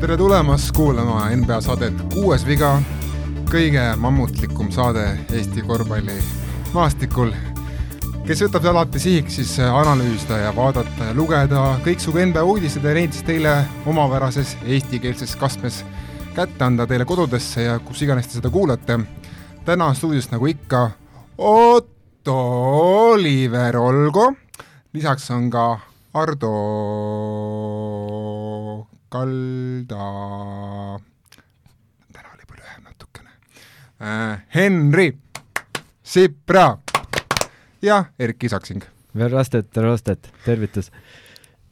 tere 0.00 0.16
tulemast 0.16 0.72
kuulama 0.72 1.30
NBA 1.36 1.60
saadet 1.60 1.94
Kuues 2.14 2.42
viga, 2.46 2.70
kõige 3.50 3.84
mammutlikum 3.96 4.72
saade 4.74 5.04
Eesti 5.30 5.62
korvpalli 5.62 6.16
maastikul, 6.74 7.30
kes 8.26 8.42
võtab 8.42 8.66
alati 8.72 8.98
sihiks 8.98 9.38
siis 9.38 9.52
analüüsida 9.62 10.40
ja 10.48 10.56
vaadata 10.56 11.12
ja 11.12 11.14
lugeda 11.14 11.62
kõiksugu 11.86 12.24
NBA 12.26 12.42
uudised 12.42 12.82
ja 12.82 12.96
neid 12.96 13.14
siis 13.14 13.28
teile 13.28 13.54
omapärases 13.86 14.56
eestikeelses 14.66 15.36
kastmes 15.38 15.84
kätte 16.34 16.66
anda 16.66 16.88
teile 16.90 17.06
kodudesse 17.06 17.68
ja 17.68 17.78
kus 17.78 18.02
iganes 18.02 18.26
te 18.26 18.40
seda 18.40 18.50
kuulate. 18.50 18.98
täna 19.64 19.94
stuudios 19.94 20.30
nagu 20.34 20.46
ikka 20.46 20.90
Otto 21.38 21.99
Oliver 22.28 23.76
Olgo, 23.76 24.34
lisaks 24.92 25.30
on 25.30 25.48
ka 25.50 25.64
Ardo 26.14 26.50
Kalda, 29.10 30.06
täna 32.12 32.28
oli 32.34 32.44
palju 32.46 32.60
lühem 32.60 32.84
natukene 32.84 33.30
äh,, 34.02 34.42
Henri 34.54 35.08
Sipra 36.02 36.78
ja 37.82 38.04
Erki 38.18 38.48
Saksing. 38.48 38.84
Verrastet, 39.16 39.70
Verrastet, 39.76 40.32
tervitus! 40.44 40.92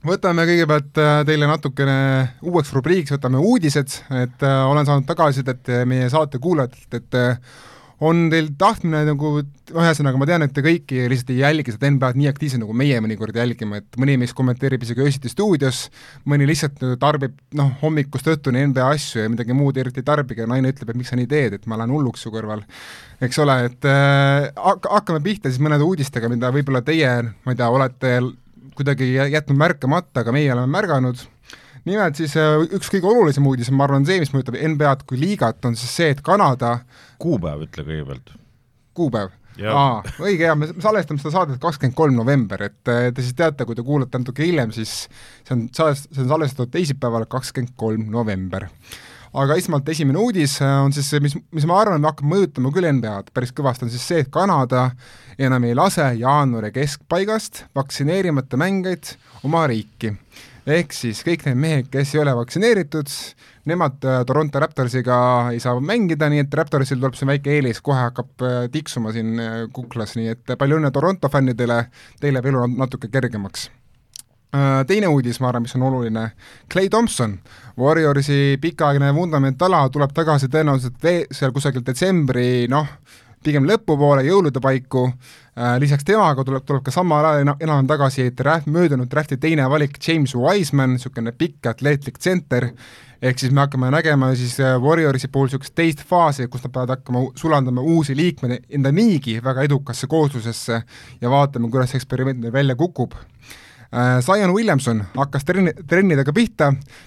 võtame 0.06 0.45
kõigepealt 0.47 0.98
äh, 1.03 1.15
teile 1.27 1.48
natukene 1.51 1.98
uueks 2.47 2.73
rubriigiks, 2.73 3.12
võtame 3.17 3.41
uudised, 3.42 4.01
et 4.15 4.47
äh, 4.47 4.61
olen 4.70 4.87
saanud 4.87 5.06
tagasisidet 5.09 5.73
meie 5.91 6.09
saate 6.12 6.39
kuulajatelt, 6.39 6.95
et 7.03 7.19
äh, 7.19 7.41
on 8.05 8.29
teil 8.30 8.51
tahtmine 8.59 9.01
nagu, 9.09 9.30
ühesõnaga 9.73 10.20
ma 10.20 10.27
tean, 10.29 10.45
et 10.47 10.52
te 10.55 10.62
kõiki 10.65 11.06
lihtsalt 11.11 11.33
ei 11.34 11.41
jälgi 11.41 11.75
seda 11.75 11.91
NBA-d 11.91 12.20
nii 12.20 12.29
aktiivselt, 12.30 12.62
nagu 12.62 12.77
meie 12.79 13.01
mõnikord 13.02 13.37
jälgime, 13.37 13.83
et 13.83 13.98
mõni 14.00 14.14
meist 14.20 14.36
kommenteerib 14.39 14.84
isegi 14.86 15.03
öösiti 15.03 15.33
stuudios, 15.33 15.84
mõni 16.28 16.47
lihtsalt 16.48 16.83
tarbib 17.03 17.34
noh, 17.59 17.72
hommikust 17.83 18.31
õhtuni 18.31 18.62
NBA 18.70 18.91
asju 18.95 19.25
ja 19.25 19.33
midagi 19.33 19.56
muud 19.56 19.81
eriti 19.83 20.03
ei 20.03 20.09
tarbigi 20.09 20.45
ja 20.45 20.50
naine 20.50 20.70
ütleb, 20.75 20.92
et 20.92 21.00
miks 21.00 21.11
sa 21.12 21.19
nii 21.19 21.31
teed, 21.31 21.59
et 21.59 21.67
ma 21.70 21.81
lähen 21.81 21.95
hulluks 21.95 22.22
su 22.22 22.33
kõrval. 22.34 22.62
eks 23.25 23.41
ole, 23.42 23.56
et 23.67 23.89
äh, 23.91 24.47
hakkame 24.55 25.22
pihta 25.25 25.50
siis 25.50 25.62
mõnede 25.65 25.87
uudistega, 25.87 26.31
mida 26.31 26.53
võib-olla 26.55 26.84
teie, 26.87 27.11
ma 27.42 27.55
ei 27.55 27.59
tea, 27.59 27.70
olete 27.75 28.15
kuidagi 28.78 29.11
jätnud 29.11 29.59
märkamata, 29.59 30.22
aga 30.22 30.33
meie 30.34 30.53
oleme 30.55 30.70
märganud 30.70 31.27
nimelt 31.89 32.19
siis 32.19 32.36
äh, 32.39 32.61
üks 32.77 32.91
kõige 32.92 33.08
olulisem 33.11 33.47
uudis, 33.48 33.70
ma 33.75 33.86
arvan, 33.89 34.06
see, 34.08 34.20
mis 34.22 34.33
mõjutab 34.34 34.58
NBA-d 34.58 35.08
kui 35.08 35.20
liigat, 35.20 35.61
on 35.69 35.77
siis 35.78 35.92
see, 36.00 36.12
et 36.14 36.22
Kanada 36.25 36.78
kuupäev 37.22 37.67
ütle 37.67 37.84
kõigepealt. 37.86 38.33
kuupäev? 38.98 39.34
aa, 39.67 40.03
õige 40.22 40.47
hea, 40.47 40.55
me 40.59 40.69
salvestame 40.70 41.19
seda 41.19 41.34
saadet 41.34 41.61
kakskümmend 41.62 41.97
kolm 41.98 42.16
november, 42.19 42.62
et 42.69 42.92
äh, 42.92 43.09
te 43.14 43.25
siis 43.25 43.36
teate, 43.39 43.66
kui 43.66 43.78
te 43.78 43.84
kuulate 43.86 44.20
natuke 44.20 44.47
hiljem, 44.47 44.72
siis 44.75 45.09
see 45.42 45.55
on 45.56 45.66
salvest-, 45.75 46.11
see 46.12 46.25
on 46.25 46.33
salvestatud 46.33 46.72
teisipäeval, 46.75 47.27
kakskümmend 47.31 47.75
kolm 47.81 48.09
november. 48.14 48.69
aga 49.39 49.59
esmalt 49.61 49.89
esimene 49.92 50.19
uudis 50.19 50.56
äh, 50.64 50.77
on 50.84 50.94
siis 50.94 51.11
mis, 51.22 51.34
mis 51.55 51.66
ma 51.69 51.81
arvan, 51.83 52.06
hakkab 52.06 52.31
mõjutama 52.31 52.72
küll 52.75 52.89
NBA-d 52.98 53.34
päris 53.34 53.53
kõvasti, 53.53 53.89
on 53.89 53.92
siis 53.92 54.06
see, 54.06 54.22
et 54.25 54.31
Kanada 54.33 54.91
enam 55.39 55.66
ei 55.69 55.75
lase 55.77 56.06
jaanuari 56.20 56.70
keskpaigast 56.75 57.66
vaktsineerimata 57.77 58.61
mängijaid 58.61 59.16
oma 59.47 59.66
riiki 59.70 60.14
ehk 60.69 60.92
siis 60.92 61.20
kõik 61.27 61.47
need 61.47 61.58
mehed, 61.61 61.88
kes 61.92 62.12
ei 62.14 62.20
ole 62.22 62.34
vaktsineeritud, 62.36 63.11
nemad 63.69 64.05
äh, 64.05 64.20
Toronto 64.28 64.61
Raptorsiga 64.62 65.19
ei 65.55 65.60
saa 65.62 65.78
mängida, 65.80 66.28
nii 66.30 66.44
et 66.44 66.55
Raptorsil 66.60 67.00
tuleb 67.00 67.16
siin 67.19 67.30
väike 67.33 67.55
eelis, 67.56 67.80
kohe 67.84 68.00
hakkab 68.08 68.44
äh, 68.44 68.60
tiksuma 68.72 69.12
siin 69.16 69.38
äh, 69.42 69.58
kuklas, 69.75 70.16
nii 70.19 70.34
et 70.34 70.55
palju 70.60 70.78
õnne 70.80 70.92
Toronto 70.94 71.30
fännidele, 71.33 71.84
teil 72.20 72.36
läheb 72.36 72.50
elu 72.52 72.64
natuke 72.77 73.10
kergemaks. 73.12 73.69
Teine 74.88 75.10
uudis, 75.12 75.42
ma 75.44 75.50
arvan, 75.50 75.66
mis 75.66 75.75
on 75.77 75.83
oluline, 75.84 76.22
Clay 76.72 76.88
Thompson, 76.88 77.34
Warriorsi 77.77 78.56
pikaaegne 78.62 79.10
vundamentala, 79.12 79.82
tuleb 79.93 80.14
tagasi 80.16 80.48
tõenäoliselt 80.48 80.97
vee-, 81.04 81.26
seal 81.37 81.53
kusagil 81.53 81.84
detsembri 81.84 82.64
noh, 82.72 82.88
pigem 83.44 83.66
lõpupoole, 83.69 84.25
jõulude 84.26 84.60
paiku, 84.62 85.09
äh, 85.56 85.76
lisaks 85.82 86.06
temaga 86.06 86.44
tuleb, 86.44 86.65
tuleb 86.66 86.84
ka 86.87 86.94
samal 86.94 87.26
ajal 87.31 87.54
enam 87.60 87.88
tagasi 87.88 88.31
draft, 88.37 88.69
möödunud 88.71 89.10
drafti 89.10 89.38
teine 89.41 89.69
valik, 89.71 89.99
James 90.03 90.34
Wiseman, 90.37 90.97
niisugune 90.97 91.32
pikk 91.37 91.71
atleetlik 91.71 92.19
tsenter, 92.19 92.71
ehk 93.22 93.41
siis 93.41 93.53
me 93.53 93.65
hakkame 93.65 93.91
nägema 93.94 94.32
siis 94.38 94.59
äh, 94.62 94.76
Warriorsi 94.82 95.31
puhul 95.32 95.50
niisugust 95.50 95.75
teist 95.78 96.04
faasi, 96.06 96.49
kus 96.49 96.66
nad 96.66 96.75
peavad 96.75 96.97
hakkama 96.97 97.25
sulandama 97.38 97.82
uusi 97.82 98.16
liikmeid 98.16 98.69
enda 98.78 98.93
niigi 98.94 99.38
väga 99.44 99.66
edukasse 99.69 100.10
kooslusesse 100.10 100.82
ja 101.20 101.32
vaatame, 101.32 101.70
kuidas 101.70 101.97
eksperiment 101.99 102.43
neil 102.43 102.55
välja 102.55 102.78
kukub 102.78 103.16
Zion 104.21 104.53
Williamson 104.53 104.99
hakkas 105.16 105.47
trenni, 105.49 105.72
trennidega 105.88 106.32
pihta, 106.37 106.66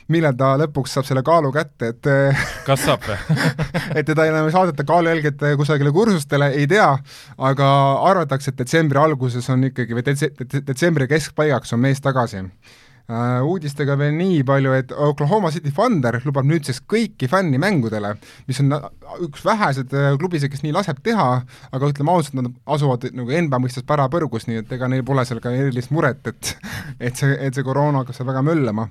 millal 0.10 0.34
ta 0.38 0.56
lõpuks 0.58 0.96
saab 0.96 1.06
selle 1.06 1.22
kaalu 1.26 1.52
kätte, 1.54 1.92
et 1.94 2.10
äh, 2.10 2.46
kas 2.66 2.88
saab 2.88 3.06
või? 3.06 3.18
et 3.98 4.08
teda 4.08 4.26
enam 4.26 4.50
ei 4.50 4.56
saadeta 4.56 4.86
kaalujälgede 4.90 5.54
kusagile 5.60 5.94
kursustele, 5.94 6.50
ei 6.58 6.66
tea, 6.72 6.88
aga 7.38 7.68
arvatakse, 8.10 8.50
et 8.50 8.64
detsembri 8.64 8.98
alguses 8.98 9.50
on 9.54 9.70
ikkagi 9.70 9.98
või 9.98 10.06
detse-, 10.10 10.34
detsembri 10.58 11.06
keskpaigaks 11.12 11.78
on 11.78 11.86
mees 11.86 12.02
tagasi 12.02 12.48
uudistega 13.46 13.98
veel 14.00 14.14
nii 14.16 14.44
palju, 14.48 14.74
et 14.78 14.92
Oklahoma 14.92 15.52
City 15.52 15.72
Thunder 15.76 16.20
lubab 16.26 16.48
nüüdseks 16.48 16.84
kõiki 16.90 17.30
fänni 17.32 17.60
mängudele, 17.62 18.14
mis 18.48 18.62
on 18.64 18.76
üks 19.28 19.44
väheseid 19.46 19.94
äh, 19.98 20.14
klubisid, 20.20 20.52
kes 20.54 20.64
nii 20.66 20.76
laseb 20.76 21.02
teha, 21.04 21.28
aga 21.72 21.92
ütleme 21.92 22.14
ausalt, 22.14 22.38
nad 22.40 22.52
asuvad 22.76 23.10
nagu 23.18 23.36
NBA 23.48 23.62
mõistes 23.64 23.88
pärapõrgus, 23.88 24.48
nii 24.48 24.64
et 24.64 24.72
ega 24.78 24.90
neil 24.92 25.06
pole 25.08 25.26
seal 25.28 25.42
ka 25.44 25.54
erilist 25.56 25.92
muret, 25.92 26.24
et 26.28 26.56
et 27.00 27.18
see, 27.18 27.36
et 27.36 27.56
see 27.56 27.66
koroona 27.66 28.04
hakkab 28.04 28.18
seal 28.18 28.30
väga 28.30 28.44
möllama. 28.46 28.88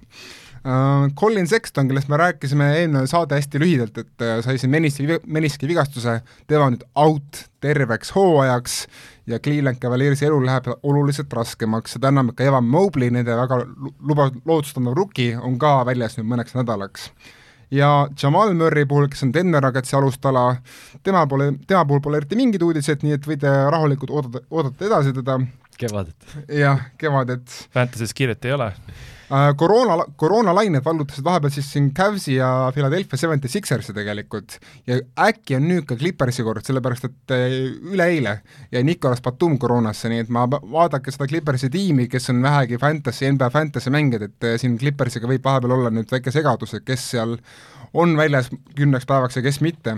Colin 1.16 1.46
Sexton, 1.48 1.88
kellest 1.88 2.08
me 2.08 2.16
rääkisime 2.20 2.66
eelmine 2.76 3.06
saade 3.08 3.38
hästi 3.38 3.60
lühidalt, 3.62 3.96
et 3.98 4.24
uh, 4.24 4.42
sai 4.44 4.58
siin 4.60 4.70
meniski, 4.70 5.06
meniski 5.24 5.68
vigastuse, 5.68 6.18
tema 6.50 6.66
on 6.68 6.74
nüüd 6.74 6.84
out 7.00 7.38
terveks 7.64 8.12
hooajaks 8.12 8.74
ja 9.30 9.38
Cleveland 9.40 9.80
Cavaliersi 9.80 10.26
elu 10.28 10.40
läheb 10.44 10.68
oluliselt 10.82 11.32
raskemaks, 11.32 11.96
seda 11.96 12.10
enam, 12.12 12.28
et 12.28 12.36
ka 12.36 12.44
Evan 12.44 12.68
Mobley, 12.68 13.08
nende 13.14 13.36
väga 13.38 13.62
luba, 13.64 14.28
lootustandav 14.44 14.98
rookie, 14.98 15.32
on 15.38 15.56
ka 15.60 15.78
väljas 15.88 16.18
nüüd 16.18 16.28
mõneks 16.28 16.52
nädalaks. 16.58 17.08
ja 17.70 17.88
Jamal 18.22 18.52
Murray 18.54 18.84
puhul, 18.84 19.08
kes 19.08 19.24
on 19.24 19.32
Denver 19.32 19.64
Nuggetsi 19.64 19.96
alustala, 19.96 20.56
tema 21.02 21.22
pole, 21.26 21.54
tema 21.66 21.86
puhul 21.88 22.02
pole 22.04 22.20
eriti 22.20 22.36
mingeid 22.36 22.66
uudiseid, 22.66 23.00
nii 23.06 23.16
et 23.16 23.30
võite 23.30 23.54
rahulikult 23.72 24.12
oodata, 24.12 24.44
oodata 24.50 24.84
edasi 24.90 25.16
teda. 25.16 25.38
kevadet. 25.80 26.36
jah, 26.52 26.84
kevadet. 27.00 27.56
Fantasy's 27.72 28.12
kiiret 28.12 28.44
ei 28.44 28.52
ole 28.58 28.74
Äh, 28.90 29.19
koroona, 29.56 30.04
koroonalained 30.16 30.84
vallutasid 30.84 31.24
vahepeal 31.24 31.52
siis 31.54 31.68
siin 31.72 31.90
Cavsi 31.94 32.34
ja 32.34 32.70
Philadelphia 32.74 33.18
Seventy 33.18 33.48
Sixersi 33.48 33.94
tegelikult. 33.94 34.58
Ja 34.86 34.98
äkki 35.26 35.56
on 35.56 35.68
nüüd 35.70 35.86
ka 35.86 35.96
Clippersi 35.96 36.42
kord, 36.46 36.64
sellepärast 36.66 37.06
et 37.06 37.34
äh, 37.34 37.44
üleeile 37.92 38.40
jäi 38.72 38.82
Nicolas 38.86 39.22
Batum 39.22 39.58
koroonasse, 39.58 40.10
nii 40.10 40.24
et 40.24 40.32
ma, 40.34 40.46
vaadake 40.50 41.14
seda 41.14 41.28
Clippersi 41.30 41.70
tiimi, 41.70 42.08
kes 42.10 42.30
on 42.34 42.42
vähegi 42.42 42.78
fantasy, 42.82 43.28
NBA 43.30 43.50
fantasy 43.54 43.92
mängijad, 43.94 44.26
et 44.26 44.48
äh, 44.48 44.56
siin 44.60 44.78
Clippersiga 44.80 45.30
võib 45.30 45.46
vahepeal 45.46 45.76
olla 45.78 45.92
nüüd 45.94 46.10
väike 46.10 46.34
segadus, 46.34 46.74
et 46.74 46.86
kes 46.86 47.06
seal 47.14 47.36
on 47.94 48.16
väljas 48.18 48.50
kümneks 48.74 49.06
päevaks 49.06 49.38
ja 49.38 49.44
kes 49.46 49.60
mitte. 49.62 49.96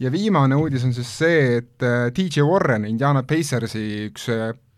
Ja 0.00 0.10
viimane 0.10 0.56
uudis 0.58 0.84
on 0.84 0.94
siis 0.96 1.10
see, 1.18 1.58
et 1.60 1.84
DJ 2.16 2.42
Warren, 2.48 2.88
Indiana 2.88 3.22
Pacersi 3.22 4.08
üks 4.08 4.24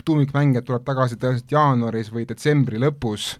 tuumikmängija 0.04 0.60
tuleb 0.66 0.82
tagasi 0.84 1.16
tõenäoliselt 1.16 1.54
jaanuaris 1.54 2.10
või 2.12 2.26
detsembri 2.28 2.80
lõpus 2.82 3.30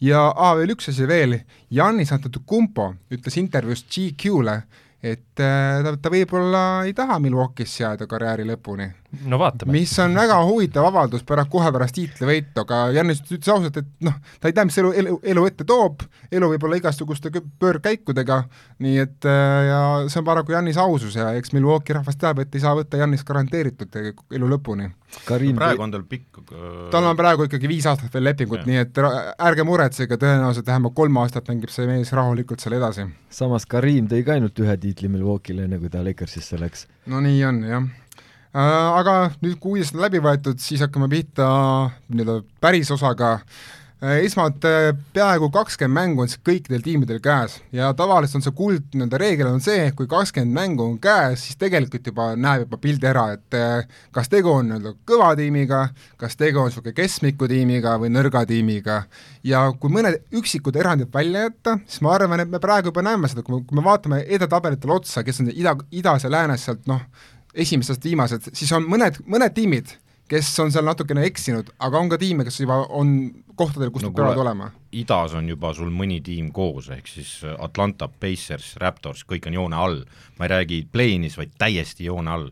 ja 0.00 0.22
aa, 0.30 0.54
veel 0.58 0.74
üks 0.74 0.90
asi 0.92 1.08
veel, 1.08 1.38
Jannis 1.70 2.12
Antetokounmpo 2.12 2.92
ütles 3.12 3.36
intervjuus 3.40 3.84
GQ-le, 3.90 4.56
et 5.02 5.40
äh, 5.42 5.82
ta, 5.84 5.96
ta 5.96 6.12
võib-olla 6.12 6.64
ei 6.88 6.94
taha 6.96 7.18
Milwaukee'is 7.22 7.80
jääda 7.82 8.08
karjääri 8.10 8.48
lõpuni. 8.48 8.90
No 9.26 9.38
vaatame. 9.40 9.72
mis 9.74 9.92
on 10.02 10.14
väga 10.16 10.38
huvitav 10.46 10.86
avaldus 10.88 11.24
pärast, 11.26 11.50
kohe 11.52 11.72
pärast 11.74 11.96
tiitlivõitu, 11.98 12.64
aga 12.64 12.80
Jannis 12.96 13.22
ütles 13.26 13.50
ausalt, 13.52 13.80
et 13.80 13.90
noh, 14.06 14.16
ta 14.40 14.50
ei 14.50 14.56
tea, 14.56 14.66
mis 14.68 14.78
elu, 14.82 14.92
elu, 15.02 15.18
elu 15.34 15.46
ette 15.50 15.66
toob, 15.68 16.04
elu 16.30 16.52
võib 16.54 16.68
olla 16.68 16.80
igasuguste 16.80 17.32
pöörkäikudega, 17.62 18.42
nii 18.86 19.02
et 19.02 19.28
äh, 19.28 19.58
ja 19.70 19.82
see 20.06 20.22
on 20.22 20.28
paraku 20.30 20.56
Jannis 20.56 20.80
ausus 20.80 21.18
ja 21.18 21.32
eks 21.38 21.54
Milwaukee 21.56 21.98
rahvas 21.98 22.18
teab, 22.20 22.42
et 22.44 22.54
ei 22.54 22.64
saa 22.64 22.76
võtta 22.78 23.00
Jannis 23.00 23.26
garanteeritud 23.26 24.00
elu 24.00 24.54
lõpuni 24.54 24.90
Karin 25.26 25.56
praegu 25.58 25.82
on 25.82 25.92
tal 25.92 26.04
pikk 26.08 26.40
tal 26.92 27.06
on 27.08 27.16
praegu 27.18 27.46
ikkagi 27.46 27.68
viis 27.70 27.86
aastat 27.90 28.14
veel 28.14 28.28
lepingut, 28.28 28.62
nii 28.68 28.80
et 28.84 29.00
ärge 29.02 29.64
muretsege, 29.66 30.18
tõenäoliselt 30.20 30.68
vähemalt 30.70 30.94
kolm 30.96 31.18
aastat 31.22 31.50
mängib 31.50 31.72
see 31.74 31.88
mees 31.88 32.12
rahulikult 32.16 32.62
seal 32.62 32.76
edasi. 32.78 33.06
samas 33.30 33.66
Karim 33.70 34.08
tõi 34.10 34.22
ka 34.26 34.36
ainult 34.36 34.58
ühe 34.62 34.76
tiitli 34.84 35.10
Milwaukee'le, 35.10 35.66
enne 35.66 35.80
kui 35.82 35.90
ta 35.92 36.04
Lakersisse 36.06 36.60
läks. 36.60 36.86
no 37.10 37.22
nii 37.24 37.42
on, 37.48 37.62
jah. 37.66 37.88
Aga 38.52 39.30
nüüd, 39.38 39.58
kui 39.62 39.76
uudised 39.76 39.94
on 39.94 40.02
läbi 40.02 40.18
võetud, 40.22 40.58
siis 40.58 40.80
hakkame 40.82 41.06
pihta 41.12 41.46
nii-öelda 42.10 42.40
päris 42.60 42.90
osaga 42.90 43.36
Äh, 44.00 44.22
esmalt 44.24 44.64
äh, 44.64 44.94
peaaegu 45.12 45.50
kakskümmend 45.52 45.92
mängu 45.92 46.22
on 46.24 46.28
siis 46.32 46.40
kõikidel 46.40 46.80
tiimidel 46.80 47.18
käes 47.20 47.58
ja 47.76 47.90
tavaliselt 47.92 48.38
on 48.38 48.44
see 48.46 48.54
kuld, 48.56 48.86
nii-öelda 48.94 49.18
reegel 49.20 49.50
on 49.50 49.60
see, 49.60 49.90
kui 49.92 50.08
kakskümmend 50.08 50.56
mängu 50.56 50.86
on 50.86 50.94
käes, 51.04 51.42
siis 51.44 51.58
tegelikult 51.60 52.08
juba 52.08 52.30
näeb 52.32 52.62
juba 52.62 52.78
pildi 52.80 53.10
ära, 53.10 53.26
et 53.36 53.56
äh, 53.58 53.98
kas 54.16 54.32
tegu 54.32 54.54
on 54.54 54.70
nii-öelda 54.70 54.94
kõva 55.10 55.34
tiimiga, 55.36 55.82
kas 56.16 56.40
tegu 56.40 56.62
on 56.62 56.70
niisugune 56.70 56.96
keskmiku 56.96 57.48
tiimiga 57.52 57.98
või 58.00 58.08
nõrga 58.14 58.46
tiimiga. 58.48 59.02
ja 59.44 59.66
kui 59.76 59.92
mõned 59.92 60.16
üksikud 60.32 60.80
erandid 60.80 61.12
välja 61.12 61.42
jätta, 61.50 61.76
siis 61.84 62.00
ma 62.00 62.14
arvan, 62.14 62.40
et 62.40 62.48
me 62.48 62.62
praegu 62.62 62.88
juba 62.88 63.04
näeme 63.04 63.28
seda, 63.28 63.44
kui 63.44 63.58
me, 63.58 63.66
kui 63.68 63.76
me 63.76 63.84
vaatame 63.84 64.22
edetabelitele 64.24 64.96
otsa, 64.96 65.20
kes 65.28 65.44
on 65.44 65.52
ida, 65.52 65.76
idas 65.92 66.24
ja 66.24 66.32
läänes 66.32 66.64
sealt 66.64 66.88
noh, 66.88 67.04
esimesest 67.54 68.04
viimased, 68.04 68.50
siis 68.54 68.70
on 68.76 68.86
mõned, 68.90 69.20
mõned 69.26 69.54
tiimid, 69.56 69.96
kes 70.30 70.48
on 70.62 70.70
seal 70.70 70.86
natukene 70.86 71.24
eksinud, 71.26 71.72
aga 71.82 71.98
on 71.98 72.10
ka 72.12 72.18
tiime, 72.20 72.44
kes 72.46 72.60
juba 72.62 72.76
on 72.94 73.16
kohtadel, 73.58 73.90
kus 73.90 74.04
No 74.04 74.12
nad 74.12 74.16
peavad 74.20 74.38
olema. 74.38 74.70
idas 74.94 75.34
on 75.34 75.48
juba 75.50 75.72
sul 75.74 75.90
mõni 75.90 76.20
tiim 76.22 76.52
koos, 76.54 76.88
ehk 76.94 77.08
siis 77.10 77.40
Atlanta, 77.58 78.06
Pacers, 78.08 78.76
Raptors, 78.78 79.24
kõik 79.26 79.48
on 79.50 79.58
joone 79.58 79.76
all. 79.76 80.04
ma 80.38 80.46
ei 80.46 80.52
räägi 80.54 80.86
play-in'is, 80.92 81.36
vaid 81.36 81.56
täiesti 81.58 82.04
joone 82.06 82.30
all. 82.30 82.50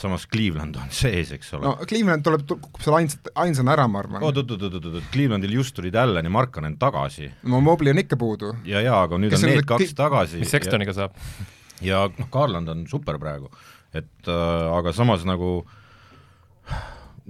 samas 0.00 0.26
Cleveland 0.32 0.76
on 0.80 0.88
sees, 0.90 1.30
eks 1.36 1.52
ole 1.54 1.66
no 1.66 1.86
Cleveland 1.86 2.24
tuleb, 2.24 2.46
kukub 2.48 2.80
seal 2.80 2.94
ains-, 2.96 3.18
ainsana 3.34 3.74
ära, 3.74 3.86
ma 3.86 3.98
arvan. 4.00 4.22
oot-oot-oot-oot-oot, 4.24 5.10
Clevelandil 5.12 5.52
just 5.52 5.74
tulid 5.76 5.94
Allan 5.94 6.24
ja 6.24 6.30
Markanen 6.32 6.78
tagasi 6.80 7.28
no 7.42 7.60
Mobley 7.60 7.92
on 7.92 7.98
ikka 8.00 8.16
puudu. 8.16 8.54
ja, 8.64 8.80
ja 8.80 9.02
aga 9.02 9.18
nüüd 9.20 9.30
Kes 9.30 9.44
on 9.44 9.52
need 9.52 9.68
kaks 9.68 9.92
tagasi 9.94 10.40
mis 10.40 10.50
Sextoniga 10.50 10.96
saab? 10.96 11.12
ja 11.90 12.06
noh, 12.08 12.30
Garland 12.32 12.68
on 12.72 12.86
super 12.88 13.18
praegu, 13.20 13.52
et 13.94 14.30
äh, 14.30 14.66
aga 14.78 14.92
samas 14.96 15.26
nagu 15.28 15.60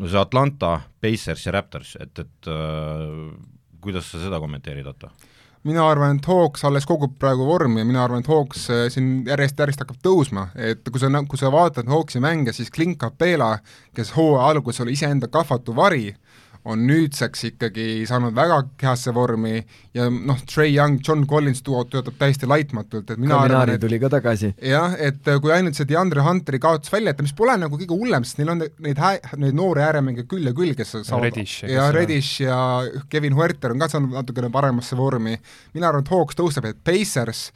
no 0.01 0.09
see 0.09 0.21
Atlanta, 0.21 0.81
Pacers 1.01 1.47
ja 1.47 1.55
Raptors, 1.57 1.97
et, 2.01 2.19
et 2.19 2.49
äh, 2.51 3.35
kuidas 3.81 4.11
sa 4.11 4.23
seda 4.23 4.41
kommenteerid, 4.43 4.87
Otto? 4.87 5.11
mina 5.69 5.85
arvan, 5.85 6.17
et 6.17 6.27
Hawks 6.29 6.65
alles 6.65 6.87
kogub 6.89 7.19
praegu 7.21 7.45
vormi 7.45 7.83
ja 7.83 7.89
mina 7.89 8.05
arvan, 8.05 8.25
et 8.25 8.31
Hawks 8.33 8.65
äh, 8.73 8.87
siin 8.93 9.27
järjest-järjest 9.29 9.85
hakkab 9.85 10.01
tõusma, 10.05 10.47
et 10.57 10.87
kui 10.89 11.03
sa, 11.03 11.11
kui 11.29 11.41
sa 11.41 11.53
vaatad 11.53 11.91
Hawksi 11.91 12.23
mänge, 12.25 12.55
siis 12.57 12.73
Clint 12.73 12.97
Capela, 13.01 13.59
kes 13.97 14.15
hooaja 14.17 14.55
alguses 14.55 14.81
oli 14.85 14.97
iseenda 14.97 15.29
kahvatu 15.29 15.77
vari, 15.77 16.15
on 16.69 16.83
nüüdseks 16.85 17.47
ikkagi 17.51 17.87
saanud 18.09 18.35
väga 18.37 18.59
heasse 18.83 19.15
vormi 19.17 19.55
ja 19.97 20.09
noh, 20.13 20.41
Trey 20.49 20.75
Young, 20.75 20.99
John 21.07 21.25
Collins 21.29 21.63
duo 21.65 21.83
töötab 21.89 22.19
täiesti 22.21 22.49
laitmatult, 22.51 23.11
et 23.11 23.21
mina 23.21 23.39
arvan, 23.39 23.49
Kaminaari 23.49 23.79
et 23.79 23.85
tuli 23.85 24.01
ka 24.03 24.11
tagasi. 24.13 24.53
jah, 24.73 24.97
et 25.01 25.33
kui 25.41 25.55
ainult 25.55 25.79
see 25.79 25.89
DeAndre 25.89 26.25
Hunteri 26.27 26.61
kaotus 26.63 26.93
välja 26.93 27.15
jätta, 27.15 27.25
mis 27.25 27.37
pole 27.37 27.57
nagu 27.63 27.81
kõige 27.81 27.97
hullem, 27.97 28.29
sest 28.29 28.43
neil 28.43 28.53
on 28.53 28.63
neid 28.85 29.01
hä-, 29.01 29.35
neid 29.41 29.57
noori 29.57 29.85
ääremänge 29.87 30.27
küll 30.31 30.51
ja 30.51 30.55
küll, 30.57 30.77
kes 30.77 30.99
saavad 30.99 31.31
Reddish 31.31 31.65
ja 31.71 31.89
Reddish 31.97 32.45
ja 32.45 32.61
Kevin 33.09 33.39
Huerter 33.39 33.73
on 33.73 33.81
ka 33.81 33.89
saanud 33.95 34.15
natukene 34.21 34.53
paremasse 34.53 34.99
vormi, 35.01 35.39
mina 35.75 35.89
arvan, 35.89 36.05
et 36.05 36.13
Hawks 36.13 36.37
tõuseb, 36.39 36.69
et 36.69 36.85
Pacers 36.85 37.49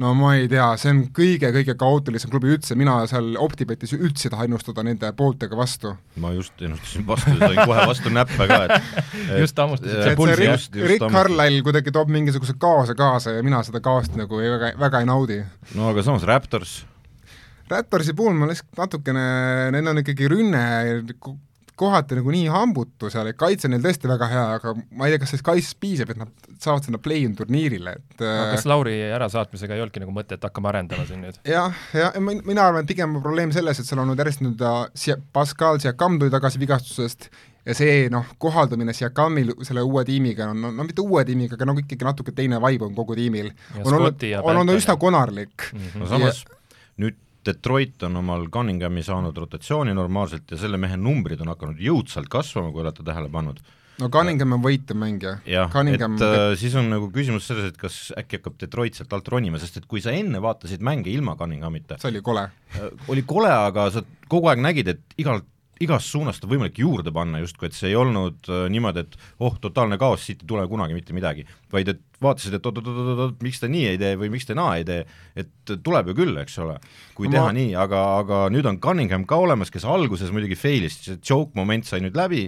no 0.00 0.12
ma 0.16 0.32
ei 0.38 0.46
tea, 0.50 0.66
see 0.80 0.92
on 0.92 1.00
kõige-kõige 1.14 1.74
kaootilisem 1.78 2.30
klubi 2.32 2.52
üldse, 2.54 2.76
mina 2.78 2.94
seal 3.10 3.34
OpTibetis 3.40 3.92
üldse 3.96 4.28
ei 4.28 4.32
taha 4.34 4.46
ennustada 4.48 4.84
nende 4.86 5.10
pooltega 5.16 5.58
vastu. 5.58 5.94
ma 6.22 6.32
just 6.36 6.62
ennustasin 6.62 7.04
vastu, 7.08 7.34
sain 7.38 7.60
kohe 7.60 7.84
vastu 7.90 8.12
näppe 8.14 8.48
ka, 8.50 8.60
et 8.66 9.02
just 9.42 9.60
hammustasid 9.60 10.12
et 10.12 10.16
pulsi, 10.18 10.38
see 10.40 10.48
jah? 10.48 10.88
Rick, 10.94 11.04
Carlisle 11.12 11.66
kuidagi 11.66 11.94
toob 11.94 12.12
mingisuguse 12.14 12.56
kaose 12.60 12.96
kaasa 12.98 13.36
ja 13.36 13.44
mina 13.44 13.60
seda 13.66 13.82
kaost 13.84 14.16
nagu 14.18 14.40
ei, 14.40 14.50
väga, 14.54 14.72
väga 14.80 15.04
ei 15.04 15.10
naudi. 15.12 15.42
no 15.76 15.92
aga 15.92 16.06
samas 16.06 16.26
Raptors, 16.28 16.80
Raptorsi 17.72 18.16
puhul 18.16 18.36
ma 18.36 18.48
lihtsalt 18.50 18.80
natukene, 18.80 19.26
neil 19.74 19.92
on 19.92 20.02
ikkagi 20.02 20.28
rünne 20.32 20.64
kohati 21.76 22.14
nagu 22.18 22.30
nii 22.34 22.46
hambutu 22.52 23.08
seal, 23.10 23.26
et 23.30 23.36
kaitse 23.40 23.66
on 23.68 23.72
neil 23.74 23.82
tõesti 23.84 24.08
väga 24.10 24.28
hea, 24.30 24.42
aga 24.58 24.74
ma 24.90 25.06
ei 25.08 25.14
tea, 25.14 25.22
kas 25.22 25.32
sellest 25.32 25.46
kaitsest 25.46 25.78
piisab, 25.82 26.10
et 26.14 26.20
nad 26.20 26.50
saavad 26.62 26.84
sinna 26.86 26.98
play-in 27.02 27.34
turniirile, 27.38 27.94
et 27.98 28.20
aga 28.22 28.48
äh, 28.48 28.50
kas 28.56 28.66
Lauri 28.70 28.96
ärasaatmisega 29.16 29.74
ei 29.76 29.84
olnudki 29.84 30.02
nagu 30.04 30.14
mõtet, 30.16 30.42
hakkame 30.44 30.68
arendama 30.72 31.06
siin 31.08 31.24
nüüd? 31.24 31.40
jah, 31.48 31.72
ja 31.96 32.12
min- 32.20 32.42
mina 32.46 32.66
arvan, 32.68 32.84
et 32.84 32.92
pigem 32.92 33.16
on 33.16 33.22
probleem 33.24 33.52
selles, 33.56 33.80
et 33.80 33.88
seal 33.88 34.02
on 34.04 34.12
nüüd 34.12 34.20
järjest 34.22 34.44
nüüd 34.44 34.62
siia 34.94 35.16
Pascal 35.32 35.80
Siakam 35.82 36.18
tuli 36.20 36.30
tagasi 36.30 36.60
vigastusest 36.62 37.28
ja 37.66 37.74
see 37.78 38.08
noh, 38.10 38.24
kohaldumine 38.42 38.92
Siakamil 38.94 39.52
selle 39.62 39.84
uue 39.86 40.02
tiimiga 40.04 40.48
on, 40.50 40.60
no, 40.64 40.70
no 40.74 40.82
mitte 40.86 41.00
uue 41.04 41.22
tiimiga, 41.24 41.54
aga 41.58 41.68
nagu 41.70 41.78
ikkagi 41.84 42.04
natuke 42.08 42.32
teine 42.34 42.58
vibe 42.62 42.88
on 42.88 42.94
kogu 42.96 43.14
tiimil. 43.14 43.52
Ja 43.76 43.84
on 43.86 43.94
olnud, 44.00 44.24
ja 44.26 44.40
on 44.42 44.56
olnud 44.64 44.74
üsna 44.80 44.96
ja- 44.96 44.98
konarlik 45.04 45.68
Mhm. 45.72 46.00
no 46.02 46.08
samas 46.10 46.42
nüüd 46.44 46.58
Detroit 47.46 48.02
on 48.08 48.16
omal 48.22 48.48
Cunninghami 48.52 49.04
saanud 49.06 49.36
rotatsiooni 49.36 49.94
normaalselt 49.96 50.50
ja 50.50 50.58
selle 50.60 50.80
mehe 50.80 50.96
numbrid 50.96 51.40
on 51.44 51.52
hakanud 51.52 51.80
jõudsalt 51.82 52.30
kasvama, 52.32 52.72
kui 52.72 52.84
olete 52.84 53.04
tähele 53.06 53.30
pannud. 53.32 53.60
no 54.00 54.08
Cunningham 54.10 54.56
on 54.56 54.64
võitev 54.64 54.98
mängija. 54.98 55.36
jah, 55.46 55.76
et 55.92 56.26
äh, 56.26 56.56
siis 56.58 56.74
on 56.78 56.90
nagu 56.90 57.10
küsimus 57.14 57.46
selles, 57.50 57.72
et 57.72 57.78
kas 57.80 58.12
äkki 58.18 58.40
hakkab 58.40 58.58
Detroit 58.60 58.98
sealt 58.98 59.12
alt 59.12 59.28
ronima, 59.28 59.60
sest 59.62 59.82
et 59.82 59.86
kui 59.86 60.00
sa 60.04 60.14
enne 60.16 60.42
vaatasid 60.42 60.82
mänge 60.82 61.10
ilma 61.12 61.36
Cunninghamita, 61.36 62.00
see 62.02 62.14
oli 62.14 62.22
kole. 62.24 62.48
oli 63.08 63.26
kole, 63.26 63.52
aga 63.52 63.90
sa 63.94 64.04
kogu 64.28 64.52
aeg 64.52 64.62
nägid, 64.64 64.94
et 64.94 65.18
igalt 65.20 65.48
igast 65.82 66.12
suunast 66.12 66.44
on 66.46 66.52
võimalik 66.52 66.78
juurde 66.82 67.12
panna 67.14 67.40
justkui, 67.42 67.68
et 67.68 67.76
see 67.76 67.90
ei 67.90 67.98
olnud 67.98 68.48
äh, 68.50 68.64
niimoodi, 68.72 69.04
et 69.04 69.16
oh, 69.42 69.56
totaalne 69.62 69.98
kaos, 70.00 70.24
siit 70.26 70.44
ei 70.44 70.50
tule 70.50 70.64
kunagi 70.70 70.96
mitte 70.96 71.16
midagi, 71.16 71.44
vaid 71.72 71.92
et 71.92 72.02
vaatasid, 72.22 72.56
et 72.56 72.66
oot-oot-oot-oot, 72.68 73.38
miks 73.44 73.62
ta 73.62 73.70
nii 73.70 73.86
ei 73.92 74.00
tee 74.00 74.16
või 74.20 74.30
miks 74.34 74.48
ta 74.48 74.56
naa 74.58 74.76
ei 74.80 74.86
tee, 74.88 75.06
et 75.38 75.74
tuleb 75.84 76.12
ju 76.12 76.18
küll, 76.22 76.36
eks 76.42 76.58
ole, 76.62 76.78
kui 77.18 77.28
Ma- 77.28 77.36
teha 77.36 77.54
nii, 77.58 77.72
aga, 77.84 78.02
aga 78.22 78.42
nüüd 78.54 78.68
on 78.70 78.80
Cunningham 78.82 79.26
ka 79.28 79.40
olemas, 79.42 79.72
kes 79.74 79.86
alguses 79.88 80.34
muidugi 80.34 80.58
fail'is, 80.58 81.00
see 81.06 81.20
choke 81.22 81.58
moment 81.58 81.88
sai 81.88 82.02
nüüd 82.04 82.18
läbi 82.18 82.46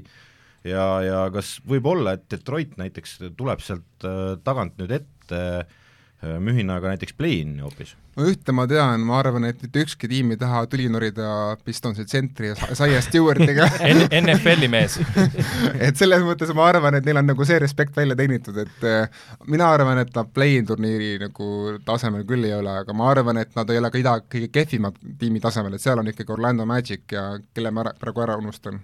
ja, 0.64 0.86
ja 1.04 1.22
kas 1.34 1.56
võib 1.68 1.88
olla, 1.90 2.16
et 2.16 2.28
Detroit 2.30 2.78
näiteks 2.80 3.18
tuleb 3.38 3.64
sealt 3.64 4.06
äh, 4.06 4.36
tagant 4.46 4.78
nüüd 4.80 4.94
ette 5.02 5.40
äh, 5.40 5.80
mühinaga 6.22 6.94
näiteks 6.94 7.16
play-in'i 7.18 7.62
hoopis? 7.64 7.96
no 8.16 8.26
ühte 8.30 8.54
ma 8.54 8.66
tean, 8.70 9.02
ma 9.06 9.18
arvan, 9.18 9.46
et 9.48 9.60
mitte 9.62 9.82
ükski 9.84 10.08
tiim 10.10 10.30
ei 10.34 10.38
taha 10.40 10.62
tüli 10.70 10.86
norida 10.92 11.26
Pistonsi 11.66 12.06
tsentri 12.06 12.52
ja 12.52 12.74
Saia 12.78 13.00
Stewartiga 13.04 13.66
NFL-i 14.22 14.68
mees. 14.70 14.98
et 15.86 15.98
selles 15.98 16.22
mõttes 16.26 16.52
ma 16.56 16.68
arvan, 16.70 16.98
et 16.98 17.06
neil 17.08 17.20
on 17.20 17.28
nagu 17.32 17.48
see 17.48 17.58
respekt 17.62 17.96
välja 17.98 18.16
teenitud, 18.18 18.58
et 18.62 18.88
äh, 18.88 19.26
mina 19.50 19.72
arvan, 19.74 20.00
et 20.04 20.14
nad 20.14 20.30
play-in 20.34 20.68
turniiri 20.68 21.16
nagu 21.24 21.50
tasemel 21.86 22.26
küll 22.28 22.46
ei 22.46 22.54
ole, 22.56 22.78
aga 22.84 22.96
ma 22.96 23.10
arvan, 23.10 23.42
et 23.42 23.54
nad 23.58 23.70
ei 23.70 23.82
ole 23.82 23.90
ka 23.90 24.02
ida 24.02 24.16
kõige 24.22 24.50
kehvima 24.54 24.94
tiimi 25.18 25.42
tasemel, 25.42 25.74
et 25.74 25.84
seal 25.84 26.02
on 26.02 26.10
ikkagi 26.10 26.34
Orlando 26.36 26.66
Magic 26.68 27.18
ja 27.18 27.32
kelle 27.54 27.74
ma 27.74 27.86
ära, 27.86 27.96
praegu 27.98 28.24
ära 28.26 28.38
unustan. 28.40 28.78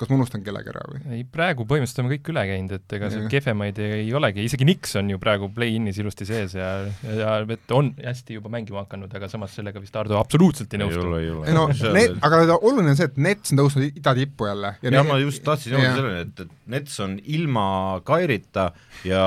Kas 0.00 0.10
ma 0.10 0.16
unustan 0.18 0.42
kellegi 0.44 0.72
ära 0.72 0.82
või? 0.88 1.00
ei, 1.14 1.24
praegu 1.28 1.66
põhimõtteliselt 1.68 2.02
oleme 2.02 2.16
kõik 2.16 2.30
üle 2.32 2.44
käinud, 2.48 2.74
et 2.78 2.94
ega 2.96 3.10
seal 3.12 3.28
kehvemaid 3.32 3.78
ei 3.84 4.08
olegi, 4.16 4.46
isegi 4.48 4.66
Nix 4.66 4.96
on 4.98 5.10
ju 5.12 5.20
praegu 5.22 5.48
play-in'is 5.54 6.00
ilusti 6.02 6.26
sees 6.28 6.56
ja, 6.58 6.70
ja 7.06 7.34
et 7.44 7.74
on 7.76 7.92
hästi 8.00 8.38
juba 8.38 8.50
mängima 8.52 8.82
hakanud, 8.82 9.12
aga 9.14 9.28
samas 9.30 9.54
sellega 9.58 9.82
vist 9.82 9.96
Ardo 9.98 10.18
absoluutselt 10.18 10.72
ei 10.74 10.80
ei 10.80 10.82
nõustu. 10.82 11.04
ole, 11.06 11.20
ei 11.22 11.30
ole. 11.34 11.46
ei 11.50 11.56
no 11.56 11.66
veel- 11.70 12.16
aga 12.24 12.58
oluline 12.58 12.94
on 12.94 12.98
see, 12.98 13.10
et 13.12 13.20
Nets 13.22 13.54
on 13.54 13.62
tõusnud 13.62 14.00
ida 14.00 14.14
tippu 14.18 14.48
jälle. 14.48 14.74
ja 14.82 15.04
ma 15.06 15.18
just 15.22 15.44
tahtsin 15.46 15.76
jõuda 15.76 15.92
selleni, 15.98 16.24
et, 16.26 16.44
et 16.46 16.74
Nets 16.74 16.98
on 17.04 17.18
ilma 17.36 17.66
Kairita 18.08 18.70
ja 19.06 19.22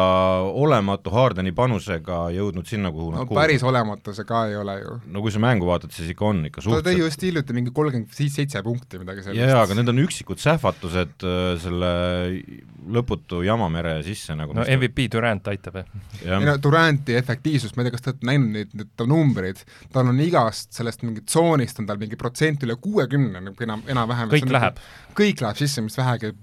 olematu 0.49 1.13
Hardeni 1.13 1.53
panusega 1.55 2.25
jõudnud 2.35 2.67
sinna, 2.67 2.91
kuhu 2.95 3.13
no 3.13 3.23
nad 3.23 3.33
päris 3.37 3.63
olematu 3.63 4.15
see 4.17 4.27
ka 4.27 4.45
ei 4.49 4.59
ole 4.59 4.79
ju. 4.81 4.99
no 5.07 5.23
kui 5.23 5.31
sa 5.31 5.43
mängu 5.43 5.69
vaatad, 5.69 5.93
siis 5.95 6.11
ikka 6.11 6.31
on 6.33 6.43
ikka 6.49 6.61
ta 6.61 6.67
tõi 6.67 6.73
suhteliselt 6.73 7.05
just 7.05 7.27
hiljuti 7.29 7.55
mingi 7.55 7.75
kolmkümmend 7.75 8.11
seitse 8.35 8.63
punkti, 8.65 8.99
midagi 8.99 9.23
sellist. 9.23 9.45
jaa, 9.45 9.63
aga 9.63 9.77
need 9.77 9.93
on 9.93 10.03
üksikud 10.03 10.41
sähvatused 10.41 10.54
äh, 11.27 11.55
selle 11.61 11.91
lõputu 12.95 13.41
jamamere 13.45 13.97
sisse 14.05 14.35
nagu 14.37 14.53
no 14.53 14.65
MVP 14.65 15.07
Durant 15.15 15.47
aitab, 15.49 15.79
jah. 15.81 16.01
ei 16.21 16.45
no 16.45 16.55
Duranti 16.61 17.15
efektiivsust, 17.17 17.75
ma 17.75 17.83
ei 17.83 17.89
tea, 17.89 17.95
kas 17.95 18.05
te 18.05 18.11
olete 18.13 18.29
näinud 18.29 18.51
neid, 18.53 18.73
neid 18.77 18.91
ta 18.97 19.07
numbreid, 19.09 19.61
tal 19.93 20.11
on 20.11 20.21
igast 20.21 20.75
sellest 20.77 21.05
mingit 21.05 21.29
tsoonist 21.31 21.81
on 21.81 21.89
tal 21.89 22.01
mingi 22.01 22.19
protsent 22.19 22.65
üle 22.67 22.77
kuuekümne 22.81 23.41
nagu 23.49 23.67
enam, 23.67 23.85
enam-vähem. 23.89 24.33
kõik 24.35 24.53
läheb. 24.53 24.83
kõik 25.17 25.45
läheb 25.45 25.61
sisse, 25.61 25.83
mis 25.85 25.97
vähegi 25.97 26.35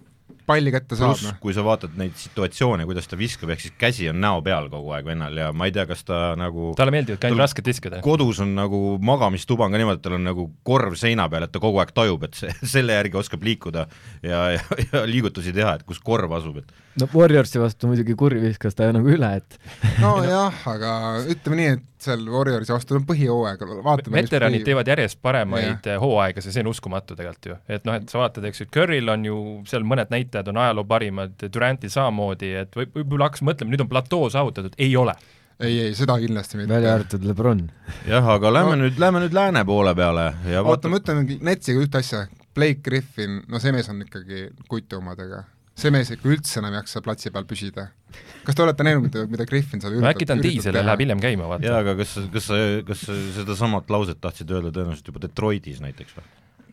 palli 0.53 0.73
kätte 0.75 0.99
saab, 0.99 1.15
pluss 1.15 1.27
noh. 1.27 1.39
kui 1.43 1.55
sa 1.57 1.65
vaatad 1.67 1.97
neid 2.01 2.17
situatsioone, 2.21 2.87
kuidas 2.89 3.09
ta 3.11 3.19
viskab, 3.19 3.53
ehk 3.55 3.65
siis 3.65 3.75
käsi 3.81 4.09
on 4.13 4.21
näo 4.23 4.43
peal 4.45 4.69
kogu 4.73 4.93
aeg 4.97 5.09
vennal 5.09 5.37
ja 5.39 5.51
ma 5.57 5.69
ei 5.69 5.75
tea, 5.75 5.87
kas 5.91 6.05
ta 6.09 6.21
nagu 6.39 6.73
talle 6.79 6.95
meeldivad 6.95 7.23
ka 7.23 7.31
ainult 7.31 7.45
rasked 7.45 7.69
visked, 7.69 7.99
jah? 7.99 8.05
kodus 8.05 8.43
on 8.45 8.55
nagu 8.59 8.83
magamistuba 9.03 9.67
on 9.67 9.75
ka 9.75 9.83
niimoodi, 9.83 10.01
et 10.01 10.07
tal 10.07 10.17
on 10.19 10.27
nagu 10.29 10.49
korv 10.67 10.97
seina 11.01 11.29
peal, 11.33 11.47
et 11.47 11.55
ta 11.55 11.63
kogu 11.63 11.83
aeg 11.83 11.95
tajub, 11.97 12.29
et 12.29 12.39
see, 12.39 12.55
selle 12.77 12.99
järgi 12.99 13.21
oskab 13.23 13.45
liikuda 13.49 13.87
ja, 14.23 14.45
ja, 14.57 14.83
ja 14.89 15.05
liigutusi 15.09 15.55
teha, 15.57 15.77
et 15.79 15.87
kus 15.89 16.03
korv 16.03 16.37
asub, 16.39 16.63
et 16.63 17.01
no 17.01 17.09
Warriorsi 17.15 17.61
vastu 17.63 17.91
muidugi 17.91 18.17
kurvi 18.19 18.43
viskas 18.49 18.77
ta 18.79 18.91
nagu 18.95 19.09
üle, 19.13 19.33
et 19.41 19.59
nojah, 20.03 20.63
aga 20.75 20.93
ütleme 21.33 21.61
nii, 21.61 21.73
et 21.79 21.89
seal 22.03 22.25
Warriorsi 22.31 22.75
vastu 22.75 22.97
on 22.99 23.05
põhihooaeg, 23.09 23.65
vaatame 23.85 24.21
veteranid 24.21 24.65
teevad 24.67 24.89
järjest 24.93 25.21
paremaid 25.25 25.87
yeah. 25.89 26.01
hooaegasid, 26.03 26.55
see 26.55 26.65
on 26.65 26.73
uskumatu 26.73 27.17
tegelikult 27.19 27.51
ju. 27.53 27.59
et 27.77 27.87
noh, 27.89 27.99
et 27.99 28.09
sa 28.13 28.23
vaatad, 28.23 28.47
eks 28.49 28.65
ju, 28.65 28.71
Curryl 28.75 29.13
on 29.13 29.29
ju 29.29 29.37
seal 29.71 29.87
mõned 29.89 30.13
näitajad 30.13 30.51
on 30.53 30.61
ajaloo 30.65 30.85
parimad, 30.89 31.37
Durantil 31.43 31.93
samamoodi, 31.93 32.53
et 32.65 32.77
võib, 32.79 32.93
võib-olla 32.99 33.31
hakkas 33.31 33.45
mõtlema, 33.47 33.75
nüüd 33.75 33.87
on 33.87 33.93
platoo 33.93 34.29
saavutatud, 34.33 34.77
ei 34.83 34.97
ole. 34.99 35.15
ei, 35.63 35.79
ei, 35.87 35.95
seda 35.99 36.19
kindlasti 36.23 36.61
mitte. 36.61 36.75
välja 36.75 36.95
arvatud 36.99 37.25
Lebron. 37.29 37.65
jah, 38.09 38.29
aga 38.37 38.53
lähme 38.53 38.77
No. 38.77 38.83
no. 38.83 38.85
nüüd, 38.87 39.01
lähme 39.01 39.25
nüüd 39.25 39.35
lääne 39.37 39.65
poole 39.69 39.95
peale 39.95 40.29
ja 40.51 40.63
oota, 40.63 40.89
ma 40.89 41.01
vaatame, 41.01 41.27
ütlen 41.27 41.49
Netsiga 41.49 41.83
ühte 41.87 42.03
asja, 42.03 42.27
Blake 42.55 42.83
Griffin, 42.85 43.43
no 43.49 43.61
see 43.63 43.73
mees 43.73 43.89
on 43.89 44.03
ikkagi 44.05 44.49
kutu 44.69 45.01
omadega. 45.01 45.45
See 45.79 45.93
mees 45.95 46.13
ikka 46.13 46.29
üldse 46.29 46.61
enam 46.61 46.75
ei 46.75 46.83
jaksa 46.83 47.03
platsi 47.05 47.33
peal 47.33 47.47
püsida. 47.49 47.89
kas 48.45 48.59
te 48.59 48.65
olete 48.65 48.85
näinud, 48.85 49.07
mida, 49.07 49.25
mida 49.31 49.47
Griffin 49.49 49.81
seal 49.81 49.97
no 50.03 50.11
äkki 50.11 50.29
ta 50.29 50.37
on 50.37 50.45
diisel 50.45 50.77
ja 50.77 50.85
läheb 50.85 51.05
hiljem 51.05 51.23
käima, 51.23 51.49
vaata. 51.49 51.67
jaa, 51.69 51.81
aga 51.85 51.97
kas, 52.03 52.15
kas 52.35 52.49
sa, 52.51 52.61
kas 52.87 53.05
sa 53.09 53.19
sedasamat 53.41 53.91
lauset 53.93 54.21
tahtsid 54.21 54.53
öelda 54.53 54.73
tõenäoliselt 54.75 55.13
juba 55.13 55.23
Detroitis 55.25 55.83
näiteks 55.85 56.17
või? 56.19 56.31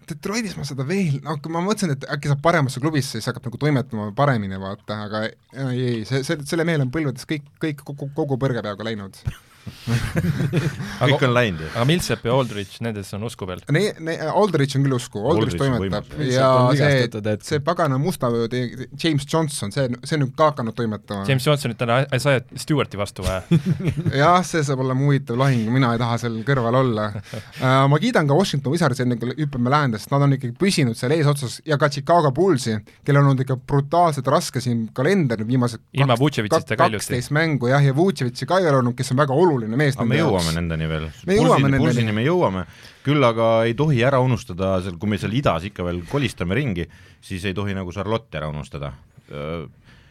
Detroitis 0.09 0.55
ma 0.57 0.65
seda 0.65 0.83
veel, 0.89 1.19
noh, 1.21 1.37
ma 1.53 1.61
mõtlesin, 1.61 1.93
et 1.93 2.07
äkki 2.15 2.31
saab 2.31 2.39
paremasse 2.41 2.81
klubisse, 2.81 3.19
siis 3.19 3.29
hakkab 3.29 3.45
nagu 3.45 3.59
toimetama 3.61 4.07
paremini, 4.17 4.57
vaata, 4.59 5.03
aga 5.05 5.21
ei, 5.27 5.35
ei, 5.75 5.99
see, 6.09 6.23
see, 6.25 6.39
selle 6.49 6.65
mehe 6.65 6.81
on 6.81 6.89
põlvedes 6.93 7.29
kõik, 7.29 7.45
kõik, 7.61 7.85
kogu, 7.85 8.09
kogu 8.17 8.39
põrge 8.41 8.65
peaga 8.65 8.89
läinud 8.89 9.21
kõik 11.09 11.25
on 11.27 11.33
läinud 11.35 11.63
ju. 11.63 11.69
aga 11.73 11.85
Millsap 11.89 12.25
ja 12.25 12.35
Aldridge, 12.35 12.79
nendes 12.85 13.11
on 13.17 13.25
usku 13.27 13.47
veel? 13.49 13.61
Ne-, 13.75 13.93
ne-, 14.05 14.17
Aldridge 14.29 14.79
on 14.79 14.85
küll 14.85 14.95
usku, 14.97 15.21
Aldridge 15.31 15.59
toimetab 15.59 16.13
ja 16.25 16.49
see, 16.77 17.35
see 17.45 17.61
pagana 17.65 17.99
musta 18.01 18.29
James 18.49 19.25
Johnson, 19.25 19.73
see, 19.75 19.87
see 20.03 20.17
on 20.17 20.25
nüüd 20.25 20.33
ka 20.37 20.51
hakanud 20.51 20.77
toimetama. 20.77 21.25
James 21.29 21.45
Johnsonit 21.45 21.81
on 21.85 21.93
Isaiah 22.15 22.43
Stewarti 22.59 22.99
vastu 22.99 23.25
vaja 23.25 23.43
jah, 24.21 24.39
see 24.47 24.63
saab 24.65 24.83
olema 24.85 25.05
huvitav 25.07 25.39
lahing, 25.39 25.67
mina 25.73 25.93
ei 25.95 26.01
taha 26.01 26.19
seal 26.23 26.39
kõrval 26.47 26.79
olla 26.83 27.09
uh,. 27.13 27.85
Ma 27.89 27.97
kiidan 28.01 28.27
ka 28.29 28.35
Washington 28.37 28.73
Wizardsi, 28.73 29.03
enne 29.05 29.17
kui 29.19 29.33
hüppame 29.37 29.71
läände, 29.73 29.99
sest 29.99 30.11
nad 30.13 30.25
on 30.25 30.35
ikkagi 30.35 30.53
püsinud 30.59 30.97
seal 30.99 31.13
eesotsas 31.15 31.59
ja 31.67 31.77
ka 31.81 31.89
Chicago 31.93 32.31
Bullsi, 32.35 32.75
kellel 33.05 33.23
on 33.23 33.31
olnud 33.31 33.43
ikka 33.45 33.57
brutaalselt 33.69 34.27
raske 34.29 34.61
siin 34.63 34.87
kalender 34.95 35.41
viimased 35.47 35.81
ilma 35.97 36.17
Vucevicita 36.19 36.75
ka 36.75 36.89
ilusti. 36.89 37.13
kaksteist 37.15 37.33
mängu 37.35 37.71
jah, 37.71 37.83
ja 37.83 37.95
Vucevici 37.95 38.47
ka 38.49 38.59
ei 38.61 38.69
ole 38.69 38.81
olnud, 38.81 38.97
kes 38.97 39.13
on 39.13 39.21
väga 39.21 39.35
oluline 39.35 39.48
mees 39.79 39.97
aga 39.97 40.07
me 40.09 40.19
jõuame 40.19 40.53
nendeni 40.55 40.89
veel. 40.89 41.07
Pulsini, 41.25 41.81
pulsini 41.81 42.15
me 42.15 42.23
jõuame, 42.25 42.65
küll 43.05 43.25
aga 43.25 43.49
ei 43.69 43.75
tohi 43.79 44.03
ära 44.05 44.21
unustada 44.23 44.77
seal, 44.85 44.99
kui 45.01 45.09
me 45.09 45.19
seal 45.21 45.33
idas 45.37 45.65
ikka 45.69 45.85
veel 45.87 46.03
kolistame 46.09 46.57
ringi, 46.59 46.85
siis 47.25 47.45
ei 47.49 47.57
tohi 47.57 47.75
nagu 47.77 47.93
Charlotte 47.95 48.39
ära 48.41 48.51
unustada. 48.51 48.93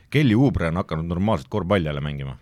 Kelly 0.09 0.37
Oubre 0.39 0.71
on 0.73 0.81
hakanud 0.81 1.09
normaalset 1.11 1.51
korvpalli 1.53 1.91
jälle 1.91 2.01
mängima. 2.05 2.37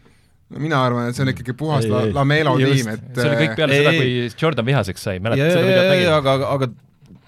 No 0.47 0.61
mina 0.63 0.79
arvan, 0.87 1.09
et 1.11 1.17
see 1.19 1.25
on 1.25 1.33
ikkagi 1.33 1.57
puhas 1.59 1.87
ei, 1.89 1.91
la, 1.91 2.05
Lamelo 2.21 2.53
tiim, 2.61 2.91
et 2.93 3.07
see 3.19 3.27
oli 3.27 3.39
kõik 3.41 3.57
peale 3.59 3.75
ei, 3.75 3.81
seda, 3.83 3.95
kui 3.97 4.43
Jordan 4.43 4.69
vihaseks 4.69 5.07
sai, 5.09 5.19
mäletad 5.23 5.51
seda 5.51 5.65
videot 5.67 5.89
nägid? 5.91 6.11
aga, 6.15 6.35
aga 6.53 6.69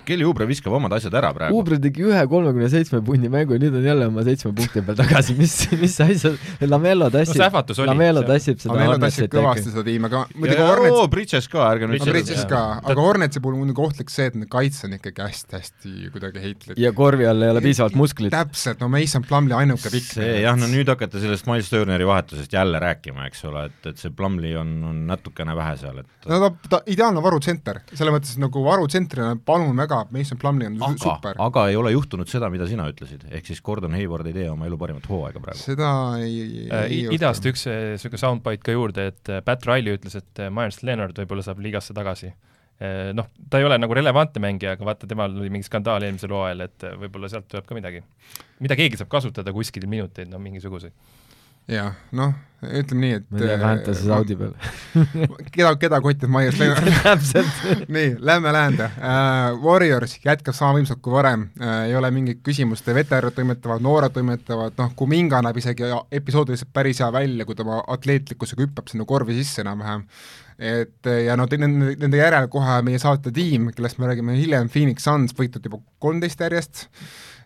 Kelly 0.08 0.24
Oubre 0.28 0.46
viskab 0.48 0.74
omad 0.78 0.94
asjad 0.96 1.14
ära 1.20 1.30
praegu. 1.36 1.56
Oubre 1.58 1.78
tegi 1.82 2.04
ühe 2.08 2.22
kolmekümne 2.30 2.68
seitsme 2.72 3.00
punni 3.04 3.30
mängu 3.32 3.56
ja 3.56 3.62
nüüd 3.62 3.76
on 3.78 3.84
jälle 3.84 4.08
oma 4.08 4.24
seitsme 4.26 4.52
punkti 4.56 4.82
peal 4.86 4.96
tagasi, 4.98 5.36
mis, 5.38 5.54
mis 5.80 5.96
asjad, 6.04 6.38
Lamelo 6.68 7.10
tassib 7.12 7.42
no,, 7.42 7.88
Lamelo 7.90 8.22
tassib 8.28 8.60
seda 8.62 8.74
Lamelo 8.74 8.98
tassib 9.02 9.30
kõvasti 9.32 9.72
seda 9.72 9.84
tiimi, 9.86 10.08
aga 10.08 10.24
muidugi 10.34 10.64
Hornets 10.64 10.96
oo, 10.96 11.08
Bridges 11.12 11.48
ka, 11.52 11.66
ärge 11.72 11.90
nüüd 11.90 12.06
Bridges 12.08 12.44
ka, 12.48 12.62
aga 12.80 13.04
Hornetsi 13.04 13.42
puhul 13.44 13.58
muidugi 13.60 13.84
ohtlik 13.84 14.12
see, 14.12 14.28
et 14.30 14.38
need 14.38 14.50
kaitse 14.52 14.86
on 14.88 14.96
ikkagi 14.96 15.24
hästi-hästi 15.24 16.12
kuidagi 16.14 16.44
heitlik. 16.44 16.80
ja 16.80 16.92
korvi 16.96 17.28
all 17.28 17.44
ei 17.44 17.52
ole 17.52 17.62
piisavalt 17.64 17.98
musklit. 17.98 18.32
täpselt, 18.34 18.80
no 18.82 18.90
Mason 18.92 19.26
Plumlee 19.28 19.58
ainuke 19.58 19.92
pikk. 19.92 20.10
see 20.16 20.40
jah, 20.42 20.56
no 20.58 20.70
nüüd 20.70 20.88
hakata 20.92 21.20
sellest 21.22 21.48
Miles 21.50 21.70
Turneri 21.72 22.06
vahetusest 22.08 22.56
jälle 22.56 22.80
rääkima, 22.82 23.28
eks 23.28 23.44
ole, 23.48 23.66
et, 23.68 23.92
et 23.92 24.00
see 24.00 24.14
Plumlee 24.14 24.56
on, 24.60 24.72
on 24.92 25.04
natukene 25.10 25.56
vähe 25.58 25.76
seal, 25.80 26.02
et 26.02 26.30
no 26.30 26.40
ta, 26.44 26.52
ta 26.76 26.82
ideaalne 26.90 27.22
varutsenter, 27.24 27.82
selles 27.92 28.14
mõttes 28.14 28.36
nagu 28.40 28.64
varutsentrina 28.64 29.34
palun 29.48 29.76
väga, 29.78 29.97
Mason 30.14 30.38
Plumlee 30.40 30.68
on 30.70 30.76
aga, 30.82 30.98
super. 31.02 31.38
aga 31.44 31.64
ei 31.70 31.76
ole 31.78 31.92
juhtunud 31.94 32.30
seda, 32.30 32.50
mida 32.52 32.66
sina 32.70 32.88
ütlesid, 32.90 33.26
ehk 33.34 33.48
siis 33.50 33.62
Gordon 33.64 33.96
Hayward 33.96 34.28
ei 34.30 34.36
tee 34.36 34.48
oma 34.50 34.68
elu 34.68 34.78
parimat 34.80 35.08
hooaega 35.10 35.42
praegu. 35.42 35.60
seda 35.60 35.90
ei, 36.22 36.34
ei, 36.44 36.66
äh, 36.66 36.84
ei 36.86 37.00
idast 37.16 37.46
üks 37.50 37.66
niisugune 37.68 38.22
soundbite 38.22 38.68
ka 38.68 38.76
juurde, 38.76 39.08
et 39.12 39.32
äh, 39.32 39.42
Pat 39.44 39.66
Riley 39.68 39.98
ütles, 39.98 40.18
et 40.18 40.44
äh, 40.44 40.52
Myers 40.54 40.82
Leonard 40.86 41.18
võib-olla 41.22 41.46
saab 41.46 41.62
liigasse 41.64 41.96
tagasi. 41.96 42.34
Noh, 43.18 43.26
ta 43.50 43.58
ei 43.58 43.64
ole 43.66 43.74
nagu 43.74 43.90
relevantne 43.96 44.38
mängija, 44.38 44.76
aga 44.76 44.86
vaata, 44.86 45.06
temal 45.10 45.32
oli 45.34 45.48
mingi 45.50 45.66
skandaal 45.66 46.04
eelmisel 46.06 46.30
hooajal, 46.30 46.60
et 46.62 46.84
võib-olla 47.00 47.26
sealt 47.32 47.48
tuleb 47.50 47.64
ka 47.66 47.74
midagi. 47.74 48.04
mida 48.62 48.76
keegi 48.78 49.00
saab 49.00 49.10
kasutada 49.10 49.50
kuskil 49.50 49.88
minuteid, 49.90 50.30
no 50.30 50.38
mingisuguseid 50.38 50.94
jah, 51.68 51.96
noh, 52.16 52.32
ütleme 52.64 53.02
nii, 53.04 53.16
et 53.18 53.26
ma 53.30 53.38
ei 53.38 53.44
tea, 53.44 53.56
Fantasy 53.62 54.06
Saudi 54.08 54.36
peal. 54.38 54.54
Keda, 55.54 55.74
keda 55.78 56.00
kottib 56.02 56.32
Myers 56.32 56.58
Leonard 56.58 56.88
täpselt. 57.04 57.84
Nii, 57.92 58.16
lähme 58.24 58.52
läände. 58.54 58.88
Uh,. 58.96 59.60
Warriors 59.62 60.16
jätkab 60.24 60.56
sama 60.56 60.78
võimsalt 60.78 61.02
kui 61.04 61.14
varem. 61.14 61.46
Uh,, 61.60 61.84
ei 61.90 61.94
ole 61.98 62.10
mingit 62.14 62.42
küsimust, 62.46 62.88
veteranid 62.88 63.36
toimetavad, 63.36 63.84
noored 63.84 64.16
toimetavad, 64.16 64.74
noh, 64.80 64.90
Kuminga 64.98 65.42
näeb 65.46 65.60
isegi 65.60 65.92
episoodiliselt 66.18 66.72
päris 66.74 67.02
hea 67.04 67.12
välja, 67.14 67.46
kui 67.46 67.58
ta 67.58 67.66
oma 67.66 67.82
atleetlikkusega 67.94 68.66
hüppab 68.66 68.90
sinna 68.90 69.06
korvi 69.08 69.38
sisse 69.38 69.62
enam-vähem. 69.62 70.06
et 70.58 71.06
ja 71.06 71.36
no 71.38 71.44
nende, 71.46 71.92
nende 72.00 72.18
järel 72.18 72.48
kohe 72.50 72.80
meie 72.82 72.98
saate 72.98 73.30
tiim, 73.30 73.68
kellest 73.76 74.00
me 74.02 74.08
räägime 74.10 74.34
hiljem, 74.34 74.66
Phoenix 74.72 75.06
Suns 75.06 75.36
võitnud 75.38 75.68
juba 75.68 75.78
kolmteist 76.02 76.40
järjest 76.42 76.88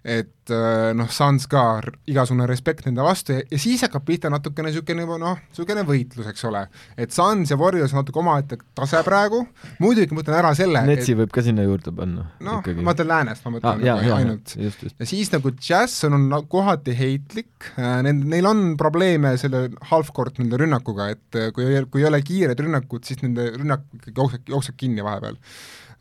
et 0.03 0.51
äh, 0.51 0.91
noh, 0.99 1.07
Suns 1.15 1.45
ka 1.51 1.79
igasugune 2.11 2.49
respekt 2.51 2.89
nende 2.89 3.05
vastu 3.07 3.37
ja, 3.37 3.43
ja 3.47 3.59
siis 3.61 3.85
hakkab 3.87 4.03
pihta 4.07 4.31
natukene 4.33 4.73
niisugune 4.73 5.05
noh, 5.07 5.39
niisugune 5.53 5.85
võitlus, 5.87 6.27
eks 6.33 6.43
ole. 6.49 6.65
et 6.99 7.15
Suns 7.15 7.53
ja 7.53 7.59
Warriors 7.61 7.95
on 7.95 8.03
natuke 8.03 8.19
omaette 8.19 8.59
tase 8.75 8.99
praegu, 9.07 9.45
muidugi 9.83 10.17
ma 10.17 10.25
ütlen 10.25 10.39
ära 10.41 10.51
selle 10.59 10.83
Netsi 10.89 11.15
et, 11.15 11.21
võib 11.21 11.35
ka 11.35 11.45
sinna 11.47 11.67
juurde 11.67 11.95
panna. 11.95 12.27
noh, 12.43 12.67
ma 12.81 12.89
mõtlen 12.91 13.11
läänest, 13.13 13.47
ma 13.47 13.55
mõtlen 13.55 13.71
ah, 13.71 13.87
jah, 13.93 14.03
jah, 14.09 14.25
ainult. 14.25 14.57
ja 14.59 15.09
siis 15.13 15.31
nagu 15.35 15.55
Jazz 15.55 16.09
on, 16.11 16.19
on 16.19 16.51
kohati 16.51 16.97
heitlik 16.99 17.71
äh,, 17.77 18.01
nend-, 18.09 18.27
neil 18.35 18.51
on 18.51 18.73
probleeme 18.81 19.37
selle 19.39 19.69
half-court 19.93 20.43
nende 20.43 20.59
rünnakuga, 20.65 21.13
et 21.15 21.39
äh, 21.39 21.55
kui, 21.55 21.71
kui 21.95 22.03
ei 22.03 22.11
ole 22.11 22.25
kiired 22.27 22.67
rünnakud, 22.67 23.07
siis 23.07 23.23
nende 23.23 23.53
rünnak 23.55 23.87
ikkagi 24.01 24.19
jookseb, 24.19 24.51
jookseb 24.51 24.83
kinni 24.83 25.07
vahepeal. 25.07 25.39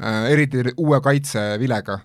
Eriti 0.01 0.63
uue 0.81 0.97
kaitsevilega 1.05 1.99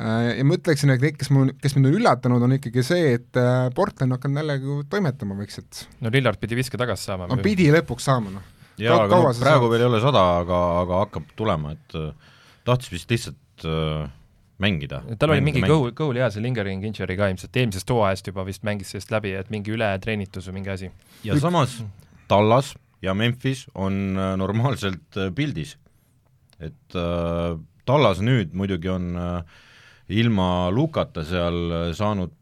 ja 0.00 0.44
ma 0.48 0.56
ütleksin, 0.56 0.92
et 0.94 1.02
kõik, 1.02 1.18
kes 1.20 1.30
mul, 1.34 1.52
kes 1.60 1.76
mind 1.76 1.90
on 1.90 1.98
üllatanud, 1.98 2.44
on 2.46 2.56
ikkagi 2.56 2.84
see, 2.86 3.12
et 3.18 3.38
äh, 3.40 3.66
Portland 3.76 4.16
hakkab 4.16 4.38
jällegi 4.40 4.78
toimetama 4.92 5.36
vaikselt. 5.36 5.84
no 6.00 6.12
Lillard 6.12 6.40
pidi 6.40 6.56
viske 6.56 6.80
tagasi 6.80 7.10
saama. 7.10 7.28
no 7.30 7.36
pidi 7.44 7.68
lõpuks 7.74 8.08
saama, 8.08 8.32
noh. 8.38 8.46
jaa, 8.80 9.02
aga 9.04 9.20
no, 9.20 9.32
praegu 9.40 9.68
veel 9.72 9.84
ei 9.84 9.90
ole 9.90 10.00
sada, 10.04 10.24
aga, 10.40 10.60
aga 10.80 11.00
hakkab 11.04 11.34
tulema, 11.36 11.74
et 11.76 11.96
äh, 12.00 12.38
tahtis 12.68 12.92
vist 12.94 13.12
lihtsalt 13.12 13.66
äh, 13.68 14.06
mängida. 14.62 15.02
tal 15.20 15.34
oli 15.34 15.44
mingi 15.44 15.64
kõhu, 15.66 15.90
kõhul 15.98 16.22
jaa, 16.22 16.30
see 16.32 16.44
lingering 16.44 16.86
injury 16.88 17.18
ka 17.18 17.28
ilmselt, 17.32 17.58
eelmisest 17.60 17.92
hooajast 17.92 18.30
juba 18.32 18.46
vist 18.48 18.64
mängis 18.66 18.94
sellest 18.94 19.12
läbi, 19.12 19.34
et 19.36 19.52
mingi 19.52 19.74
ületreenitus 19.74 20.48
või 20.48 20.62
mingi 20.62 20.72
asi. 20.72 20.88
ja 21.26 21.36
Ük... 21.36 21.42
samas 21.44 21.82
Tallas 22.32 22.72
ja 23.04 23.12
Memphis 23.18 23.66
on 23.74 24.16
normaalselt 24.40 25.20
pildis. 25.36 25.76
et 26.62 26.96
äh, 26.96 27.60
Tallas 27.84 28.22
nüüd 28.24 28.54
muidugi 28.56 28.88
on 28.88 29.12
äh, 29.18 29.60
ilma 30.10 30.70
Lukata 30.72 31.22
seal 31.26 31.92
saanud 31.96 32.32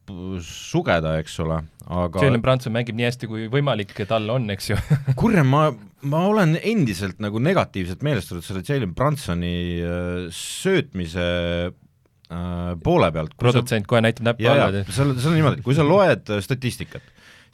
sugeda, 0.45 1.17
eks 1.21 1.37
ole, 1.45 1.61
aga 1.91 2.25
Jalen 2.25 2.43
Brunson 2.45 2.75
mängib 2.75 2.97
nii 2.99 3.07
hästi, 3.09 3.29
kui 3.31 3.47
võimalik 3.53 3.93
tal 4.09 4.29
on, 4.33 4.49
eks 4.55 4.73
ju 4.73 4.79
kurjam, 5.21 5.51
ma, 5.53 5.69
ma 6.09 6.25
olen 6.31 6.57
endiselt 6.59 7.21
nagu 7.23 7.43
negatiivselt 7.43 8.05
meelestatud 8.07 8.47
selle 8.47 8.65
Jalen 8.67 8.95
Brunsoni 8.97 9.55
äh, 9.85 10.27
söötmise 10.35 11.27
äh, 11.71 12.71
poole 12.85 13.11
pealt. 13.15 13.37
produtsent 13.41 13.89
kohe 13.91 14.03
näitab 14.05 14.31
näppu 14.31 14.49
alla. 14.51 14.85
seal, 14.89 15.15
seal 15.19 15.35
on 15.35 15.39
niimoodi, 15.39 15.61
et 15.61 15.67
kui 15.67 15.77
sa 15.77 15.87
loed 15.87 16.33
äh, 16.33 16.45
statistikat, 16.45 17.05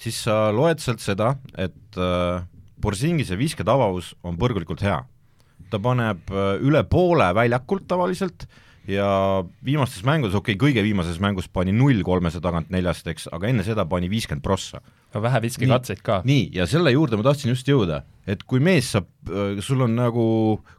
siis 0.01 0.21
sa 0.29 0.47
loed 0.55 0.83
sealt 0.85 1.03
seda, 1.05 1.35
et 1.59 1.99
äh, 2.01 2.45
Borsingise 2.81 3.39
visketabavus 3.41 4.13
on 4.27 4.37
põrgulikult 4.39 4.85
hea. 4.85 5.01
ta 5.73 5.81
paneb 5.83 6.31
äh, 6.31 6.55
üle 6.63 6.85
poole 6.87 7.33
väljakult 7.35 7.89
tavaliselt 7.91 8.47
äh, 8.47 8.63
ja 8.91 9.09
viimastes 9.67 10.05
mängudes, 10.07 10.37
okei 10.39 10.55
okay,, 10.55 10.61
kõige 10.61 10.85
viimases 10.87 11.19
mängus 11.23 11.49
pani 11.53 11.75
null 11.75 12.03
kolmese 12.07 12.41
tagant 12.43 12.71
neljast, 12.73 13.07
eks, 13.11 13.27
aga 13.35 13.51
enne 13.51 13.65
seda 13.67 13.87
pani 13.89 14.11
viiskümmend 14.13 14.45
prossa. 14.45 14.81
aga 15.11 15.23
vähe 15.23 15.41
viskekatseid 15.47 16.03
ka. 16.05 16.21
nii, 16.29 16.51
ja 16.55 16.67
selle 16.71 16.93
juurde 16.93 17.19
ma 17.19 17.27
tahtsin 17.27 17.51
just 17.51 17.69
jõuda, 17.69 18.03
et 18.29 18.43
kui 18.45 18.61
mees 18.61 18.91
saab, 18.95 19.09
äh, 19.31 19.59
sul 19.65 19.83
on 19.87 19.97
nagu 19.97 20.27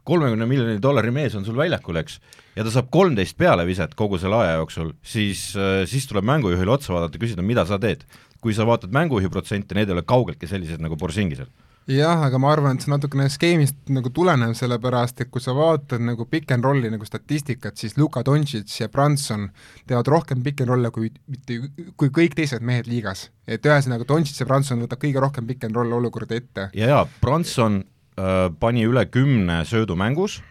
kolmekümne 0.08 0.46
miljoni 0.48 0.82
dollari 0.82 1.12
mees 1.12 1.36
on 1.36 1.44
sul 1.44 1.58
väljakul, 1.58 2.00
eks, 2.00 2.20
ja 2.56 2.64
ta 2.64 2.72
saab 2.72 2.90
kolmteist 2.94 3.36
pealeviset 3.38 3.96
kogu 3.98 4.20
selle 4.20 4.40
aja 4.40 4.58
jooksul, 4.62 4.94
siis, 5.02 5.50
äh, 5.56 5.84
siis 5.90 6.08
tuleb 6.08 6.26
mängujuhile 6.28 6.76
otsa 6.78 6.94
vaadata, 6.96 7.20
küsida, 7.20 7.44
mida 7.44 7.66
sa 7.68 7.78
teed. 7.78 8.06
kui 8.38 8.54
sa 8.54 8.62
vaatad 8.62 8.92
mängujuhi 8.94 9.26
protsente, 9.34 9.74
need 9.74 9.88
ei 9.90 9.96
ole 9.96 10.04
kaugeltki 10.06 10.46
sellised 10.46 10.78
nagu 10.78 10.94
Borsingisel 10.96 11.48
jah, 11.88 12.20
aga 12.26 12.38
ma 12.40 12.50
arvan, 12.52 12.76
et 12.76 12.84
see 12.84 12.92
natukene 12.92 13.28
skeemist 13.32 13.90
nagu 13.92 14.10
tulenev, 14.14 14.52
sellepärast 14.58 15.22
et 15.24 15.30
kui 15.32 15.42
sa 15.42 15.54
vaatad 15.56 16.02
nagu 16.04 16.26
pick 16.28 16.52
n 16.52 16.64
rolli 16.64 16.90
nagu 16.92 17.06
statistikat, 17.08 17.78
siis 17.80 17.96
Luka 17.96 18.22
Doncic 18.26 18.74
ja 18.80 18.90
Branson 18.92 19.46
teevad 19.88 20.10
rohkem 20.12 20.42
pick 20.44 20.60
n 20.64 20.68
rolle 20.68 20.90
kui 20.94 21.08
mitte, 21.32 21.60
kui 21.96 22.12
kõik 22.12 22.36
teised 22.36 22.64
mehed 22.64 22.90
liigas. 22.90 23.28
et 23.48 23.64
ühesõnaga, 23.64 24.04
Doncic 24.04 24.36
ja 24.40 24.46
Branson 24.46 24.82
võtab 24.84 25.00
kõige 25.00 25.22
rohkem 25.24 25.46
pick 25.48 25.64
n 25.64 25.74
roll 25.74 25.92
olukorda 25.96 26.36
ette. 26.36 26.68
ja, 26.74 26.90
ja 26.92 27.06
Branson 27.22 27.80
äh, 27.80 28.50
pani 28.60 28.84
üle 28.84 29.06
kümne 29.08 29.62
söödu 29.64 29.96
mängus, 29.96 30.42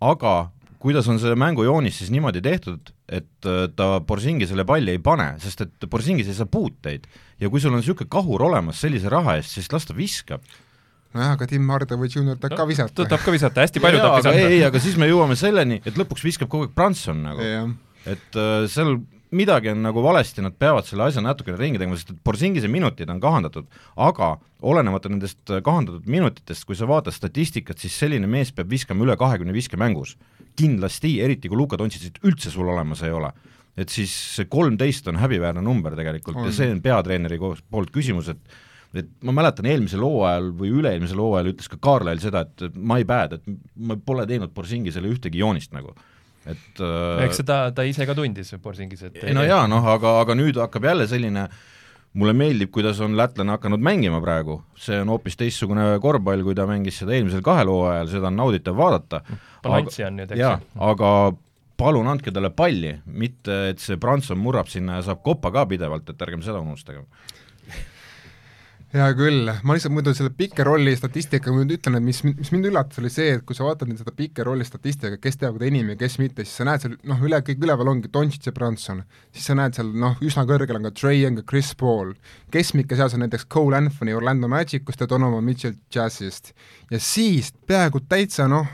aga 0.00 0.50
kuidas 0.82 1.06
on 1.06 1.20
see 1.22 1.36
mängujoonis 1.38 2.00
siis 2.02 2.10
niimoodi 2.10 2.42
tehtud, 2.42 2.90
et 3.06 3.46
äh, 3.46 3.68
ta 3.70 4.00
Borsingisele 4.00 4.66
palli 4.66 4.96
ei 4.96 4.98
pane, 4.98 5.36
sest 5.38 5.62
et 5.62 5.86
Borsingis 5.86 6.26
ei 6.26 6.34
saa 6.34 6.50
puuteid 6.50 7.06
ja 7.38 7.50
kui 7.50 7.62
sul 7.62 7.70
on 7.70 7.78
niisugune 7.78 8.10
kahur 8.10 8.48
olemas 8.50 8.82
sellise 8.82 9.10
raha 9.12 9.38
eest, 9.38 9.54
siis 9.54 9.70
las 9.70 9.86
ta 9.86 9.94
viskab 9.94 10.42
nojah, 11.14 11.36
aga 11.36 11.48
Tim 11.50 11.70
Hardaway 11.72 12.10
Junior 12.12 12.38
tahab 12.40 12.58
ka 12.60 12.68
visata. 12.68 12.94
ta 12.94 13.08
tahab 13.14 13.24
ka 13.26 13.34
visata, 13.34 13.64
hästi 13.66 13.82
palju 13.84 14.02
tahab 14.02 14.20
visata. 14.20 14.44
ei, 14.50 14.60
aga 14.66 14.82
siis 14.82 14.98
me 15.00 15.08
jõuame 15.10 15.38
selleni, 15.38 15.80
et 15.84 15.98
lõpuks 16.00 16.24
viskab 16.26 16.50
kogu 16.52 16.68
aeg 16.68 16.76
Branson 16.76 17.22
nagu. 17.24 17.48
et 18.06 18.38
äh, 18.40 18.68
seal 18.72 18.96
midagi 19.32 19.70
on 19.72 19.80
nagu 19.82 20.02
valesti, 20.04 20.42
nad 20.44 20.54
peavad 20.60 20.86
selle 20.86 21.06
asja 21.08 21.22
natukene 21.24 21.56
ringi 21.56 21.80
tegema, 21.80 21.96
sest 21.96 22.12
et 22.12 22.20
Borsingise 22.24 22.68
minutid 22.70 23.10
on 23.12 23.20
kahandatud, 23.22 23.68
aga 23.96 24.34
olenemata 24.68 25.10
nendest 25.12 25.54
kahandatud 25.64 26.08
minutitest, 26.10 26.66
kui 26.68 26.76
sa 26.78 26.88
vaatad 26.88 27.16
statistikat, 27.16 27.80
siis 27.80 27.96
selline 27.98 28.28
mees 28.30 28.52
peab 28.54 28.70
viskama 28.72 29.06
üle 29.06 29.16
kahekümne 29.18 29.54
viske 29.56 29.80
mängus. 29.80 30.16
kindlasti, 30.52 31.14
eriti 31.24 31.48
kui 31.48 31.56
Luka 31.56 31.78
Dontšitsit 31.80 32.18
üldse 32.28 32.50
sul 32.52 32.68
olemas 32.68 33.02
ei 33.02 33.10
ole. 33.10 33.32
et 33.76 33.88
siis 33.88 34.12
see 34.12 34.44
kolmteist 34.44 35.06
on 35.08 35.16
häbiväärne 35.16 35.62
number 35.64 35.94
tegelikult 35.96 36.36
on. 36.36 36.44
ja 36.44 36.52
see 36.52 36.68
on 36.70 36.82
peatreeneri 36.82 37.38
poolt 37.70 37.90
küsimus, 37.90 38.28
et 38.28 38.38
et 38.94 39.08
ma 39.24 39.32
mäletan, 39.36 39.66
eelmisel 39.70 40.04
hooajal 40.04 40.50
või 40.56 40.72
üle-eelmisel 40.80 41.20
hooajal 41.22 41.52
ütles 41.54 41.70
ka 41.72 41.78
Kaarlail 41.80 42.20
seda, 42.22 42.44
et 42.44 42.74
my 42.76 43.06
bad, 43.08 43.38
et 43.38 43.60
ma 43.76 43.96
pole 43.96 44.26
teinud 44.28 44.52
Borsingisele 44.54 45.10
ühtegi 45.12 45.40
joonist 45.40 45.72
nagu 45.76 45.94
et 46.48 46.82
äh, 46.82 47.20
eks 47.26 47.42
seda 47.42 47.58
ta 47.74 47.84
ise 47.86 48.06
ka 48.08 48.16
tundis, 48.18 48.50
Borsingis, 48.62 49.04
et 49.08 49.20
no 49.34 49.44
jaa, 49.46 49.66
noh, 49.70 49.86
aga, 49.94 50.18
aga 50.22 50.36
nüüd 50.38 50.58
hakkab 50.58 50.88
jälle 50.90 51.06
selline 51.10 51.46
mulle 52.18 52.34
meeldib, 52.36 52.68
kuidas 52.74 52.98
on 53.04 53.14
lätlane 53.16 53.54
hakanud 53.54 53.80
mängima 53.82 54.18
praegu, 54.24 54.58
see 54.76 54.98
on 55.00 55.12
hoopis 55.14 55.38
teistsugune 55.40 55.86
korvpall, 56.02 56.42
kui 56.44 56.56
ta 56.58 56.66
mängis 56.68 56.98
seda 57.00 57.14
eelmisel 57.16 57.44
kahel 57.46 57.70
hooajal, 57.72 58.10
seda 58.12 58.28
on 58.28 58.36
nauditav 58.40 58.76
vaadata. 58.76 59.22
balanssi 59.64 60.04
on 60.04 60.20
nüüd, 60.20 60.34
eks 60.34 60.42
ju. 60.42 60.50
aga 60.88 61.12
palun 61.80 62.10
andke 62.10 62.34
talle 62.34 62.52
palli, 62.54 62.92
mitte 63.06 63.62
et 63.70 63.80
see 63.82 63.96
Branson 64.00 64.38
murrab 64.38 64.68
sinna 64.70 64.98
ja 64.98 65.06
saab 65.08 65.22
koppa 65.24 65.54
ka 65.54 65.64
pidevalt, 65.70 66.10
et 66.10 66.26
ärgem 66.26 66.44
seda 66.44 66.60
unustage 66.60 67.06
hea 68.92 69.12
küll, 69.16 69.48
ma 69.64 69.74
lihtsalt 69.74 69.94
muidu 69.96 70.12
selle 70.12 70.30
pick-and 70.36 70.68
rolli 70.68 70.92
statistikaga 70.96 71.54
nüüd 71.56 71.70
ütlen, 71.78 71.96
et 71.96 72.04
mis, 72.04 72.18
mis 72.26 72.50
mind 72.52 72.68
üllatas, 72.68 72.98
oli 73.00 73.08
see, 73.12 73.38
et 73.38 73.44
kui 73.48 73.56
sa 73.56 73.64
vaatad 73.64 73.88
nüüd 73.88 74.02
seda 74.02 74.12
pick-and 74.16 74.44
rolli 74.50 74.66
statistikat, 74.68 75.20
kes 75.22 75.40
teab 75.40 75.56
enim 75.64 75.88
ja 75.94 75.96
kes 76.00 76.18
mitte, 76.20 76.44
siis 76.44 76.60
sa 76.60 76.66
näed 76.68 76.84
seal 76.84 76.98
noh, 77.08 77.22
üle, 77.24 77.40
kõik 77.46 77.64
üleval 77.64 77.88
ongi 77.94 78.12
Doncic 78.12 78.50
ja 78.50 78.52
Branson, 78.56 79.00
siis 79.32 79.48
sa 79.48 79.56
näed 79.56 79.78
seal 79.78 79.94
noh, 80.04 80.20
üsna 80.24 80.44
kõrgel 80.48 80.76
on 80.76 80.90
ka 80.90 80.92
Trey 80.98 81.22
Young 81.22 81.40
ja 81.40 81.46
Chris 81.48 81.72
Paul, 81.80 82.12
keskmike 82.52 82.98
seas 83.00 83.16
on 83.16 83.24
näiteks 83.24 83.48
Cole 83.52 83.80
Anthony 83.80 84.12
Orlando 84.18 84.52
Magicust 84.52 85.00
ja 85.00 85.08
Donovan 85.08 85.48
Mitchell 85.48 85.80
Jazzist. 85.94 86.52
ja 86.92 87.00
siis 87.00 87.54
peaaegu 87.66 88.04
täitsa 88.04 88.44
noh, 88.52 88.68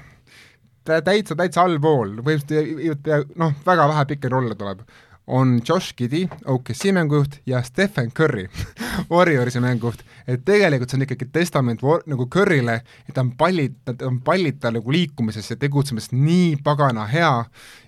täitsa, 0.83 1.39
täitsa 1.39 1.63
allpool, 1.63 2.19
põhimõtteliselt 2.27 3.37
noh, 3.39 3.55
väga 3.67 3.87
vähe 3.93 4.09
pick-and 4.11 4.35
rolle 4.35 4.59
tuleb 4.59 4.83
on 5.29 5.61
Josh 5.69 5.95
Giddy, 5.97 6.29
OKC 6.45 6.93
mängujuht 6.93 7.41
ja 7.47 7.63
Stephen 7.63 8.13
Curry 8.13 8.49
Warriorsi 9.11 9.61
mängujuht, 9.61 10.01
et 10.27 10.45
tegelikult 10.45 10.91
see 10.91 10.99
on 10.99 11.05
ikkagi 11.05 11.29
testament 11.33 11.83
war, 11.85 12.01
nagu 12.09 12.27
Curry'le, 12.33 12.79
et 13.09 13.15
ta 13.15 13.23
on 13.25 13.35
palli, 13.37 13.69
ta 13.85 13.95
on 14.09 14.21
pallita 14.25 14.73
nagu 14.73 14.93
liikumises 14.93 15.51
ja 15.53 15.57
tegutsemises 15.61 16.15
nii 16.17 16.57
pagana 16.65 17.05
hea. 17.09 17.33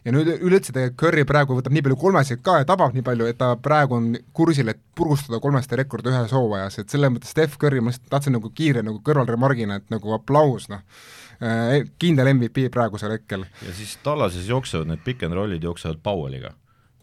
Ja 0.04 0.14
nüüd 0.14 0.28
üleüldse 0.36 0.72
tegelikult 0.72 1.00
Curry 1.00 1.24
praegu 1.28 1.56
võtab 1.56 1.74
nii 1.76 1.84
palju 1.86 1.98
kolmesid 2.00 2.44
ka 2.44 2.60
ja 2.60 2.68
tabab 2.68 2.94
nii 2.96 3.04
palju, 3.04 3.28
et 3.32 3.40
ta 3.40 3.54
praegu 3.60 3.96
on 3.96 4.12
kursil, 4.36 4.72
et 4.72 4.80
purustada 4.96 5.40
kolmeste 5.40 5.80
rekord 5.80 6.06
ühes 6.12 6.36
hooajas, 6.36 6.80
et 6.80 6.92
selles 6.92 7.12
mõttes 7.12 7.32
Steph 7.32 7.56
Curry, 7.60 7.80
ma 7.80 7.92
lihtsalt 7.92 8.12
tahtsin 8.12 8.36
nagu 8.36 8.52
kiire 8.52 8.84
nagu 8.84 9.00
kõrvalremargina, 9.04 9.80
et 9.80 9.90
nagu 9.92 10.16
aplaus, 10.16 10.68
noh. 10.72 10.84
Äh, 11.40 11.86
kindel 11.96 12.34
MVP 12.34 12.66
praegusel 12.68 13.14
hetkel. 13.14 13.46
ja 13.64 13.72
siis 13.72 13.94
Tallases 14.04 14.44
jooksevad 14.44 14.90
need 14.90 15.00
pick 15.00 15.24
and 15.24 15.32
roll'id 15.32 15.64
jooksevad 15.64 16.02
Powelliga 16.04 16.50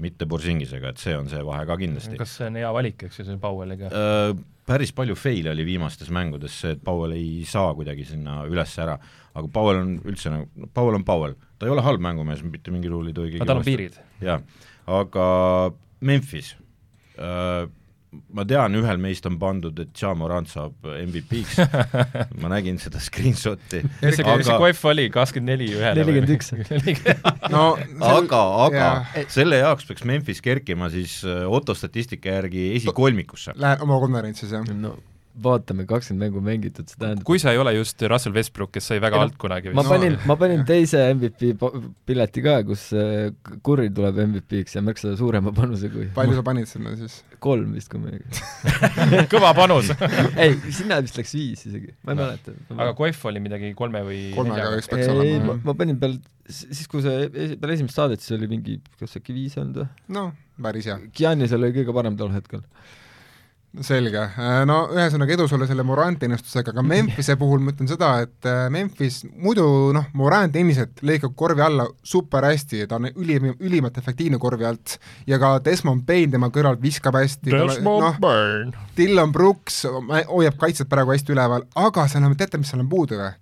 mitte 0.03 0.27
Borsingisega, 0.29 0.91
et 0.93 1.01
see 1.01 1.15
on 1.17 1.29
see 1.31 1.41
vahe 1.45 1.65
ka 1.69 1.77
kindlasti. 1.79 2.17
kas 2.19 2.35
see 2.39 2.49
on 2.51 2.59
hea 2.59 2.69
valik, 2.73 3.07
eks 3.07 3.21
ju, 3.21 3.25
see 3.27 3.41
Powelliga 3.41 3.89
äh,? 3.91 4.37
Päris 4.67 4.91
palju 4.91 5.15
fail'e 5.15 5.53
oli 5.53 5.63
viimastes 5.63 6.09
mängudes 6.11 6.57
see, 6.61 6.73
et 6.75 6.81
Powell 6.83 7.13
ei 7.15 7.45
saa 7.47 7.69
kuidagi 7.75 8.03
sinna 8.09 8.41
üles 8.51 8.73
ära, 8.83 8.97
aga 9.31 9.47
Powell 9.53 9.79
on 9.79 9.93
üldse 10.03 10.33
nagu, 10.33 10.67
Powell 10.75 10.97
on 10.99 11.05
Powell, 11.07 11.37
ta 11.55 11.69
ei 11.69 11.71
ole 11.71 11.85
halb 11.85 12.03
mängumees, 12.03 12.43
mitte 12.43 12.73
mingil 12.75 12.97
juhul 12.97 13.07
ei 13.13 13.15
tohi 13.15 13.37
aga 13.39 13.47
tal 13.47 13.61
on 13.61 13.67
piirid. 13.67 13.95
jaa, 14.19 14.41
aga 14.99 15.27
Memphis 16.03 16.51
äh,, 17.15 17.69
ma 18.07 18.45
tean, 18.47 18.75
ühel 18.79 18.99
meist 19.01 19.25
on 19.27 19.35
pandud, 19.39 19.77
et 19.83 19.91
Ja 19.99 20.13
Morant 20.17 20.47
saab 20.49 20.87
MVP-ks 20.87 21.57
ma 22.41 22.51
nägin 22.53 22.79
seda 22.81 23.01
screenshot'i. 23.03 23.81
mis 23.83 24.19
see, 24.19 24.23
mis 24.23 24.47
see 24.47 24.59
kohv 24.61 24.85
oli, 24.93 25.07
kakskümmend 25.13 25.53
neli 25.53 25.67
ühele? 25.75 25.97
nelikümmend 25.99 26.31
üks. 26.37 26.53
no 27.53 27.65
aga, 28.07 28.41
aga 28.67 28.79
yeah. 28.79 29.27
selle 29.33 29.59
jaoks 29.59 29.89
peaks 29.89 30.07
Memphis 30.07 30.41
kerkima 30.45 30.91
siis 30.93 31.19
äh, 31.27 31.43
Otto 31.51 31.75
statistika 31.77 32.37
järgi 32.39 32.71
esikolmikusse. 32.79 33.57
Läheb 33.59 33.83
oma 33.85 33.99
konverentsis, 34.03 34.55
jah 34.55 34.65
no.? 34.71 34.95
Vaatame, 35.43 35.85
kakskümmend 35.89 36.27
mängu 36.27 36.41
mängitud, 36.43 36.87
see 36.89 36.99
tähendab 37.01 37.25
kui 37.27 37.39
sa 37.41 37.53
ei 37.53 37.59
ole 37.61 37.73
just 37.75 38.01
Russell 38.09 38.35
Westbrook, 38.35 38.71
kes 38.75 38.89
sai 38.91 38.99
väga 39.03 39.19
alt 39.21 39.37
kunagi 39.41 39.73
ma 39.77 39.83
panin 39.85 40.15
no., 40.15 40.21
ma 40.29 40.37
panin 40.39 40.63
teise 40.67 41.01
MVP 41.13 41.53
pileti 42.09 42.43
ka, 42.45 42.57
kus 42.67 42.87
Curry 43.65 43.91
tuleb 43.93 44.21
MVP-ks 44.25 44.77
ja 44.77 44.83
märksa 44.85 45.13
suurema 45.19 45.53
panuse 45.55 45.91
kui 45.93 46.07
palju 46.15 46.39
sa 46.39 46.45
panid 46.47 46.69
sinna 46.69 46.95
siis? 46.99 47.19
kolm 47.43 47.75
vist, 47.77 47.91
kui 47.91 48.01
ma 48.01 48.13
ei 48.13 49.27
kõva 49.33 49.53
panus 49.57 49.91
ei, 50.41 50.57
sinna 50.73 50.99
vist 51.05 51.19
läks 51.19 51.35
viis 51.37 51.65
isegi, 51.69 51.93
ma 52.01 52.15
ei 52.15 52.19
no. 52.19 52.25
mäleta. 52.25 52.57
aga 52.77 52.89
Coef 52.97 53.25
oli 53.29 53.43
midagi 53.43 53.73
kolme 53.77 54.03
või 54.07 54.21
kolmega 54.35 54.73
vist 54.73 54.93
peaks 54.93 55.11
olema. 55.13 55.29
ei, 55.29 55.41
ma, 55.43 55.57
ma 55.69 55.77
panin 55.77 56.01
peal, 56.01 56.17
siis 56.49 56.87
kui 56.91 57.05
see, 57.05 57.29
peale 57.31 57.77
esimest 57.77 57.99
saadet, 57.99 58.23
siis 58.23 58.37
oli 58.39 58.49
mingi, 58.51 58.79
kas 59.01 59.19
äkki 59.19 59.35
viis 59.37 59.57
olnud 59.61 59.83
või? 59.83 59.89
no, 60.17 60.29
päris 60.63 60.89
hea. 60.89 60.97
Giannis 61.13 61.53
oli 61.57 61.75
kõige 61.75 61.93
parem 61.95 62.17
tol 62.19 62.33
hetkel 62.33 62.65
selge, 63.83 64.21
äh, 64.39 64.61
no 64.65 64.77
ühesõnaga 64.95 65.35
edu 65.35 65.45
sulle 65.49 65.67
selle 65.69 65.83
Morant 65.85 66.23
ennustusega, 66.25 66.71
aga 66.73 66.83
Memphise 66.85 67.35
puhul 67.41 67.61
ma 67.61 67.73
ütlen 67.73 67.89
seda, 67.89 68.09
et 68.25 68.47
äh, 68.47 68.63
Memphis 68.73 69.19
muidu 69.27 69.65
noh, 69.95 70.07
Morant 70.17 70.55
endiselt 70.57 71.03
lõikab 71.05 71.35
korvi 71.37 71.63
alla 71.65 71.85
super 72.07 72.47
hästi, 72.47 72.85
ta 72.89 72.97
on 72.97 73.09
ülim, 73.11 73.51
ülimalt 73.59 73.99
efektiivne 74.01 74.39
korvi 74.41 74.65
alt 74.69 74.97
ja 75.29 75.39
ka 75.41 75.57
Desmond 75.65 76.07
Bain 76.07 76.33
tema 76.33 76.49
kõrval 76.53 76.79
viskab 76.81 77.19
hästi. 77.19 77.53
Desmond 77.53 78.05
no, 78.05 78.13
Bain. 78.23 78.73
Dylan 78.97 79.35
Brooks 79.35 79.83
hoiab 80.31 80.57
kaitset 80.61 80.89
praegu 80.89 81.13
hästi 81.13 81.35
üleval, 81.35 81.67
aga 81.77 82.07
seal 82.09 82.25
on, 82.25 82.37
teate, 82.39 82.61
mis 82.61 82.73
seal 82.73 82.83
on 82.85 82.91
puudu 82.91 83.19
või? 83.21 83.33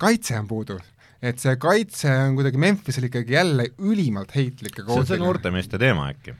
kaitse 0.00 0.38
on 0.38 0.46
puudu 0.48 0.78
et 1.20 1.40
see 1.42 1.52
kaitse 1.60 2.08
on 2.08 2.38
kuidagi 2.38 2.60
Memphisel 2.60 3.04
ikkagi 3.10 3.34
jälle 3.34 3.66
ülimalt 3.84 4.32
heitlik 4.32 4.78
ja 4.78 4.86
see 4.86 5.02
on 5.02 5.10
see 5.10 5.20
noortemeeste 5.20 5.80
teema 5.80 6.08
äkki? 6.14 6.32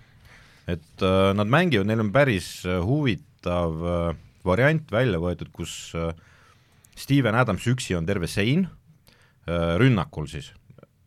et 0.70 1.04
äh, 1.04 1.32
nad 1.36 1.50
mängivad, 1.50 1.88
neil 1.88 2.00
on 2.04 2.12
päris 2.14 2.62
äh, 2.68 2.80
huvitav 3.40 3.84
äh, 3.84 4.16
variant 4.44 4.90
välja 4.92 5.18
võetud, 5.18 5.50
kus 5.52 5.94
äh, 5.94 6.14
Steven 6.96 7.34
Adams 7.34 7.66
üksi 7.66 7.96
on 7.96 8.06
terve 8.06 8.28
sein 8.28 8.68
äh, 9.48 9.78
rünnakul 9.78 10.28
siis, 10.28 10.52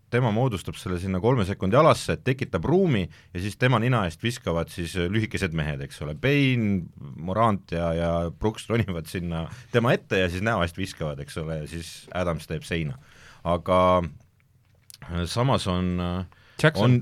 tema 0.09 0.31
moodustab 0.31 0.75
selle 0.77 0.99
sinna 0.99 1.19
kolme 1.19 1.45
sekundi 1.45 1.75
alasse, 1.75 2.17
tekitab 2.17 2.65
ruumi 2.65 3.07
ja 3.33 3.39
siis 3.41 3.57
tema 3.57 3.79
nina 3.79 4.05
eest 4.05 4.21
viskavad 4.23 4.69
siis 4.69 4.95
lühikesed 4.95 5.53
mehed, 5.53 5.81
eks 5.81 6.01
ole, 6.01 6.15
Payne, 6.15 6.85
Morant 7.17 7.71
ja, 7.71 7.93
ja 7.93 8.11
Brooks 8.31 8.67
ronivad 8.69 9.07
sinna 9.09 9.47
tema 9.71 9.93
ette 9.93 10.19
ja 10.19 10.29
siis 10.29 10.43
näo 10.45 10.61
eest 10.63 10.77
viskavad, 10.77 11.19
eks 11.19 11.37
ole, 11.41 11.63
ja 11.63 11.67
siis 11.67 12.07
Adams 12.13 12.47
teeb 12.47 12.63
seina. 12.63 12.99
aga 13.43 14.03
samas 15.27 15.65
on, 15.67 15.97
on, 16.75 17.01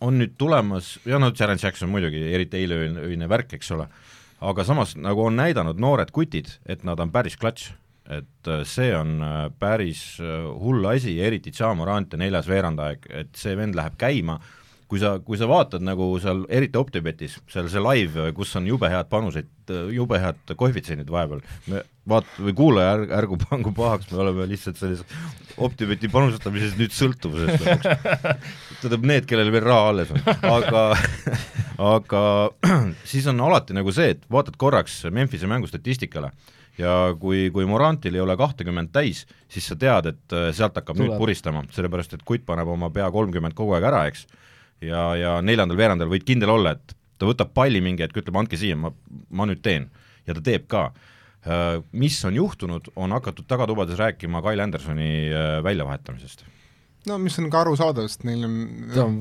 on 0.00 0.18
nüüd 0.18 0.32
tulemas, 0.38 0.96
ja 1.06 1.20
no 1.20 1.30
Jaren 1.36 1.60
Jackson 1.62 1.92
muidugi, 1.92 2.24
eriti 2.34 2.64
eileöine 2.64 3.28
värk, 3.28 3.52
eks 3.60 3.70
ole 3.76 3.86
aga 4.40 4.64
samas 4.64 4.94
nagu 5.00 5.26
on 5.26 5.36
näidanud 5.38 5.80
noored 5.80 6.12
kutid, 6.14 6.50
et 6.66 6.84
nad 6.84 7.00
on 7.00 7.12
päris 7.12 7.38
klatš, 7.40 7.70
et 8.10 8.50
äh, 8.50 8.62
see 8.68 8.92
on 8.94 9.18
äh, 9.22 9.38
päris 9.58 10.20
äh, 10.20 10.44
hull 10.60 10.84
asi, 10.90 11.16
eriti 11.22 11.52
Tšamorant 11.54 12.14
ja 12.14 12.20
neljas 12.20 12.48
veerandaeg, 12.50 13.08
et 13.10 13.34
see 13.38 13.56
vend 13.58 13.78
läheb 13.78 13.96
käima, 13.98 14.38
kui 14.86 15.00
sa, 15.02 15.16
kui 15.24 15.38
sa 15.40 15.48
vaatad 15.50 15.82
nagu 15.82 16.12
seal, 16.22 16.44
eriti 16.52 16.78
Optibetis, 16.78 17.40
seal 17.50 17.70
see 17.72 17.82
live, 17.82 18.30
kus 18.36 18.54
on 18.60 18.68
jube 18.70 18.90
head 18.92 19.10
panused, 19.10 19.50
jube 19.94 20.20
head 20.22 20.56
koefitsiendid 20.56 21.10
vahepeal, 21.10 21.42
me 21.72 21.82
vaat- 22.08 22.38
või 22.38 22.54
kuulaja 22.56 22.94
ärg-, 22.96 23.12
ärgu 23.20 23.38
pangu 23.42 23.72
pahaks, 23.76 24.10
me 24.12 24.22
oleme 24.24 24.48
lihtsalt 24.50 24.80
sellises 24.80 25.06
Optibeti 25.56 26.10
panustamises 26.12 26.74
nüüd 26.76 26.92
sõltuvuses 26.92 27.62
lõpuks. 27.62 27.86
tähendab, 28.82 29.06
need, 29.08 29.24
kellel 29.30 29.48
veel 29.54 29.64
raha 29.64 29.86
alles 29.94 30.10
on, 30.12 30.20
aga 30.44 30.82
aga 31.94 32.22
siis 33.10 33.24
on 33.32 33.40
alati 33.46 33.76
nagu 33.76 33.94
see, 33.94 34.12
et 34.12 34.26
vaatad 34.32 34.58
korraks 34.60 34.98
Memphise 35.08 35.48
mängustatistikale 35.48 36.34
ja 36.76 36.92
kui, 37.16 37.46
kui 37.54 37.64
Morantil 37.68 38.18
ei 38.18 38.20
ole 38.20 38.36
kahtekümmet 38.36 38.92
täis, 38.92 39.24
siis 39.48 39.64
sa 39.64 39.78
tead, 39.80 40.10
et 40.12 40.36
sealt 40.52 40.76
hakkab 40.76 40.98
Tuleb. 40.98 41.14
nüüd 41.14 41.22
puristama, 41.22 41.64
sellepärast 41.72 42.18
et 42.18 42.26
kutt 42.28 42.44
paneb 42.44 42.68
oma 42.68 42.92
pea 42.92 43.08
kolmkümmend 43.14 43.56
kogu 43.56 43.78
aeg 43.78 43.88
ära, 43.88 44.04
eks 44.10 44.26
ja, 44.84 45.02
ja 45.16 45.34
neljandal-veerandal 45.44 46.10
võid 46.10 46.26
kindel 46.26 46.52
olla, 46.52 46.74
et 46.76 46.96
ta 47.16 47.28
võtab 47.28 47.52
palli 47.56 47.80
mingi 47.84 48.04
hetk, 48.04 48.18
ütleb 48.20 48.36
andke 48.40 48.58
siia, 48.60 48.76
ma, 48.78 48.92
ma 49.30 49.48
nüüd 49.48 49.62
teen. 49.64 49.88
ja 50.26 50.34
ta 50.34 50.42
teeb 50.44 50.66
ka. 50.68 50.90
Äh, 51.46 51.82
mis 51.92 52.18
on 52.26 52.34
juhtunud, 52.34 52.88
on 52.96 53.12
hakatud 53.14 53.46
tagatubades 53.46 53.98
rääkima 53.98 54.42
Kyle 54.42 54.62
Andersoni 54.62 55.30
äh, 55.30 55.62
väljavahetamisest. 55.62 56.44
No 57.06 57.16
mis 57.22 57.36
on 57.38 57.46
ka 57.52 57.60
arusaadav, 57.62 58.08
sest 58.10 58.24
neil 58.26 58.42
on, 58.46 58.54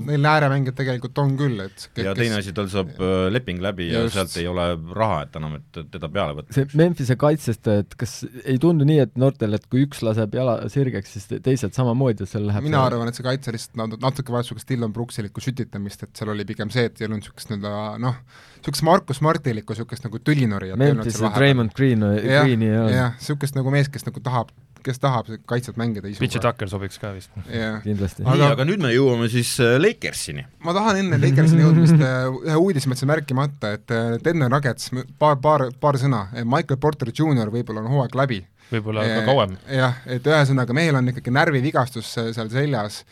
neil 0.08 0.26
ääremängijad 0.26 0.76
tegelikult 0.80 1.19
on 1.21 1.36
küll, 1.39 1.60
et 1.67 1.86
ja 2.02 2.13
teine 2.17 2.39
asi, 2.39 2.54
tal 2.58 2.69
saab 2.71 2.89
äh, 2.98 3.28
leping 3.34 3.60
läbi 3.63 3.88
ja 3.91 4.02
Just. 4.06 4.15
sealt 4.17 4.36
ei 4.41 4.48
ole 4.50 4.65
raha, 4.98 5.19
et 5.28 5.38
enam, 5.39 5.58
et 5.60 5.80
teda 5.93 6.10
peale 6.10 6.36
võtta. 6.39 6.56
see 6.58 6.65
Memphise 6.82 7.17
kaitsest, 7.21 7.69
et 7.74 7.93
kas 8.00 8.15
ei 8.43 8.58
tundu 8.62 8.88
nii, 8.89 9.00
et 9.06 9.13
noortel, 9.21 9.54
et 9.60 9.67
kui 9.69 9.86
üks 9.86 10.02
laseb 10.06 10.34
jala 10.38 10.58
sirgeks, 10.74 11.13
siis 11.17 11.30
te- 11.30 11.39
teised 11.45 11.78
samamoodi, 11.78 12.26
et 12.26 12.32
seal 12.34 12.48
läheb 12.50 12.65
mina 12.65 12.82
arvan, 12.89 13.12
et 13.12 13.17
see 13.19 13.26
kaitse 13.28 13.54
lihtsalt 13.56 13.78
nat- 13.84 14.00
natuke 14.02 14.34
vajas 14.34 14.50
niisugust 14.50 14.69
Dillon 14.74 14.93
Brooksilikku 14.95 15.43
sütitamist, 15.45 16.04
et 16.08 16.15
seal 16.17 16.34
oli 16.34 16.45
pigem 16.50 16.74
see, 16.74 16.88
et 16.89 17.02
ei 17.02 17.08
olnud 17.10 17.21
niisugust 17.21 17.54
nii-öelda 17.54 18.00
noh, 18.02 18.17
niisugust 18.60 18.88
Markus 18.89 19.21
Martilikku 19.26 19.74
niisugust 19.78 20.06
nagu 20.10 20.19
tülinorijat 20.26 20.76
ei 20.82 20.89
olnud 20.91 21.04
Memphis 21.06 21.19
seal 21.21 21.30
ja 21.32 21.41
Raymond 21.45 21.76
Green, 21.78 22.02
jah, 22.17 22.45
Greeni 22.50 22.71
olnud 22.74 22.95
jah, 22.98 23.13
niisugust 23.19 23.58
nagu 23.62 23.74
mees, 23.74 23.89
kes 23.93 24.06
nagu 24.10 24.21
tahab, 24.26 24.50
kes 24.86 25.02
tahab 25.02 25.30
kaitset 25.50 25.78
mängida 25.80 26.12
Pitch. 26.19 26.39
Tucker 26.41 26.69
sobiks 26.69 27.00
ka 27.02 27.12
vist. 27.15 27.32
jah, 27.50 27.80
kindlasti. 27.86 28.26
nii 28.26 28.48
Aga-, 28.48 28.67
nüüd 28.67 28.84
me 28.84 28.93
jõuame 28.93 29.30
siis 29.32 29.56
äh, 29.63 29.76
Lakersini. 29.82 30.45
ma 30.65 30.76
tahan 30.78 31.02
enne 31.04 31.19
Lakersini 31.21 31.65
jõudmist 31.65 31.98
äh, 32.00 32.28
ühe 32.45 32.58
uudise 32.62 32.91
mõttes 32.91 33.10
märkimata, 33.10 33.76
et 33.80 33.95
äh, 33.95 34.17
Denver 34.26 34.52
Nuggets, 34.54 34.91
paar, 35.21 35.39
paar, 35.41 35.67
paar 35.82 36.00
sõna, 36.02 36.28
Michael 36.43 36.82
Porter 36.82 37.12
Jr 37.13 37.54
võib-olla 37.54 37.84
on 37.84 37.91
hooaeg 37.95 38.17
läbi 38.17 38.43
võib-olla 38.71 39.06
ka 39.06 39.21
Eh, 39.21 39.25
kauem. 39.28 39.58
jah, 39.69 40.01
et 40.06 40.25
ühesõnaga 40.25 40.73
mehel 40.73 40.95
on 40.95 41.13
ikkagi 41.13 41.34
närvivigastus 41.36 42.15
äh, 42.21 42.32
seal 42.36 42.49
seljas, 42.49 43.04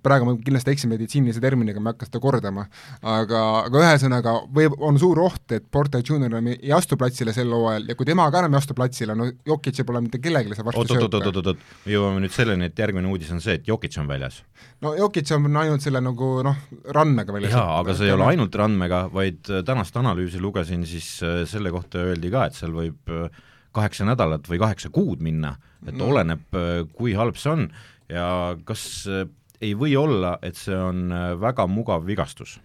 praegu 0.00 0.24
ma 0.24 0.32
kindlasti 0.40 0.72
eksin 0.72 0.88
meditsiinilise 0.88 1.40
terminiga, 1.42 1.82
ma 1.84 1.90
ei 1.90 1.96
hakka 1.98 2.06
seda 2.08 2.20
kordama, 2.22 2.62
aga, 3.04 3.42
aga 3.66 3.82
ühesõnaga 3.82 4.32
võib, 4.56 4.78
on 4.80 4.96
suur 4.98 5.20
oht, 5.20 5.44
et 5.52 5.66
Porter 5.68 6.00
Junior 6.00 6.30
enam 6.30 6.48
ei 6.48 6.70
ei 6.70 6.72
astu 6.76 6.96
platsile 7.00 7.34
sel 7.36 7.50
hooajal 7.52 7.90
ja 7.90 7.96
kui 7.98 8.08
tema 8.08 8.26
ka 8.32 8.42
enam 8.44 8.54
ei 8.54 8.60
astu 8.60 8.76
platsile, 8.78 9.16
no 9.18 9.26
Jokic 9.46 9.82
pole 9.86 10.02
mitte 10.04 10.20
kellelegi 10.22 10.56
seal 10.56 10.68
vastu 10.68 10.84
oot-oot-oot-oot-oot, 10.84 11.66
me 11.84 11.94
jõuame 11.94 12.24
nüüd 12.24 12.34
selleni, 12.34 12.70
et 12.70 12.82
järgmine 12.84 13.10
uudis 13.10 13.30
on 13.34 13.42
see, 13.44 13.58
et 13.60 13.68
Jokic 13.68 13.98
on 14.00 14.08
väljas. 14.10 14.40
no 14.84 14.94
Jokic 14.98 15.30
on 15.36 15.50
ainult 15.62 15.84
selle 15.84 16.02
nagu 16.04 16.30
noh, 16.46 16.64
randmega 16.96 17.36
väljas. 17.36 17.56
jaa, 17.56 17.78
aga 17.80 17.96
see 17.98 18.08
ei 18.10 18.16
ole 18.16 18.28
ainult 18.32 18.56
randmega, 18.62 19.04
vaid 19.12 19.50
äh, 19.50 19.64
tänast 19.66 19.96
analüüsi 20.00 20.40
lugesin, 20.42 20.86
siis 20.88 21.12
äh, 21.26 21.42
selle 21.50 21.72
kohta 21.74 22.04
öeldi 22.10 22.32
ka, 22.32 22.48
et 22.48 22.58
seal 22.58 22.74
võib 22.76 23.12
äh, 23.12 23.28
kaheksa 23.72 24.06
nädalat 24.08 24.48
või 24.50 24.58
kaheksa 24.62 24.90
kuud 24.90 25.22
minna, 25.22 25.56
et 25.86 25.94
No. 25.94 26.10
oleneb, 26.10 26.42
äh, 26.54 26.86
kui 26.92 27.14
halb 27.14 27.36
see 27.36 27.52
on 27.52 27.68
ja 28.10 28.56
kas 28.64 29.06
äh, 29.08 29.28
ei 29.60 29.74
või 29.74 29.94
olla, 29.96 30.38
et 30.42 30.56
see 30.56 30.76
on 30.76 31.12
äh, 31.12 31.40
väga 31.40 31.66
mugav 31.70 32.06
vigastus? 32.06 32.58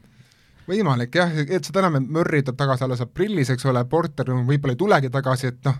võimalik 0.65 1.13
jah, 1.13 1.29
et 1.45 1.67
seda 1.67 1.83
enam, 1.83 1.99
et 1.99 2.09
Murry 2.09 2.41
tuleb 2.41 2.57
tagasi 2.57 2.83
alles 2.87 3.01
aprillis, 3.05 3.51
eks 3.53 3.67
ole, 3.69 3.83
Porter 3.85 4.31
võib-olla 4.33 4.73
ei 4.73 4.79
tulegi 4.79 5.11
tagasi, 5.13 5.51
et 5.53 5.67
noh, 5.67 5.75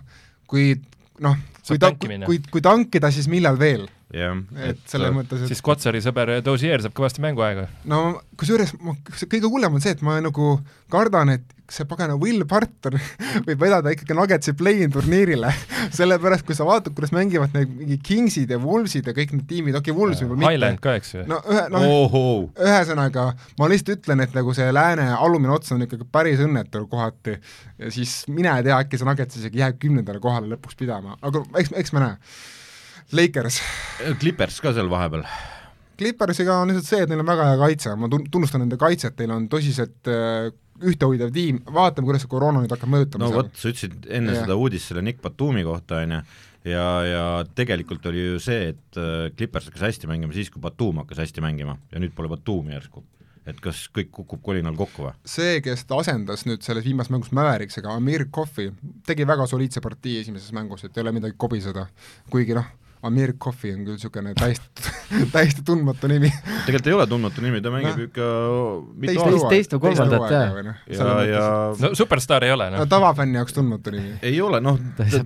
kui 0.46 0.76
noh, 1.24 1.36
kui 1.66 1.80
ta, 1.82 1.90
minna. 2.06 2.26
kui, 2.28 2.38
kui 2.52 2.62
tankida, 2.62 3.10
siis 3.10 3.26
millal 3.32 3.58
veel? 3.58 3.88
Jah, 4.14 4.38
et 4.68 4.78
selles 4.86 5.14
mõttes, 5.14 5.42
et 5.42 5.50
siis 5.50 5.62
Kotsari 5.64 6.00
sõber 6.04 6.36
Dozier 6.46 6.82
saab 6.84 6.94
kõvasti 6.96 7.22
mänguaega. 7.24 7.66
no 7.90 8.20
kusjuures 8.38 8.76
ma- 8.78 8.94
kõige 9.02 9.50
hullem 9.50 9.78
on 9.78 9.82
see, 9.82 9.96
et 9.96 10.02
ma 10.06 10.20
nagu 10.22 10.56
kardan, 10.92 11.32
et 11.34 11.56
see 11.66 11.86
pagana 11.90 12.14
Will 12.14 12.44
Barton 12.46 12.94
võib 13.46 13.58
vedada 13.58 13.90
ikkagi 13.90 14.14
Nuggetsi 14.14 14.54
play-in 14.58 14.92
turniirile 14.94 15.50
sellepärast 15.98 16.46
kui 16.46 16.54
sa 16.54 16.66
vaatad, 16.68 16.94
kuidas 16.94 17.10
mängivad 17.14 17.54
need 17.56 17.72
mingi 17.80 17.98
Kingsid 18.06 18.52
ja 18.54 18.60
Wolvesid 18.62 19.08
ja 19.10 19.14
kõik 19.16 19.34
need 19.34 19.48
tiimid, 19.50 19.78
okei 19.78 19.90
okay, 19.90 19.98
Wolves 19.98 20.22
võib-olla 20.22 20.52
Highland 20.52 20.78
mitte, 20.78 20.84
ka, 20.86 20.94
eks 21.00 21.14
ju. 21.16 21.24
no 21.30 21.40
ühe, 21.50 21.64
noh 21.74 21.86
ohoo, 21.90 22.36
ühesõnaga, 22.54 23.28
ma 23.58 23.70
lihtsalt 23.72 23.96
ütlen, 23.98 24.22
et 24.22 24.36
nagu 24.36 24.54
see 24.56 24.68
lääne 24.74 25.08
alumine 25.16 25.56
ots 25.56 25.74
on 25.74 25.82
ikkagi 25.86 26.06
päris 26.12 26.42
õnnetu 26.46 26.84
kohati 26.92 27.38
ja 27.40 27.90
siis 27.94 28.20
mine 28.30 28.54
tea, 28.62 28.78
äkki 28.78 29.00
see 29.00 29.08
Nuggets 29.08 29.42
isegi 29.42 29.64
jääb 29.64 29.80
kümnendale 29.82 30.22
kohale 30.22 30.54
lõpuks 30.54 30.78
pidama, 30.78 31.18
aga 31.26 31.42
eks, 31.58 31.74
eks 31.82 31.96
me 31.96 32.04
näe. 32.06 32.20
Lakers, 33.14 33.60
Clippers 34.18 34.58
ka 34.64 34.72
seal 34.74 34.88
vahepeal. 34.90 35.22
Clippersiga 35.96 36.58
on 36.60 36.72
lihtsalt 36.72 36.88
see, 36.88 37.04
et 37.04 37.10
neil 37.10 37.22
on 37.22 37.28
väga 37.28 37.44
hea 37.52 37.58
kaitse, 37.60 37.92
ma 37.96 38.08
tun-, 38.12 38.26
tunnustan 38.32 38.60
nende 38.64 38.76
kaitset, 38.80 39.14
neil 39.20 39.32
on 39.32 39.46
tõsiselt 39.52 40.10
äh, 40.12 40.50
ühtehoidev 40.84 41.32
tiim, 41.32 41.62
vaatame, 41.72 42.08
kuidas 42.08 42.26
see 42.26 42.32
koroona 42.32 42.60
nüüd 42.62 42.74
hakkab 42.74 42.92
mõjutama 42.92 43.24
no 43.24 43.32
vot, 43.38 43.54
sa 43.56 43.70
ütlesid 43.70 44.08
enne 44.12 44.34
Jah. 44.34 44.44
seda 44.44 44.58
uudist 44.60 44.90
selle 44.90 45.04
Nick 45.06 45.22
Batumi 45.24 45.64
kohta, 45.66 46.02
on 46.04 46.16
ju, 46.18 46.20
ja, 46.68 46.86
ja 47.06 47.24
tegelikult 47.56 48.06
oli 48.10 48.26
ju 48.26 48.40
see, 48.42 48.72
et 48.74 49.00
äh, 49.00 49.28
Clippers 49.38 49.70
hakkas 49.70 49.86
hästi 49.88 50.10
mängima 50.10 50.36
siis, 50.36 50.52
kui 50.52 50.60
Batum 50.62 51.00
hakkas 51.04 51.24
hästi 51.24 51.44
mängima 51.44 51.78
ja 51.92 52.02
nüüd 52.02 52.12
pole 52.16 52.28
Batumi 52.32 52.76
järsku. 52.76 53.04
et 53.46 53.60
kas 53.62 53.84
kõik 53.94 54.08
kukub 54.10 54.40
kolinal 54.42 54.74
kokku 54.76 55.06
või? 55.06 55.12
see, 55.24 55.60
kes 55.64 55.86
ta 55.86 56.00
asendas 56.02 56.44
nüüd 56.48 56.66
selles 56.66 56.84
viimases 56.84 57.14
mängus 57.14 57.32
Mäveriksega, 57.32 57.94
Amir 57.94 58.26
Kohvi, 58.30 58.72
tegi 59.06 59.26
väga 59.28 59.46
soliidse 59.46 59.80
partii 59.80 60.18
esimeses 60.24 60.52
mängus, 60.52 60.84
et 60.84 60.96
ei 60.96 61.06
ole 61.06 61.14
midagi 61.14 61.38
kobiseda, 61.38 61.86
kuigi 62.28 62.58
noh, 62.58 62.66
Amir 63.06 63.34
Kohvi 63.38 63.72
on 63.74 63.84
küll 63.86 63.96
niisugune 63.96 64.34
täiesti, 64.38 64.92
täiesti 65.34 65.64
tundmatu 65.66 66.10
nimi. 66.10 66.30
tegelikult 66.66 66.90
ei 66.90 66.96
ole 66.96 67.06
tundmatu 67.10 67.44
nimi, 67.44 67.62
ta 67.64 67.72
mängib 67.74 67.92
Noh. 67.94 68.04
ikka 68.08 68.28
mitu 68.94 69.12
Teist 69.14 69.26
aastat 69.26 69.54
teist 69.54 69.76
või 69.76 69.82
kolmandat, 69.86 70.26
jah. 70.34 70.70
ja, 70.92 71.10
ja 71.30 71.44
no 71.82 71.92
superstaar 71.98 72.46
ei 72.46 72.54
ole, 72.54 72.70
no 72.74 72.82
noh. 72.82 72.90
tavafänni 72.90 73.40
jaoks 73.40 73.56
tundmatu 73.56 73.94
nimi. 73.96 74.16
ei 74.26 74.40
ole 74.44 74.62
noh 74.64 74.80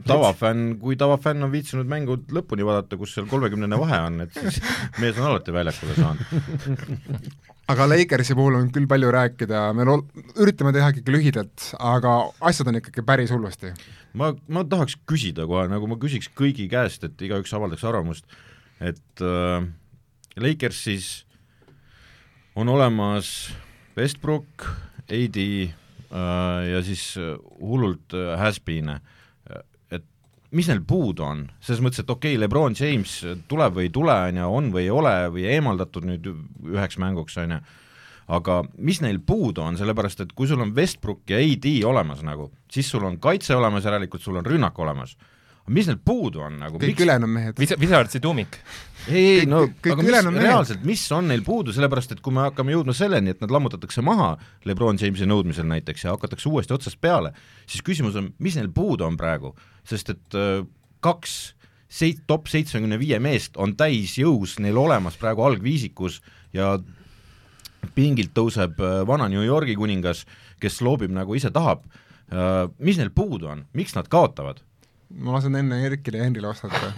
tavafänn, 0.07 0.75
kui 0.83 0.99
tavafänn 1.01 1.49
on 1.49 1.55
viitsinud 1.55 1.89
mängu 1.91 2.21
lõpuni 2.33 2.67
vaadata, 2.67 2.99
kus 3.01 3.17
seal 3.17 3.29
kolmekümnene 3.31 3.81
vahe 3.81 4.03
on, 4.09 4.21
et 4.27 4.37
siis 4.37 4.61
mees 5.03 5.19
on 5.21 5.31
alati 5.33 5.55
väljakule 5.55 5.97
saanud. 5.99 6.29
aga 7.71 7.87
Lakersi 7.91 8.35
puhul 8.39 8.59
on 8.59 8.69
küll 8.75 8.89
palju 8.91 9.11
rääkida, 9.15 9.63
me 9.77 9.87
lool-, 9.87 10.05
üritame 10.43 10.73
teha 10.75 10.91
ikkagi 10.93 11.15
lühidalt, 11.15 11.67
aga 11.79 12.15
asjad 12.51 12.71
on 12.71 12.81
ikkagi 12.81 13.05
päris 13.07 13.33
hullusti. 13.35 13.73
ma, 14.19 14.33
ma 14.49 14.65
tahaks 14.67 14.97
küsida 15.09 15.47
kohe, 15.51 15.67
nagu 15.71 15.91
ma 15.91 15.99
küsiks 16.01 16.31
kõigi 16.37 16.69
käest, 16.73 17.05
et 17.07 17.23
igaüks 17.27 17.55
avaldaks 17.57 17.87
arvamust, 17.87 18.27
et 18.81 19.25
äh, 19.25 19.69
Lakersis 20.41 21.25
on 22.59 22.69
olemas 22.73 23.51
Westbrook, 23.97 24.67
AD 25.11 25.39
äh, 25.39 25.71
ja 26.73 26.83
siis 26.87 27.13
äh, 27.21 27.37
hullult 27.61 28.19
äh, 28.19 28.35
has-beene 28.41 28.99
äh, 28.99 29.17
mis 30.57 30.69
neil 30.71 30.81
puudu 30.87 31.25
on, 31.27 31.45
selles 31.63 31.83
mõttes, 31.85 32.03
et 32.03 32.11
okei 32.11 32.35
okay,, 32.35 32.41
Lebron 32.41 32.75
James 32.79 33.13
tuleb 33.51 33.77
või 33.77 33.87
ei 33.87 33.93
tule, 33.95 34.17
on 34.31 34.41
ju, 34.41 34.49
on 34.61 34.71
või 34.75 34.87
ei 34.87 34.95
ole 34.95 35.15
või 35.35 35.47
eemaldatud 35.53 36.07
nüüd 36.09 36.27
üheks 36.73 36.99
mänguks, 37.03 37.39
on 37.43 37.57
ju, 37.57 37.61
aga 38.31 38.61
mis 38.79 39.01
neil 39.03 39.21
puudu 39.27 39.63
on, 39.65 39.79
sellepärast 39.79 40.25
et 40.25 40.35
kui 40.39 40.51
sul 40.51 40.63
on 40.63 40.75
Westbrook 40.75 41.31
ja 41.31 41.39
AD 41.43 41.69
olemas 41.87 42.25
nagu, 42.27 42.51
siis 42.71 42.91
sul 42.91 43.07
on 43.07 43.19
kaitse 43.23 43.55
olemas, 43.57 43.87
järelikult 43.87 44.23
sul 44.23 44.39
on 44.41 44.47
rünnak 44.47 44.79
olemas. 44.79 45.17
Mis 45.69 45.87
neil 45.87 45.99
puudu 46.05 46.41
on 46.43 46.57
nagu, 46.61 46.79
kõik 46.81 47.03
ülejäänud 47.05 47.31
mehed. 47.31 47.59
Visa-, 47.61 47.79
Wizardsi 47.81 48.21
tuumik. 48.21 48.57
ei, 49.09 49.41
ei 49.41 49.47
no 49.47 49.65
kõik- 49.67 49.77
kõik 49.85 49.93
aga 49.93 50.03
mis 50.03 50.43
reaalselt, 50.43 50.85
mis 50.85 51.05
on 51.13 51.29
neil 51.29 51.43
puudu, 51.47 51.73
sellepärast 51.73 52.13
et 52.13 52.21
kui 52.21 52.35
me 52.35 52.41
hakkame 52.49 52.73
jõudma 52.75 52.95
selleni, 52.97 53.31
et 53.31 53.41
nad 53.41 53.51
lammutatakse 53.51 54.03
maha 54.03 54.37
Lebron 54.65 54.99
Jamesi 55.01 55.29
nõudmisel 55.29 55.69
näiteks 55.71 56.05
ja 56.05 56.17
hakatakse 56.17 56.49
uuesti 56.49 56.75
otsast 56.75 57.01
peale, 57.01 57.33
siis 57.67 57.85
küsimus 57.87 58.17
on, 58.17 58.33
mis 58.39 58.57
neil 58.57 58.71
puudu 58.75 59.05
on 59.07 59.17
praegu, 59.17 59.55
sest 59.85 60.11
et 60.11 60.39
äh, 60.39 60.67
kaks 61.01 61.55
seit-, 61.89 62.25
top 62.27 62.49
seitsmekümne 62.51 62.99
viie 62.99 63.19
meest 63.23 63.57
on 63.57 63.77
täisjõus 63.77 64.59
neil 64.59 64.77
olemas 64.79 65.17
praegu 65.21 65.43
algviisikus 65.47 66.21
ja 66.53 66.79
pingilt 67.95 68.35
tõuseb 68.35 68.81
äh, 68.81 69.01
vana 69.07 69.29
New 69.29 69.45
Yorgi 69.45 69.77
kuningas, 69.79 70.27
kes 70.61 70.81
loobib 70.85 71.13
nagu 71.15 71.35
ise 71.35 71.51
tahab, 71.51 71.87
mis 72.79 72.95
neil 73.01 73.09
puudu 73.11 73.49
on, 73.51 73.65
miks 73.75 73.97
nad 73.97 74.07
kaotavad? 74.07 74.61
Ma 75.11 75.35
lasen 75.37 75.59
enne 75.59 75.81
Erkile 75.87 76.21
ja 76.21 76.29
Henrile 76.29 76.51
vastata. 76.51 76.93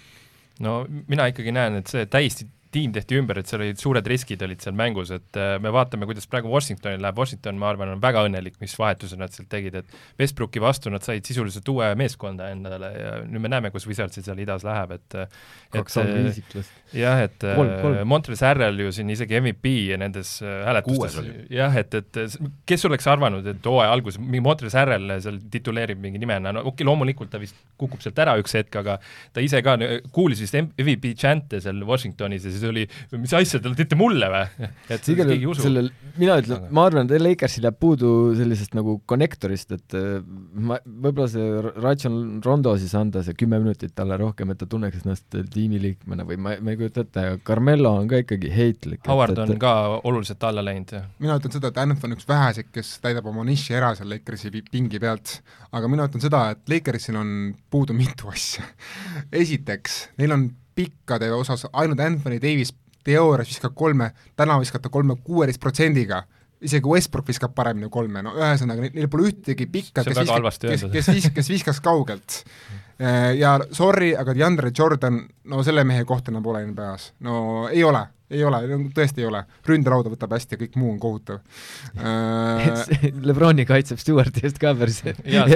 no 0.64 0.80
mina 1.08 1.28
ikkagi 1.30 1.54
näen, 1.54 1.80
et 1.80 1.90
see 1.92 2.06
täiesti 2.10 2.48
tiim 2.74 2.92
tehti 2.92 3.16
ümber, 3.18 3.40
et 3.40 3.48
seal 3.48 3.62
olid 3.64 3.80
suured 3.80 4.08
riskid 4.10 4.42
olid 4.44 4.60
seal 4.62 4.76
mängus, 4.76 5.10
et 5.14 5.38
äh, 5.40 5.56
me 5.62 5.72
vaatame, 5.72 6.06
kuidas 6.08 6.28
praegu 6.30 6.50
Washingtonil 6.52 7.00
läheb, 7.02 7.18
Washington, 7.18 7.56
ma 7.60 7.70
arvan, 7.72 7.94
on 7.94 8.02
väga 8.02 8.24
õnnelik, 8.28 8.58
mis 8.62 8.74
vahetuse 8.78 9.16
nad 9.20 9.32
sealt 9.34 9.48
tegid, 9.52 9.78
et 9.80 9.96
Westbrooki 10.20 10.60
vastu 10.62 10.92
nad 10.92 11.04
said 11.04 11.24
sisuliselt 11.28 11.68
uue 11.72 11.88
meeskonda 11.98 12.50
endale 12.52 12.90
ja 12.94 13.14
nüüd 13.24 13.44
me 13.44 13.52
näeme, 13.52 13.72
kus 13.74 13.88
Wizardsil 13.88 14.26
seal 14.26 14.42
idas 14.44 14.66
läheb, 14.66 14.92
et 14.98 15.18
kaks 15.74 15.96
et, 15.96 16.02
algviisiklast. 16.02 16.76
jah, 16.96 17.22
et 17.24 17.48
äh, 17.48 18.02
Montres 18.08 18.44
Harrel 18.44 18.84
ju 18.84 18.92
siin 18.94 19.14
isegi 19.14 19.40
MVP 19.40 19.74
nendes 20.00 20.36
äh, 20.44 20.60
hääletustes 20.68 21.18
jah, 21.54 21.80
et, 21.80 21.96
et 22.02 22.38
kes 22.68 22.88
oleks 22.90 23.08
arvanud, 23.08 23.48
et 23.48 23.70
hooaja 23.72 23.94
alguses 23.96 24.20
mingi 24.20 24.44
Montres 24.44 24.76
Harrel 24.78 25.16
seal 25.24 25.40
tituleerib 25.52 26.00
mingi 26.04 26.20
nimena, 26.20 26.52
no 26.52 26.66
okei 26.66 26.82
okay,, 26.82 26.90
loomulikult 26.90 27.32
ta 27.32 27.40
vist 27.40 27.56
kukub 27.80 28.04
sealt 28.04 28.18
ära 28.20 28.36
üks 28.40 28.56
hetk, 28.58 28.76
aga 28.80 28.98
ta 29.32 29.44
ise 29.44 29.62
ka 29.64 29.78
kuulis 30.14 30.42
vist 30.44 30.56
MVP 30.58 31.14
chant'e 31.18 31.62
seal 31.64 31.80
Washingtonis 31.88 32.44
ja 32.44 32.52
siis 32.52 32.57
oli, 32.68 32.84
mis 33.14 33.34
asja 33.36 33.60
te 33.62 33.72
teete 33.78 33.98
mulle 33.98 34.28
või? 34.32 34.68
et 34.88 35.10
igal 35.12 35.28
keegi 35.28 35.36
ei 35.36 35.44
juhul 35.44 35.56
usu. 35.56 35.66
sellel, 35.66 35.90
mina 36.18 36.38
ütlen 36.42 36.56
Aga-, 36.58 36.74
ma 36.74 36.84
arvan, 36.88 37.08
et 37.08 37.22
Lakersil 37.22 37.66
jääb 37.68 37.78
puudu 37.80 38.12
sellisest 38.38 38.76
nagu 38.78 38.98
connector'ist, 39.08 39.74
et 39.76 39.96
äh, 39.98 40.18
ma, 40.68 40.80
võib-olla 40.86 41.28
see 41.32 41.62
Rajon 41.78 42.18
Rondo 42.44 42.74
siis 42.80 42.94
anda 42.98 43.22
see 43.26 43.36
kümme 43.38 43.60
minutit 43.62 43.94
talle 43.98 44.18
rohkem, 44.20 44.52
et 44.52 44.60
ta 44.60 44.68
tunneks 44.70 45.04
ennast 45.04 45.38
tiimiliikmena 45.54 46.26
või 46.28 46.40
ma, 46.40 46.56
ma 46.62 46.74
ei 46.74 46.80
kujuta 46.80 47.04
ette, 47.06 47.26
aga 47.32 47.42
Carmelo 47.46 47.94
on 48.00 48.10
ka 48.10 48.22
ikkagi 48.24 48.52
heitlik. 48.54 49.04
Howard 49.08 49.38
on 49.44 49.54
ka 49.60 49.74
oluliselt 50.02 50.44
alla 50.48 50.64
läinud 50.64 50.94
ja 50.96 51.04
mina 51.22 51.38
ütlen 51.38 51.54
seda, 51.54 51.72
et 51.72 51.82
Anth 51.82 52.06
on 52.06 52.16
üks 52.16 52.28
väheseid, 52.28 52.70
kes 52.74 52.96
täidab 53.04 53.28
oma 53.30 53.44
niši 53.48 53.76
ära 53.78 53.94
seal 53.98 54.10
Lakersi 54.12 54.52
pi- 54.54 54.64
pingi 54.70 55.00
pealt, 55.02 55.38
aga 55.76 55.90
mina 55.90 56.08
ütlen 56.08 56.24
seda, 56.24 56.48
et 56.54 56.70
Lakersil 56.70 57.18
on 57.18 57.34
puudu 57.70 57.96
mitu 57.96 58.30
asja. 58.32 58.64
esiteks, 59.42 60.00
neil 60.20 60.36
on 60.36 60.48
pikkade 60.78 61.30
osas 61.34 61.66
ainult 61.72 62.00
Anthony 62.04 62.38
Davis 62.42 62.72
teoorias 63.06 63.50
viskab 63.50 63.74
kolme, 63.78 64.12
täna 64.36 64.58
viskab 64.62 64.84
ta 64.84 64.92
kolme 64.92 65.16
kuueteist 65.24 65.60
protsendiga. 65.62 66.22
Isegi 66.64 66.90
Westbrook 66.90 67.28
viskab 67.30 67.52
paremini 67.54 67.86
kolme, 67.90 68.22
no 68.26 68.32
ühesõnaga, 68.34 68.88
neil 68.90 69.06
pole 69.10 69.28
ühtegi 69.30 69.68
pikka, 69.70 70.02
kes 70.02 70.18
viskab, 70.24 70.48
kes, 70.64 70.86
kes 70.90 71.28
kes 71.36 71.50
viskas 71.54 71.78
kaugelt. 71.84 72.40
Äh, 72.98 73.32
ja 73.38 73.58
sorry, 73.72 74.12
aga 74.18 74.34
DeAndre 74.34 74.72
Jordan, 74.74 75.22
no 75.44 75.62
selle 75.66 75.84
mehe 75.86 76.04
kohta 76.04 76.32
enam 76.32 76.42
pole 76.42 76.64
NBA-s, 76.66 77.12
no 77.26 77.68
ei 77.70 77.84
ole 77.86 78.06
ei 78.28 78.44
ole, 78.44 78.60
tõesti 78.92 79.22
ei 79.22 79.28
ole. 79.28 79.42
ründerauda 79.66 80.10
võtab 80.12 80.34
hästi 80.36 80.56
ja 80.56 80.60
kõik 80.60 80.76
muu 80.80 80.90
on 80.92 80.98
kohutav 81.00 81.38
äh, 82.04 83.08
Lebroni 83.24 83.64
kaitseb 83.68 84.00
Stewarti 84.02 84.44
eest 84.44 84.60
ka 84.60 84.74
päris 84.78 85.00
jah, 85.24 85.48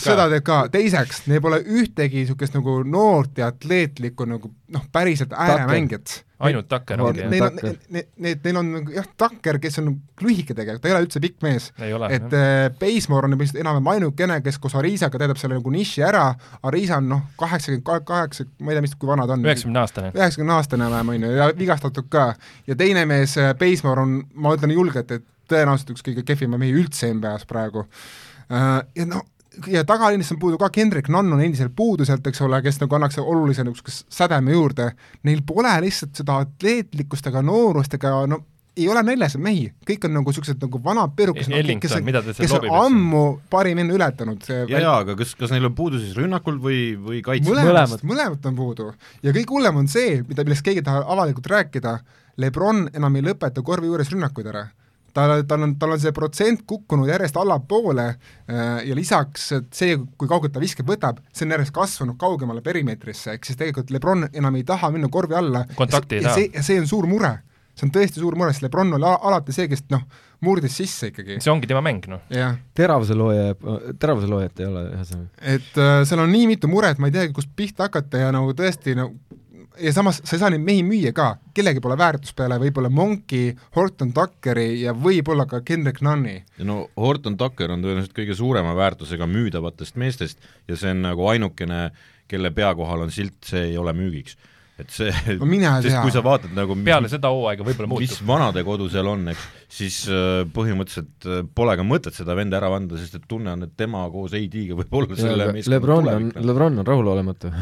seda 0.00 0.28
teeb 0.32 0.46
ka. 0.46 0.62
teiseks, 0.72 1.26
neil 1.28 1.44
pole 1.44 1.60
ühtegi 1.62 2.22
niisugust 2.22 2.56
nagu 2.56 2.80
noort 2.88 3.42
ja 3.42 3.52
atleetlikku 3.52 4.28
nagu 4.28 4.52
noh, 4.72 4.86
päriselt 4.92 5.36
ääremängijat 5.36 6.22
ainult 6.42 6.68
Tucker 6.68 7.02
ongi, 7.02 7.22
jah? 7.22 7.30
Neil 7.30 7.44
on, 7.46 7.58
need, 7.92 8.08
need, 8.24 8.40
neil 8.46 8.58
on 8.58 8.70
jah, 8.94 9.06
Tucker, 9.18 9.58
kes 9.62 9.78
on 9.82 9.92
lühike 10.22 10.56
tegelikult, 10.56 10.82
ta 10.82 10.90
ei 10.90 10.96
ole 10.96 11.04
üldse 11.06 11.22
pikk 11.22 11.44
mees. 11.44 11.68
et 11.78 12.36
äh, 12.38 12.66
Basemore 12.80 13.30
on 13.30 13.38
vist 13.40 13.58
enam-vähem 13.58 13.92
ainukene, 13.94 14.40
kes 14.44 14.58
koos 14.62 14.74
Arisaga 14.78 15.20
täidab 15.22 15.40
selle 15.40 15.60
nagu 15.60 15.74
niši 15.74 16.04
ära, 16.06 16.24
Arisa 16.62 16.96
on 17.00 17.08
noh, 17.08 17.22
kaheksakümmend 17.40 18.06
kaheksa, 18.06 18.46
ma 18.60 18.72
ei 18.72 18.78
tea, 18.78 18.84
mis, 18.86 18.94
kui 18.98 19.10
vana 19.10 19.26
ta 19.26 19.36
on. 19.36 19.44
üheksakümne 19.46 19.82
aastane. 19.82 20.12
üheksakümne 20.16 20.56
aastane 20.56 20.86
enam, 20.86 21.12
on 21.14 21.26
ju, 21.26 21.34
ja 21.38 21.50
vigastatud 21.58 22.08
ka. 22.12 22.32
ja 22.66 22.76
teine 22.78 23.04
mees, 23.08 23.36
äh, 23.40 23.54
Basemore 23.58 24.06
on, 24.06 24.16
ma 24.34 24.54
ütlen 24.56 24.74
julgelt, 24.74 25.10
et 25.10 25.26
tõenäoliselt 25.50 25.94
üks 25.94 26.06
kõige 26.06 26.24
kehvima 26.26 26.60
mehi 26.60 26.74
üldse 26.76 27.12
NBA-s 27.14 27.48
praegu 27.50 27.86
uh,. 27.86 28.80
Ja 28.96 29.06
noh, 29.08 29.24
ja 29.66 29.84
tagaliinist 29.88 30.34
on 30.34 30.40
puudu 30.42 30.58
ka, 30.60 30.70
Kendrick 30.72 31.08
Nunn 31.12 31.32
on 31.32 31.42
endiselt 31.42 31.74
puudu 31.76 32.06
sealt, 32.08 32.26
eks 32.26 32.40
ole, 32.44 32.62
kes 32.64 32.80
nagu 32.82 32.96
annaks 32.96 33.18
olulise 33.22 33.64
niisuguse 33.64 34.04
sädeme 34.12 34.54
juurde, 34.54 34.92
neil 35.28 35.42
pole 35.46 35.72
lihtsalt 35.84 36.16
seda 36.22 36.38
atleetlikkust 36.44 37.28
ega 37.32 37.42
noorust 37.44 37.94
ega 37.98 38.14
no 38.30 38.42
ei 38.76 38.88
ole 38.88 39.02
näljas 39.04 39.36
mehi, 39.36 39.66
kõik 39.88 40.06
on 40.08 40.14
nagu 40.16 40.32
niisugused 40.32 40.60
nagu 40.62 40.80
vanad 40.84 41.14
perud, 41.16 41.36
kes 41.36 41.50
Ellington, 41.52 41.82
kes 41.84 41.96
on, 41.98 42.36
kes 42.38 42.54
on 42.56 42.68
ammu 42.78 43.22
parim 43.52 43.82
enne 43.82 43.96
ületanud. 43.96 44.44
ja, 44.48 44.64
ja 44.70 44.96
aga 45.02 45.16
kas, 45.18 45.34
kas 45.38 45.52
neil 45.52 45.68
on 45.68 45.76
puudu 45.76 46.00
siis 46.00 46.16
rünnakul 46.16 46.60
või, 46.62 46.82
või 46.96 47.22
kaitses? 47.24 47.52
mõlemast, 47.52 48.06
mõlemat 48.08 48.48
on 48.48 48.56
puudu. 48.56 48.92
ja 49.22 49.34
kõige 49.34 49.52
hullem 49.52 49.82
on 49.82 49.90
see, 49.92 50.22
mida, 50.28 50.46
millest 50.48 50.64
keegi 50.64 50.80
ei 50.84 50.88
taha 50.88 51.04
avalikult 51.16 51.50
rääkida, 51.52 51.98
Lebron 52.40 52.86
enam 52.96 53.18
ei 53.18 53.26
lõpeta 53.26 53.60
korvi 53.64 53.90
juures 53.90 54.08
rünnakuid 54.08 54.48
ära 54.48 54.64
tal, 55.12 55.42
tal 55.48 55.62
on, 55.62 55.76
tal 55.78 55.94
on 55.94 56.00
see 56.00 56.12
protsent 56.16 56.64
kukkunud 56.68 57.10
järjest 57.10 57.36
allapoole 57.40 58.06
äh, 58.08 58.82
ja 58.88 58.96
lisaks 58.96 59.50
see, 59.74 59.96
kui 60.16 60.30
kaugelt 60.30 60.54
ta 60.54 60.62
viskab 60.62 60.88
võtab, 60.88 61.20
see 61.32 61.46
on 61.46 61.56
järjest 61.56 61.74
kasvanud 61.76 62.18
kaugemale 62.20 62.64
perimeetrisse, 62.64 63.36
ehk 63.36 63.48
siis 63.48 63.60
tegelikult 63.60 63.92
Lebron 63.92 64.28
enam 64.32 64.56
ei 64.58 64.64
taha 64.68 64.92
minna 64.94 65.10
korvi 65.12 65.36
alla 65.38 65.66
kontakti 65.76 66.20
ei 66.20 66.26
taha. 66.26 66.46
ja 66.48 66.64
see 66.66 66.80
on 66.80 66.88
suur 66.88 67.08
mure. 67.10 67.34
See 67.72 67.88
on 67.88 67.92
tõesti 67.94 68.20
suur 68.20 68.36
mure, 68.38 68.52
sest 68.52 68.66
Lebron 68.66 68.92
oli 68.98 69.08
alati 69.08 69.54
see, 69.54 69.68
kes 69.70 69.86
noh, 69.92 70.04
murdis 70.44 70.74
sisse 70.76 71.12
ikkagi. 71.12 71.38
see 71.42 71.52
ongi 71.52 71.70
tema 71.70 71.82
mäng, 71.84 72.06
noh. 72.10 72.24
teravuselooja, 72.78 73.54
teravuseloojat 74.00 74.62
ei 74.62 74.68
ole, 74.68 74.86
ühesõnaga. 74.96 75.30
et 75.54 75.78
äh, 75.80 76.00
seal 76.08 76.24
on 76.24 76.32
nii 76.34 76.50
mitu 76.54 76.70
muret, 76.70 77.00
ma 77.00 77.10
ei 77.10 77.16
teagi, 77.16 77.34
kust 77.36 77.52
pihta 77.56 77.88
hakata 77.88 78.26
ja 78.26 78.34
nagu 78.34 78.52
tõesti 78.58 78.96
no 78.98 79.12
ja 79.80 79.92
samas 79.92 80.20
sa 80.24 80.36
ei 80.36 80.42
saa 80.42 80.50
neid 80.52 80.64
mehi 80.64 80.82
müüa 80.84 81.12
ka, 81.16 81.28
kellegi 81.56 81.80
pole 81.82 81.96
väärtust 81.98 82.36
peale 82.36 82.58
võib-olla 82.60 82.90
Monki, 82.92 83.44
Horton 83.76 84.12
Tuckeri 84.12 84.82
ja 84.82 84.92
võib-olla 84.92 85.46
ka 85.48 85.62
Kendrick 85.64 86.02
Nunni. 86.04 86.42
no 86.68 86.84
Horton 86.96 87.38
Tucker 87.40 87.72
on 87.72 87.84
tõenäoliselt 87.84 88.16
kõige 88.16 88.36
suurema 88.36 88.76
väärtusega 88.76 89.28
müüdavatest 89.30 89.96
meestest 90.00 90.42
ja 90.68 90.76
see 90.76 90.92
on 90.92 91.04
nagu 91.06 91.26
ainukene, 91.32 91.86
kelle 92.28 92.52
pea 92.54 92.74
kohal 92.76 93.06
on 93.06 93.14
silt, 93.14 93.38
see 93.48 93.70
ei 93.70 93.78
ole 93.80 93.94
müügiks 93.96 94.36
et 94.80 94.90
see 94.90 95.36
no 95.38 95.48
sest 95.84 95.98
kui 96.00 96.14
sa 96.14 96.22
vaatad 96.24 96.54
nagu 96.56 96.76
peale 96.84 97.10
seda 97.12 97.30
hooaega 97.32 97.66
võib-olla 97.66 97.90
muutub. 97.92 98.06
mis 98.06 98.22
vanadekodu 98.26 98.88
seal 98.92 99.10
on, 99.12 99.26
eks, 99.34 99.48
siis 99.72 100.02
äh, 100.10 100.42
põhimõtteliselt 100.52 101.26
äh, 101.28 101.42
pole 101.56 101.76
ka 101.78 101.84
mõtet 101.86 102.16
seda 102.16 102.36
venda 102.36 102.58
ära 102.58 102.68
anda, 102.76 102.98
sest 103.00 103.16
et 103.18 103.24
tunne 103.28 103.54
on, 103.54 103.64
et 103.66 103.72
tema 103.78 104.02
koos 104.12 104.34
AD-ga 104.36 104.76
võib 104.78 104.96
olla 105.00 105.18
selle 105.18 105.48
Le 105.52 105.62
Lebron 105.72 106.10
on, 106.12 106.28
Lebron 106.44 106.82
on 106.82 106.88
rahulolematu. 106.88 107.52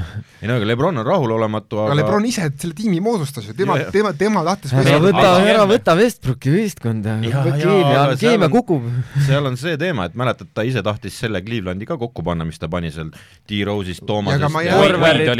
Ei 0.40 0.50
no 0.50 0.56
aga 0.58 0.68
Lebron 0.68 1.02
on 1.02 1.06
rahulolematu, 1.06 1.78
aga 1.84 1.94
aga 1.94 1.98
Lebron 2.00 2.26
ise 2.26 2.48
selle 2.50 2.76
tiimi 2.78 2.98
moodustas 3.04 3.46
ju, 3.46 3.54
tema, 3.58 3.78
tema, 3.94 4.12
tema 4.18 4.44
tahtis 4.48 4.74
ära 4.80 4.98
võta, 5.02 5.26
ära 5.44 5.66
võta 5.70 5.96
Westbrooki 6.00 6.54
võistkonda, 6.56 7.18
keemia, 7.22 8.06
keemia 8.20 8.50
kukub. 8.52 8.90
seal 9.28 9.46
on 9.46 9.60
see 9.60 9.76
teema, 9.80 10.08
et 10.10 10.18
mäletad, 10.18 10.50
ta 10.56 10.66
ise 10.66 10.82
tahtis 10.86 11.20
selle 11.22 11.44
Clevelandi 11.46 11.88
ka 11.88 11.98
kokku 12.00 12.26
panna, 12.26 12.48
mis 12.48 12.58
ta 12.58 12.68
pani 12.72 12.90
seal 12.94 13.12
D-Rose'ist, 13.48 14.02
Toomasest 14.08 14.42
ja, 14.66 14.74
ja, 14.74 15.30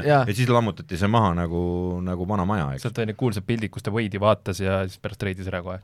ja, 0.00 0.22
ja 0.24 0.32
siis 0.32 0.48
lammutati 0.48 0.86
lammutati 0.86 0.98
see 0.98 1.08
maha 1.08 1.34
nagu, 1.34 2.00
nagu 2.02 2.26
vana 2.28 2.44
maja, 2.44 2.72
eks. 2.74 2.82
sealt 2.82 2.98
oli 2.98 3.10
need 3.10 3.18
kuulsad 3.18 3.44
pildid, 3.46 3.70
kus 3.72 3.82
ta 3.82 3.92
Wade'i 3.94 4.20
vaatas 4.20 4.60
ja 4.60 4.82
siis 4.86 5.00
pärast 5.02 5.20
treidis 5.20 5.48
ära 5.50 5.62
kohe 5.66 5.80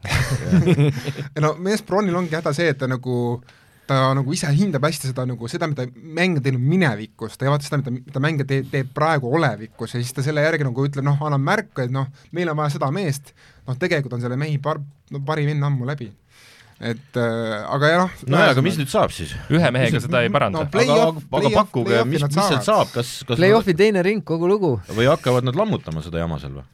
no 1.44 1.56
mees 1.62 1.84
Bronil 1.86 2.16
ongi 2.22 2.38
häda 2.38 2.54
see, 2.56 2.70
et 2.72 2.80
ta 2.80 2.88
nagu 2.90 3.18
ta 3.86 3.98
nagu 4.16 4.32
ise 4.34 4.50
hindab 4.54 4.86
hästi 4.86 5.10
seda 5.10 5.26
nagu 5.28 5.50
seda, 5.50 5.68
mida 5.70 5.86
mäng 5.90 6.38
on 6.38 6.44
teinud 6.44 6.62
minevikus, 6.62 7.36
ta 7.36 7.46
ei 7.46 7.52
vaata 7.52 7.66
seda, 7.66 7.80
mida, 7.82 7.94
mida 7.98 8.22
mängija 8.22 8.48
teeb, 8.52 8.70
teeb 8.72 8.92
praegu 8.94 9.30
olevikus 9.36 9.96
ja 9.96 10.00
siis 10.00 10.14
ta 10.14 10.24
selle 10.24 10.44
järgi 10.44 10.66
nagu 10.68 10.86
ütleb, 10.86 11.04
noh, 11.06 11.18
annab 11.26 11.42
märku, 11.44 11.82
et 11.84 11.94
noh, 11.94 12.08
meil 12.36 12.52
on 12.52 12.58
vaja 12.62 12.76
seda 12.76 12.92
meest, 12.94 13.34
noh, 13.66 13.78
tegelikult 13.78 14.16
on 14.16 14.24
selle 14.24 14.38
mehi 14.40 14.60
par-, 14.62 14.82
no 15.12 15.22
parim 15.26 15.50
vend 15.50 15.68
ammu 15.68 15.88
läbi 15.88 16.12
et 16.82 17.18
äh, 17.18 17.58
aga 17.70 17.90
jah 17.92 18.14
nojah, 18.26 18.52
aga 18.56 18.62
mis 18.66 18.78
nüüd 18.80 18.90
saab 18.90 19.12
siis? 19.14 19.36
ühe 19.54 19.68
mehega 19.74 19.98
mis 19.98 20.06
seda 20.08 20.22
ei 20.26 20.32
paranda 20.34 20.64
no,. 20.64 20.82
aga, 20.82 21.04
aga 21.38 21.52
pakkuge, 21.54 22.00
mis, 22.10 22.24
mis 22.26 22.38
sealt 22.38 22.66
saab, 22.66 22.90
kas, 22.94 23.20
kas 23.28 23.38
Play-off'i 23.38 23.76
teine 23.78 24.02
ring, 24.02 24.24
kogu 24.26 24.50
lugu. 24.50 24.72
või 24.90 25.06
hakkavad 25.10 25.46
nad 25.46 25.58
lammutama 25.58 26.02
seda 26.02 26.24
jama 26.24 26.40
seal 26.42 26.58
või? 26.58 26.66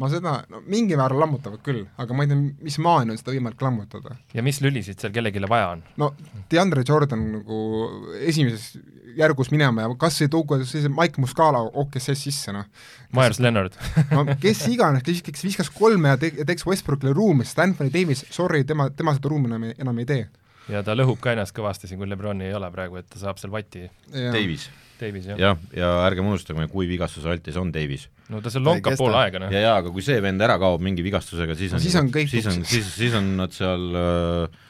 Ma 0.00 0.08
seda, 0.12 0.34
no 0.52 0.60
mingil 0.68 0.98
määral 1.00 1.22
lammutavad 1.22 1.62
küll, 1.64 1.86
aga 2.00 2.16
ma 2.16 2.24
ei 2.26 2.30
tea, 2.30 2.40
mis 2.66 2.76
maani 2.84 3.14
on 3.14 3.20
seda 3.20 3.32
võimalik 3.32 3.62
lammutada. 3.64 4.16
ja 4.36 4.44
mis 4.44 4.60
lülisid 4.64 5.00
seal 5.00 5.14
kellelegi 5.14 5.42
vaja 5.48 5.72
on? 5.76 5.84
no 6.00 6.10
DeAndre 6.52 6.84
Jordan 6.86 7.24
nagu 7.38 7.60
esimeses 8.20 8.76
järgus 9.16 9.50
minema 9.54 9.86
ja 9.86 9.92
kas 9.98 10.20
ei 10.20 10.30
tuua 10.32 10.60
sellise 10.62 10.90
Mike 10.92 11.22
Muscala 11.22 11.62
OKS 11.80 12.10
sisse, 12.12 12.52
noh. 12.52 12.66
Myers 13.16 13.40
Leonard 13.40 13.76
no 14.12 14.26
kes 14.42 14.66
iganes, 14.68 15.04
kes, 15.06 15.22
kes 15.24 15.46
viskas 15.48 15.72
kolme 15.72 16.12
ja 16.12 16.20
te-, 16.20 16.34
teeks 16.44 16.66
Westbrookile 16.68 17.16
ruumi, 17.16 17.48
sest 17.48 17.64
Anthony 17.64 17.92
Davis, 17.94 18.26
sorry, 18.30 18.64
tema, 18.68 18.90
tema 18.92 19.16
seda 19.16 19.32
ruumi 19.32 19.48
enam, 19.48 19.70
enam 19.72 20.02
ei 20.04 20.10
tee. 20.12 20.26
ja 20.72 20.84
ta 20.84 20.96
lõhub 20.98 21.22
ka 21.24 21.32
ennast 21.32 21.56
kõvasti 21.56 21.88
siin, 21.88 22.02
kui 22.02 22.10
Lebroni 22.10 22.50
ei 22.50 22.58
ole 22.58 22.68
praegu, 22.74 23.00
et 23.00 23.08
ta 23.08 23.22
saab 23.22 23.40
seal 23.40 23.54
vatti. 23.54 23.88
Davis 24.12 24.68
Davis, 25.00 25.26
jah. 25.30 25.40
jah, 25.40 25.64
ja 25.76 25.90
ärgem 26.06 26.28
unustagem, 26.30 26.68
kui 26.72 26.88
vigastuse 26.90 27.30
altis 27.32 27.58
on 27.60 27.72
Davis. 27.74 28.08
no 28.32 28.42
ta 28.44 28.52
seal 28.52 28.64
lonkab 28.66 28.98
pool 28.98 29.16
aega, 29.18 29.42
noh. 29.42 29.52
ja, 29.54 29.64
ja 29.68 29.74
aga 29.80 29.92
kui 29.94 30.04
see 30.04 30.20
vend 30.24 30.42
ära 30.42 30.58
kaob 30.62 30.84
mingi 30.84 31.04
vigastusega, 31.06 31.58
siis 31.58 31.74
on 31.74 31.80
no, 31.80 31.86
siis 31.86 31.98
on 32.00 32.14
kõik 32.14 32.32
siis 32.32 32.48
on, 32.50 32.62
siis, 32.66 32.94
siis 32.96 33.18
on 33.18 33.34
nad 33.40 33.54
seal 33.56 34.00
äh, 34.00 34.64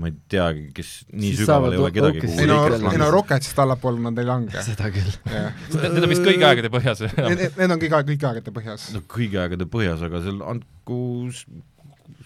ma 0.00 0.08
ei 0.08 0.16
teagi, 0.32 0.64
kes 0.74 0.90
nii 1.12 1.32
siis 1.34 1.42
sügaval 1.42 1.74
ei 1.74 1.80
ole 1.80 1.90
kedagi 1.94 2.22
ei 2.24 2.48
no, 2.48 2.58
ei 2.78 3.00
no 3.00 3.10
Rocketsist 3.12 3.58
allapoole 3.60 4.00
nad 4.02 4.18
ei 4.20 4.28
lange. 4.28 4.62
seda 4.64 4.88
küll. 4.94 5.10
Need 5.28 6.00
on 6.00 6.08
vist 6.12 6.24
kõigi 6.24 6.46
aegade 6.46 6.70
põhjas 6.72 7.04
Need, 7.04 7.42
need 7.58 7.74
on 7.74 7.82
kõigi, 7.82 7.92
kõigi 8.12 8.28
aegade 8.30 8.54
põhjas. 8.56 8.88
no 8.96 9.02
kõigi 9.10 9.40
aegade 9.42 9.68
põhjas, 9.70 10.04
aga 10.06 10.22
seal 10.24 10.40
andku 10.54 11.00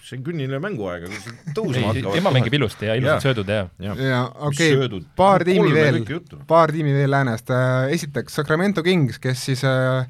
see 0.05 0.19
on 0.19 0.27
künniline 0.27 0.61
mänguaeg, 0.61 1.07
aga 1.09 1.23
see 1.23 1.55
tõusma 1.57 1.89
hakkavad. 1.89 2.19
tema 2.19 2.35
mängib 2.35 2.59
ilusti 2.59 2.91
ja 2.91 2.99
ilusad 2.99 3.25
söödud 3.25 3.51
ja. 3.55 3.65
ja 3.81 4.21
okei 4.51 4.77
okay., 4.77 5.01
paar 5.17 5.45
tiimi 5.49 5.73
veel, 5.73 6.03
paar 6.51 6.73
tiimi 6.75 6.93
veel 6.97 7.11
läänest, 7.15 7.51
äh, 7.55 7.89
esiteks 7.97 8.37
Sacramento 8.41 8.85
Kings, 8.85 9.19
kes 9.23 9.47
siis 9.49 9.65
äh, 9.69 10.05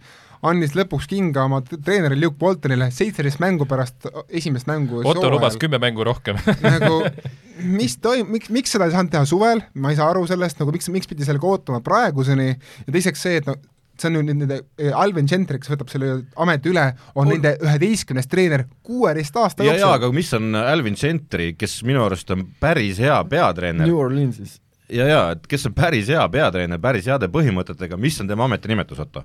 andis 0.44 0.74
lõpuks 0.76 1.06
kinga 1.08 1.46
oma 1.48 1.60
treenerile 1.64 2.18
Luke 2.26 2.38
Boltonile 2.40 2.90
seitseteist 2.94 3.40
mängu 3.42 3.68
pärast 3.70 4.08
esimest 4.28 4.68
mängu 4.68 5.04
Otto 5.06 5.30
lubas 5.32 5.56
kümme 5.60 5.80
mängu 5.82 6.04
rohkem. 6.06 6.40
Nagu 6.64 7.00
mis 7.78 7.96
toim-, 8.02 8.28
miks, 8.34 8.50
miks 8.52 8.74
seda 8.74 8.88
ei 8.88 8.96
saanud 8.96 9.12
teha 9.14 9.24
suvel, 9.28 9.62
ma 9.78 9.92
ei 9.92 10.00
saa 10.00 10.10
aru 10.12 10.26
sellest, 10.28 10.60
nagu 10.60 10.74
miks, 10.74 10.90
miks 10.92 11.10
pidi 11.10 11.26
sellega 11.26 11.48
ootama 11.48 11.80
praeguseni? 11.84 12.50
Ja 12.84 12.96
teiseks 12.96 13.24
see, 13.24 13.40
et 13.40 13.48
no 13.48 13.56
see 14.00 14.10
on 14.10 14.18
ju 14.18 14.22
nende, 14.26 14.60
eh, 14.78 14.92
Alvin 14.96 15.28
Gentry, 15.30 15.58
kes 15.62 15.70
võtab 15.72 15.90
selle 15.92 16.10
ameti 16.40 16.72
üle, 16.72 16.84
on 17.14 17.30
nende 17.30 17.54
üheteistkümnes 17.62 18.28
treener 18.30 18.66
kuueteist 18.86 19.36
aasta 19.40 19.66
jooksul. 19.66 19.84
jaa, 19.84 19.94
aga 20.00 20.10
mis 20.14 20.32
on 20.36 20.54
Alvin 20.58 20.98
Gentry, 20.98 21.52
kes 21.58 21.80
minu 21.86 22.04
arust 22.04 22.30
on 22.34 22.46
päris 22.60 23.00
hea 23.02 23.16
peatreener 23.30 23.86
New 23.86 24.00
Orleansis. 24.00 24.58
ja, 24.88 25.08
ja, 25.08 25.22
et 25.36 25.46
kes 25.50 25.66
on 25.70 25.76
päris 25.76 26.10
hea 26.12 26.24
peatreener, 26.28 26.82
päris 26.82 27.08
heade 27.10 27.30
põhimõtetega, 27.32 27.98
mis 28.00 28.20
on 28.20 28.30
tema 28.30 28.48
ametinimetus, 28.50 29.00
Otto? 29.04 29.24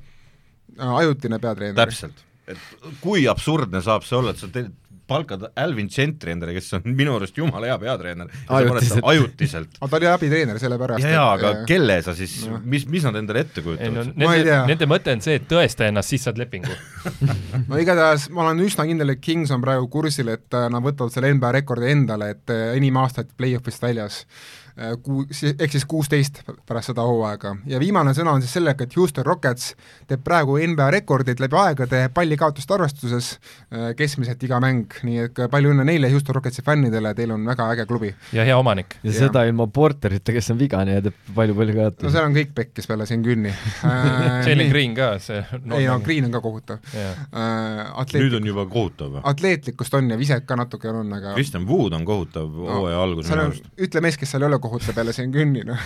ajutine 0.77 1.39
peatreener. 1.39 1.75
täpselt. 1.79 2.25
et 2.47 2.93
kui 3.01 3.27
absurdne 3.27 3.81
saab 3.85 4.05
see 4.07 4.17
olla, 4.17 4.35
et 4.35 4.41
sa 4.41 4.51
teed 4.53 4.71
palkad 5.09 5.47
Alvin 5.59 5.89
Gentry 5.91 6.33
endale, 6.35 6.53
kes 6.55 6.77
on 6.77 6.85
minu 6.85 7.15
arust 7.17 7.37
jumala 7.37 7.69
hea 7.69 7.77
peatreener. 7.81 8.29
ajutiselt. 8.59 9.05
ajutiselt. 9.13 9.79
aga 9.79 9.91
ta 9.91 9.99
oli 9.99 10.09
abitreener, 10.11 10.61
sellepärast 10.61 11.07
jaa, 11.09 11.25
aga 11.33 11.53
et... 11.57 11.65
kelle 11.69 11.99
sa 12.05 12.15
siis 12.17 12.35
no., 12.49 12.61
mis, 12.63 12.85
mis 12.91 13.07
nad 13.07 13.19
endale 13.19 13.43
ette 13.47 13.65
kujutavad? 13.65 14.13
No, 14.13 14.27
nende, 14.27 14.61
nende 14.73 14.89
mõte 14.89 15.15
on 15.17 15.25
see, 15.25 15.39
et 15.41 15.49
tõesta 15.49 15.89
ennast, 15.89 16.13
siis 16.13 16.27
saad 16.27 16.39
lepingu 16.41 16.77
no 17.69 17.81
igatahes 17.81 18.29
ma 18.35 18.47
olen 18.47 18.63
üsna 18.67 18.87
kindel, 18.89 19.15
et 19.15 19.23
Kings 19.23 19.51
on 19.55 19.65
praegu 19.65 19.89
kursil, 19.91 20.31
et 20.35 20.57
äh, 20.57 20.69
nad 20.71 20.85
võtavad 20.85 21.15
selle 21.15 21.33
NBA 21.35 21.53
rekordi 21.59 21.91
endale, 21.91 22.33
et 22.37 22.55
äh, 22.55 22.71
enim 22.79 22.97
aastaid 23.01 23.33
play-off'ist 23.37 23.83
väljas 23.83 24.23
äh, 24.23 24.59
kuu, 25.03 25.25
ehk 25.59 25.71
siis 25.71 25.85
kuusteist 25.89 26.41
pärast 26.67 26.91
seda 26.91 27.03
hooaega. 27.07 27.55
ja 27.69 27.79
viimane 27.81 28.13
sõna 28.17 28.33
on 28.35 28.43
siis 28.43 28.53
sellega, 28.57 28.85
et 28.85 28.95
Houston 28.95 29.25
Rockets 29.25 29.73
teeb 30.07 30.23
praegu 30.23 30.57
NBA 30.59 30.89
rekordit 30.95 31.39
läbi 31.43 31.57
aegade 31.59 32.01
pallikaotuste 32.13 32.73
arvestuses, 32.75 33.31
äh, 33.73 33.89
keskmiselt 33.99 34.43
iga 34.45 34.59
mäng, 34.63 34.93
nii 35.03 35.25
et 35.27 35.41
palju 35.51 35.73
õnne 35.73 35.85
neile 35.87 36.11
Houston 36.13 36.37
Rocketsi 36.37 36.63
fännidele, 36.65 37.13
teil 37.17 37.33
on 37.35 37.45
väga 37.49 37.69
äge 37.73 37.85
klubi. 37.89 38.13
ja 38.33 38.45
hea 38.47 38.57
omanik. 38.57 38.97
ja 39.03 39.13
seda 39.15 39.43
ilma 39.49 39.67
Porterita, 39.67 40.35
kes 40.35 40.51
on 40.53 40.59
vigane 40.59 40.97
ja 40.97 41.03
teeb 41.05 41.17
palju-palju 41.35 41.75
kaotusi. 41.75 42.07
no 42.07 42.13
seal 42.15 42.29
on 42.29 42.37
kõik 42.37 42.55
pekkis 42.55 42.89
peale 42.89 43.09
siin 43.09 43.25
künni 43.25 43.53
Jalen 44.47 44.71
Green 44.71 44.95
ka, 44.97 45.11
see 45.23 45.41
ei 45.41 45.89
no 45.89 45.99
Green 46.05 46.29
on 46.29 46.35
ka 46.37 46.43
kohutav 46.43 46.93
yeah.. 46.93 47.19
Atleetlik... 47.33 48.27
nüüd 48.27 48.39
on 48.39 48.49
juba 48.53 48.65
kohutav 48.71 49.13
või? 49.17 49.25
atleetlikkust 49.33 49.99
on 49.99 50.09
ja 50.13 50.17
viset 50.19 50.47
ka 50.49 50.57
natuke 50.59 50.91
on, 50.91 51.11
aga 51.19 51.35
Kristjan 51.37 51.67
Wood 51.69 51.95
on 51.97 52.07
kohutav 52.07 52.47
hooaja 52.47 52.95
no, 52.95 53.03
alguses 53.03 53.31
minu 53.33 53.47
arust. 53.49 53.69
ütle 53.79 54.03
mees, 54.05 54.17
kes 54.19 54.33
seal 54.33 54.45
ei 54.45 54.49
ole 54.51 54.59
kohuta 54.69 54.93
peale 54.93 55.13
siin 55.13 55.33
künni, 55.33 55.65
noh 55.67 55.81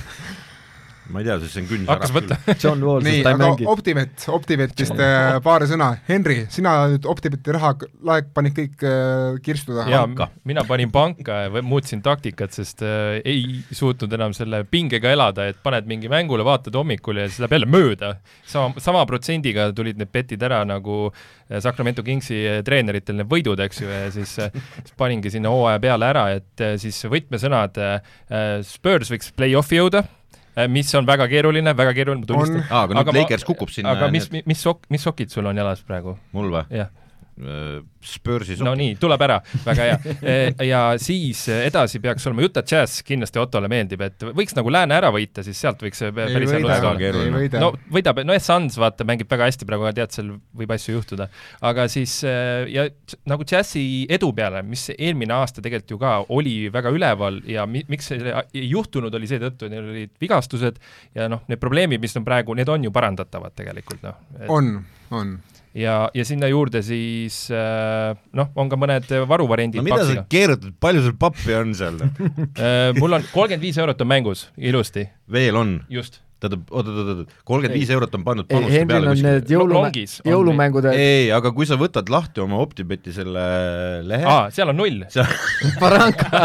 ma 1.12 1.20
ei 1.20 1.26
tea, 1.28 1.36
sest 1.42 1.58
see 1.58 1.64
on 1.64 1.68
künn 1.68 1.90
hakkas 1.90 2.12
võtta 2.16 2.38
John 2.62 2.84
Wall, 2.86 3.04
nii, 3.04 3.22
aga 3.28 3.50
Optivet, 3.72 4.24
Optivetist 4.32 4.96
äh, 4.96 5.36
paari 5.44 5.68
sõna. 5.68 5.90
Henri, 6.08 6.44
sina 6.54 6.76
nüüd 6.92 7.08
Optiveti 7.10 7.56
raha 7.56 7.74
laek 8.08 8.30
panid 8.36 8.56
kõik 8.56 8.86
äh, 8.88 9.40
kirstu 9.44 9.76
taha? 9.76 9.92
jaa, 9.92 10.30
mina 10.48 10.64
panin 10.68 10.94
panka 10.94 11.42
ja 11.46 11.64
muutsin 11.66 12.04
taktikat, 12.06 12.56
sest 12.56 12.86
äh, 12.88 13.20
ei 13.20 13.60
suutnud 13.76 14.16
enam 14.16 14.36
selle 14.38 14.64
pingega 14.70 15.12
elada, 15.12 15.50
et 15.52 15.60
paned 15.66 15.90
mingi 15.90 16.12
mängule, 16.12 16.46
vaatad 16.48 16.76
hommikul 16.80 17.20
ja 17.20 17.28
siis 17.28 17.44
läheb 17.44 17.58
jälle 17.58 17.70
mööda. 17.74 18.14
sama, 18.48 18.80
sama 18.84 19.04
protsendiga 19.10 19.70
tulid 19.76 20.00
need 20.00 20.12
betid 20.14 20.44
ära 20.44 20.64
nagu 20.68 21.06
äh, 21.10 21.60
Sacramento 21.60 22.06
Kingsi 22.06 22.40
äh, 22.48 22.64
treeneritel 22.64 23.20
need 23.20 23.32
võidud, 23.32 23.60
eks 23.68 23.84
ju, 23.84 23.92
ja 23.92 24.08
siis, 24.16 24.38
siis 24.40 24.98
paningi 25.00 25.34
sinna 25.34 25.52
hooaja 25.52 25.84
peale 25.84 26.12
ära, 26.14 26.28
et 26.40 26.68
siis 26.80 27.04
võtmesõnad 27.12 27.78
Spurs 28.68 29.12
võiks 29.12 29.32
play-off'i 29.36 29.80
jõuda 29.80 30.04
Äh, 30.04 30.23
mis 30.70 30.92
on 30.96 31.08
väga 31.10 31.28
keeruline, 31.32 31.74
väga 31.78 31.94
keeruline, 31.98 32.26
ma 32.26 32.30
tunnistan. 32.30 32.66
aa, 32.70 32.84
aga 32.88 33.00
nüüd 33.00 33.22
Lakers 33.22 33.48
kukub 33.48 33.72
sinna. 33.74 33.96
aga 33.98 34.12
mis, 34.14 34.30
mis 34.32 34.66
sok-, 34.66 34.86
mis 34.94 35.06
sokid 35.06 35.34
sul 35.34 35.50
on 35.50 35.58
jalas 35.58 35.82
praegu? 35.88 36.18
mul 36.36 36.52
või? 36.54 36.66
jah 36.74 36.92
Äh, 37.34 37.82
Spursi 38.04 38.58
no 38.62 38.74
nii, 38.78 38.94
tuleb 39.02 39.22
ära, 39.26 39.40
väga 39.64 39.86
hea. 39.88 39.96
Äh, 40.22 40.66
ja 40.68 40.82
siis 41.02 41.40
edasi 41.50 41.98
peaks 42.04 42.28
olema 42.30 42.44
Utah 42.46 42.66
Jazz, 42.68 43.02
kindlasti 43.06 43.40
Ottole 43.42 43.70
meeldib, 43.72 44.04
et 44.06 44.26
võiks 44.38 44.54
nagu 44.58 44.70
Lääne 44.74 44.94
ära 45.00 45.10
võita, 45.14 45.42
siis 45.46 45.58
sealt 45.58 45.82
võiks 45.82 46.04
päris 46.14 46.52
ei 46.54 46.62
võida, 46.62 46.92
võida. 47.34 47.62
no 47.64 47.72
võidab, 47.94 48.22
no 48.28 48.36
Suns 48.44 48.78
vaata, 48.78 49.08
mängib 49.08 49.32
väga 49.32 49.48
hästi 49.50 49.66
praegu, 49.66 49.88
tead, 49.98 50.14
seal 50.14 50.30
võib 50.60 50.74
asju 50.76 50.98
juhtuda. 51.00 51.28
aga 51.66 51.88
siis 51.92 52.20
äh, 52.28 52.68
ja 52.70 52.86
nagu 53.30 53.48
Jazzi 53.50 54.04
edu 54.14 54.30
peale, 54.38 54.62
mis 54.68 54.90
eelmine 54.94 55.34
aasta 55.40 55.64
tegelikult 55.64 55.96
ju 55.96 56.02
ka 56.04 56.14
oli 56.38 56.58
väga 56.74 56.94
üleval 56.94 57.40
ja 57.50 57.66
mi-, 57.70 57.86
miks 57.90 58.12
see 58.12 58.36
ei 58.54 58.68
juhtunud, 58.68 59.16
oli 59.16 59.32
seetõttu, 59.32 59.66
et 59.66 59.74
neil 59.74 59.90
olid 59.96 60.14
vigastused 60.22 60.78
ja 61.18 61.32
noh, 61.32 61.42
need 61.50 61.62
probleemid, 61.62 62.04
mis 62.04 62.14
on 62.20 62.28
praegu, 62.28 62.54
need 62.60 62.70
on 62.70 62.86
ju 62.86 62.94
parandatavad 62.94 63.58
tegelikult, 63.58 64.06
noh. 64.06 64.22
on, 64.54 64.76
on 65.10 65.34
ja, 65.78 65.96
ja 66.14 66.26
sinna 66.28 66.50
juurde 66.52 66.84
siis 66.86 67.46
äh, 67.54 68.14
noh, 68.38 68.52
on 68.56 68.70
ka 68.72 68.80
mõned 68.80 69.10
varuvariandid 69.30 69.82
no 69.82 69.88
mida 69.88 70.02
paksiga. 70.02 70.26
sa 70.26 70.32
keerutad, 70.32 70.76
palju 70.84 71.06
sul 71.08 71.18
pappi 71.20 71.58
on 71.58 71.74
seal 71.78 71.98
äh, 72.04 72.92
mul 73.00 73.20
on 73.20 73.26
kolmkümmend 73.34 73.66
viis 73.66 73.80
eurot 73.82 74.02
on 74.06 74.12
mängus, 74.14 74.48
ilusti. 74.58 75.08
veel 75.32 75.58
on? 75.60 75.80
just 75.90 76.22
tähendab, 76.44 76.64
oot-oot-oot, 76.72 77.34
kolmkümmend 77.48 77.78
viis 77.78 77.92
eurot 77.94 78.16
on 78.18 78.26
pannud 78.28 78.48
panuste 78.50 78.80
ei, 78.82 78.88
peale. 78.90 79.12
on 79.12 79.22
need 79.26 79.52
jõulumä-, 79.54 79.92
jõulumängud 80.28 80.88
ei, 80.92 81.30
aga 81.36 81.52
kui 81.56 81.68
sa 81.70 81.78
võtad 81.80 82.12
lahti 82.14 82.44
oma 82.44 82.60
Optibeti 82.64 83.14
selle 83.16 83.44
lehe 84.08 84.28
aa, 84.30 84.48
seal 84.54 84.74
on 84.74 84.80
null 84.82 85.06
Baranka 85.82 86.44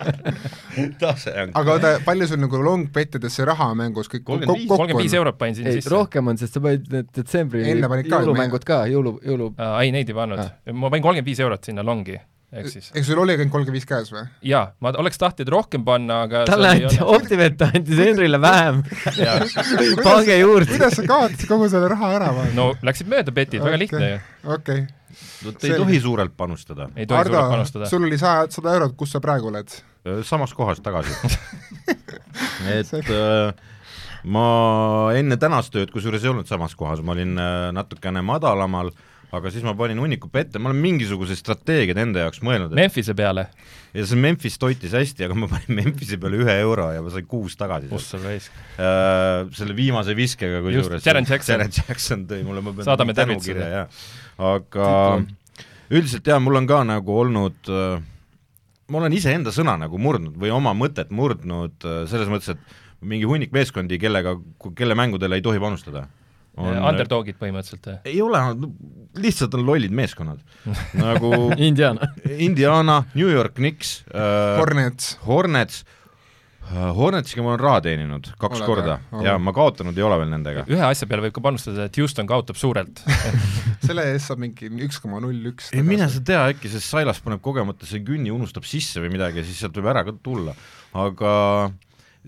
tase 1.02 1.34
on 1.44 1.54
aga 1.60 1.76
oota, 1.76 1.94
palju 2.06 2.30
sul 2.30 2.42
nagu 2.44 2.62
long 2.64 2.90
bettidesse 2.94 3.46
raha 3.48 3.70
mängus 3.78 4.10
kõik 4.12 4.26
kokku 4.26 4.56
on? 4.56 4.66
kolmkümmend 4.70 5.04
viis 5.04 5.16
eurot 5.18 5.38
panin 5.40 5.58
sinna 5.58 5.76
sisse. 5.76 5.92
rohkem 5.92 6.32
on, 6.32 6.40
sest 6.40 6.58
sa 6.58 6.64
panid 6.64 6.90
need 6.92 7.08
detsembri 7.16 7.64
jõulumängud 7.66 8.66
ka, 8.66 8.84
jõulu, 8.90 9.16
jõulu 9.26 9.54
ei, 9.80 9.94
neid 9.94 10.10
ei 10.10 10.16
pannud. 10.16 10.44
ma 10.72 10.92
panin 10.92 11.08
kolmkümmend 11.08 11.32
viis 11.32 11.42
eurot 11.46 11.70
sinna 11.70 11.86
longi 11.86 12.18
ehk 12.50 12.70
siis 12.72 12.88
ehk 12.94 13.06
sul 13.06 13.20
oli 13.22 13.34
ainult 13.36 13.52
kolmkümmend 13.52 13.78
viis 13.78 13.86
käes 13.86 14.10
või? 14.10 14.24
jaa, 14.50 14.64
ma 14.82 14.90
oleks 14.98 15.20
tahtnud 15.20 15.50
rohkem 15.54 15.84
panna, 15.86 16.22
aga 16.26 16.42
talle 16.48 16.72
anti, 16.74 16.98
Optivet 17.14 17.62
andis 17.68 18.00
Henrile 18.02 18.40
vähem 18.42 18.80
pange 20.06 20.38
juurde. 20.40 20.70
kuidas 20.72 20.98
sa 20.98 21.04
kaotasid 21.06 21.46
kogu 21.50 21.68
selle 21.70 21.90
raha 21.92 22.14
ära 22.18 22.30
või? 22.34 22.48
no 22.58 22.72
läksid 22.86 23.10
mööda 23.10 23.34
betid 23.34 23.60
okay., 23.60 23.68
väga 23.68 23.82
lihtne 23.84 24.08
ju. 24.08 24.18
okei 24.56 24.82
okay. 24.82 25.44
no 25.46 25.54
ei 25.54 25.76
tohi 25.84 26.00
suurelt 26.02 26.34
panustada. 26.36 26.88
ei 26.96 27.06
tohi 27.06 27.22
Ardo, 27.22 27.36
suurelt 27.36 27.54
panustada. 27.54 27.90
sul 27.92 28.08
oli 28.08 28.18
saja, 28.18 28.48
sada 28.50 28.74
eurot, 28.78 28.96
kus 28.98 29.14
sa 29.14 29.22
praegu 29.22 29.52
oled? 29.52 29.76
samas 30.26 30.54
kohas 30.56 30.82
tagasi 30.82 31.14
et 32.80 33.14
äh, 33.14 33.54
ma 34.24 34.48
enne 35.14 35.38
tänast 35.38 35.70
tööd, 35.76 35.94
kusjuures 35.94 36.26
ei 36.26 36.34
olnud 36.34 36.50
samas 36.50 36.74
kohas, 36.74 37.04
ma 37.04 37.14
olin 37.14 37.38
äh, 37.38 37.70
natukene 37.76 38.24
madalamal 38.26 38.90
äh, 38.90 39.06
aga 39.36 39.50
siis 39.52 39.64
ma 39.66 39.74
panin 39.78 40.00
hunniku 40.02 40.30
pette, 40.32 40.58
ma 40.58 40.70
olen 40.70 40.80
mingisugused 40.82 41.38
strateegiad 41.38 41.98
enda 42.02 42.24
jaoks 42.26 42.42
mõelnud. 42.46 42.74
Memphise 42.76 43.14
peale? 43.18 43.46
ja 43.94 44.04
see 44.06 44.18
Memphis 44.18 44.58
toitis 44.62 44.94
hästi, 44.94 45.26
aga 45.26 45.36
ma 45.38 45.48
panin 45.50 45.78
Memphise 45.80 46.18
peale 46.22 46.38
ühe 46.42 46.56
euro 46.62 46.88
ja 46.94 47.02
ma 47.02 47.12
sain 47.14 47.26
kuus 47.30 47.56
tagasi. 47.58 47.90
ossa 47.94 48.20
raisk 48.22 48.54
äh,. 48.76 49.48
Selle 49.56 49.74
viimase 49.78 50.14
viskega 50.18 50.62
kusjuures. 50.64 51.06
Jaren 51.06 51.26
Jackson. 51.28 51.56
Jaren 51.56 51.74
Jackson 51.74 52.26
tõi 52.30 52.44
mulle, 52.46 52.62
ma 52.64 52.74
pean 52.76 52.90
saadame 52.90 53.16
tervitused. 53.18 53.60
aga 54.50 54.90
üldiselt 55.90 56.30
jaa, 56.30 56.38
mul 56.42 56.60
on 56.60 56.70
ka 56.70 56.82
nagu 56.86 57.18
olnud 57.24 57.70
äh, 57.70 57.98
ma 58.90 59.02
olen 59.02 59.14
iseenda 59.14 59.54
sõna 59.54 59.76
nagu 59.78 59.98
murdnud 60.02 60.38
või 60.38 60.54
oma 60.54 60.74
mõtet 60.76 61.10
murdnud 61.14 61.86
äh, 61.86 62.02
selles 62.10 62.30
mõttes, 62.30 62.54
et 62.54 62.80
mingi 63.00 63.26
hunnik 63.28 63.54
meeskondi, 63.54 63.98
kellega, 63.98 64.36
kelle 64.76 64.98
mängudele 64.98 65.38
ei 65.38 65.44
tohi 65.44 65.62
panustada 65.62 66.06
on 66.58 66.80
underdogid 66.90 67.38
põhimõtteliselt 67.40 67.86
või? 67.86 68.00
ei 68.10 68.18
ole, 68.24 68.40
lihtsalt 69.20 69.54
on 69.58 69.64
lollid 69.66 69.94
meeskonnad. 69.94 70.42
Nagu 71.04 71.32
Indiana. 71.56 72.10
Indiana, 72.36 73.02
New 73.14 73.30
York 73.30 73.56
Knicks 73.58 74.00
äh,, 74.10 74.58
Hornets, 74.58 75.14
Hornets. 75.26 75.82
Äh,, 76.70 76.90
Hornetsiga 76.96 77.44
ma 77.44 77.54
olen 77.54 77.62
raha 77.62 77.82
teeninud 77.86 78.32
kaks 78.40 78.60
Ole 78.60 78.68
korda. 78.68 78.98
ka, 79.10 79.22
ja 79.26 79.36
ma 79.42 79.54
kaotanud 79.56 79.96
ei 79.98 80.06
ole 80.06 80.20
veel 80.22 80.32
nendega. 80.34 80.64
ühe 80.70 80.84
asja 80.86 81.08
peale 81.10 81.28
võib 81.28 81.36
ka 81.38 81.44
panustada, 81.48 81.88
et 81.88 82.00
Houston 82.02 82.28
kaotab 82.30 82.58
suurelt. 82.60 83.02
Selle 83.86 84.10
eest 84.12 84.30
saab 84.30 84.42
mingi 84.42 84.70
üks 84.86 85.00
koma 85.02 85.22
null 85.24 85.52
üks. 85.52 85.72
ei 85.74 85.86
mine 85.86 86.10
sa 86.12 86.22
tea, 86.22 86.44
äkki 86.52 86.70
see 86.72 86.82
Silas 86.84 87.22
paneb 87.24 87.42
kogemata 87.44 87.88
see 87.88 88.02
künni, 88.06 88.32
unustab 88.34 88.68
sisse 88.68 89.02
või 89.02 89.14
midagi 89.16 89.42
ja 89.42 89.46
siis 89.48 89.62
sealt 89.62 89.78
võib 89.80 89.90
ära 89.94 90.04
ka 90.06 90.14
tulla, 90.22 90.54
aga 91.00 91.32
äh, 91.70 91.78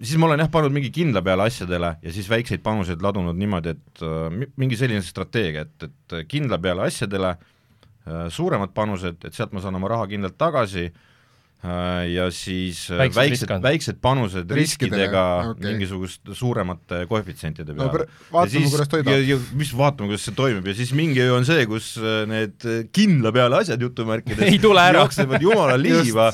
siis 0.00 0.16
ma 0.20 0.30
olen 0.30 0.42
jah, 0.42 0.50
pannud 0.52 0.72
mingi 0.74 0.90
kindla 0.94 1.22
peale 1.24 1.46
asjadele 1.50 1.94
ja 2.02 2.14
siis 2.14 2.28
väikseid 2.32 2.64
panuseid 2.64 3.04
ladunud 3.04 3.36
niimoodi, 3.38 3.76
et 3.76 4.04
äh, 4.06 4.26
mingi 4.60 4.78
selline 4.80 5.04
strateegia, 5.04 5.66
et, 5.66 5.88
et 5.88 6.18
kindla 6.30 6.58
peale 6.62 6.86
asjadele 6.88 7.34
äh, 7.36 8.28
suuremad 8.32 8.72
panused, 8.76 9.20
et 9.26 9.36
sealt 9.36 9.52
ma 9.52 9.64
saan 9.64 9.76
oma 9.78 9.90
raha 9.92 10.06
kindlalt 10.08 10.38
tagasi 10.40 10.86
äh, 10.88 12.06
ja 12.14 12.30
siis 12.32 12.86
äh, 12.88 13.02
väiksed, 13.02 13.20
väiksed, 13.20 13.52
väiksed 13.66 14.00
panused 14.04 14.56
riskidega 14.56 15.26
okay. 15.50 15.74
mingisuguste 15.74 16.38
suuremate 16.40 17.04
koefitsientide 17.10 17.76
peale 17.76 18.06
no,. 18.06 18.08
vaatame, 18.32 18.72
kuidas 18.72 18.94
toidab. 18.96 19.52
mis 19.60 19.74
vaatame, 19.76 20.14
kuidas 20.14 20.24
see 20.30 20.38
toimib 20.40 20.72
ja 20.72 20.78
siis 20.80 20.94
mingi 20.96 21.20
öö 21.26 21.36
on 21.36 21.46
see, 21.48 21.68
kus 21.68 21.92
äh, 22.00 22.24
need 22.32 22.64
kindla 22.96 23.34
peale 23.36 23.60
asjad 23.60 23.84
jutumärkides 23.90 24.56
jooksevad 25.02 25.44
jumala 25.44 25.76
liiva 25.86 26.32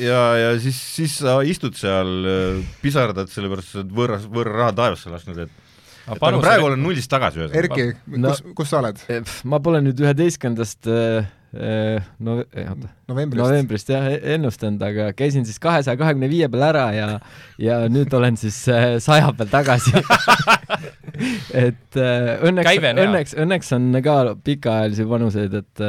ja, 0.00 0.22
ja 0.38 0.54
siis, 0.62 0.78
siis 0.96 1.18
sa 1.22 1.38
istud 1.46 1.76
seal, 1.78 2.10
pisardad 2.82 3.30
sellepärast, 3.32 3.74
sa 3.74 3.82
oled 3.82 3.94
võõra, 3.94 4.18
võõra 4.24 4.58
raha 4.58 4.74
taevasse 4.80 5.12
lasknud, 5.12 5.44
et 5.46 5.62
aga, 6.08 6.40
praegu 6.42 6.68
olen 6.70 6.82
nullist 6.84 7.10
tagasi 7.12 7.40
ühesõnaga. 7.40 7.62
Erki, 7.62 8.18
no, 8.18 8.34
kus, 8.34 8.44
kus 8.60 8.72
sa 8.72 8.82
oled? 8.82 9.00
Eh, 9.12 9.32
ma 9.48 9.60
pole 9.64 9.80
nüüd 9.84 10.00
üheteistkümnendast 10.04 10.90
äh, 10.90 11.30
äh, 11.56 12.08
no 12.24 12.38
oota, 12.42 12.90
novembrist, 13.10 13.40
novembrist 13.40 13.92
jah, 13.94 14.08
e-, 14.12 14.20
ennustanud, 14.36 14.84
aga 14.84 15.10
käisin 15.16 15.46
siis 15.48 15.60
kahesaja 15.62 15.98
kahekümne 16.00 16.28
viie 16.32 16.48
peal 16.52 16.66
ära 16.68 16.86
ja 16.96 17.08
ja 17.62 17.80
nüüd 17.92 18.12
olen 18.16 18.38
siis 18.40 18.58
saja 18.64 19.32
peal 19.38 19.52
tagasi 19.52 19.94
et 21.66 22.00
õnneks, 22.00 22.72
õnneks, 22.92 23.36
õnneks 23.44 23.76
on 23.76 23.92
ka 24.04 24.18
pikaajalisi 24.44 25.08
panuseid, 25.08 25.60
et 25.62 25.86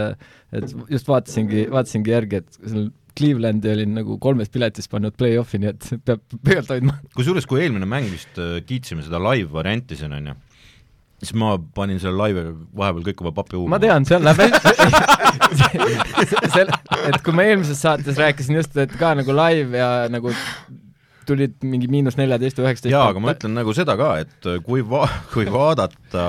et 0.55 0.77
just 0.93 1.09
vaatasingi, 1.09 1.65
vaatasingi 1.73 2.13
järgi, 2.13 2.43
et 2.43 2.61
seal 2.61 2.93
Clevelandi 3.15 3.71
olin 3.71 3.93
nagu 3.99 4.17
kolmes 4.21 4.51
piletis 4.51 4.89
pannud 4.91 5.15
play-off'i, 5.17 5.59
nii 5.61 5.71
et 5.71 5.87
peab 6.07 6.21
pöialt 6.45 6.69
hoidma. 6.73 6.97
kusjuures, 7.15 7.47
kui 7.49 7.63
eelmine 7.63 7.87
mäng 7.89 8.07
vist 8.11 8.35
äh, 8.41 8.59
kiitsime 8.67 9.01
seda 9.05 9.21
live 9.29 9.49
varianti 9.53 9.95
siin, 9.99 10.13
on 10.17 10.31
ju, 10.31 10.35
siis 11.23 11.33
ma 11.39 11.55
panin 11.77 11.99
selle 12.03 12.17
laiviga 12.19 12.51
vahepeal 12.75 13.05
kõik 13.09 13.23
oma 13.23 13.33
papi 13.37 13.55
huugama. 13.57 13.75
ma 13.75 13.79
tean, 13.83 14.01
seal 14.07 14.23
läheb 14.25 14.39
hästi 14.45 14.59
et 17.09 17.21
kui 17.23 17.33
ma 17.35 17.45
eelmises 17.47 17.79
saates 17.81 18.19
rääkisin 18.19 18.59
just, 18.59 18.75
et 18.81 18.93
ka 18.99 19.13
nagu 19.17 19.31
live 19.35 19.79
ja 19.79 19.89
nagu 20.11 20.33
tulid 21.27 21.55
mingi 21.65 21.89
miinus 21.91 22.17
neljateist 22.19 22.59
või 22.59 22.67
üheksateist 22.69 22.93
jaa, 22.93 23.09
aga 23.11 23.21
ma 23.23 23.33
ütlen 23.35 23.55
nagu 23.57 23.75
seda 23.77 23.97
ka, 23.99 24.09
et 24.23 24.49
kui 24.65 24.83
va-, 24.85 25.09
kui 25.33 25.47
vaadata, 25.51 26.25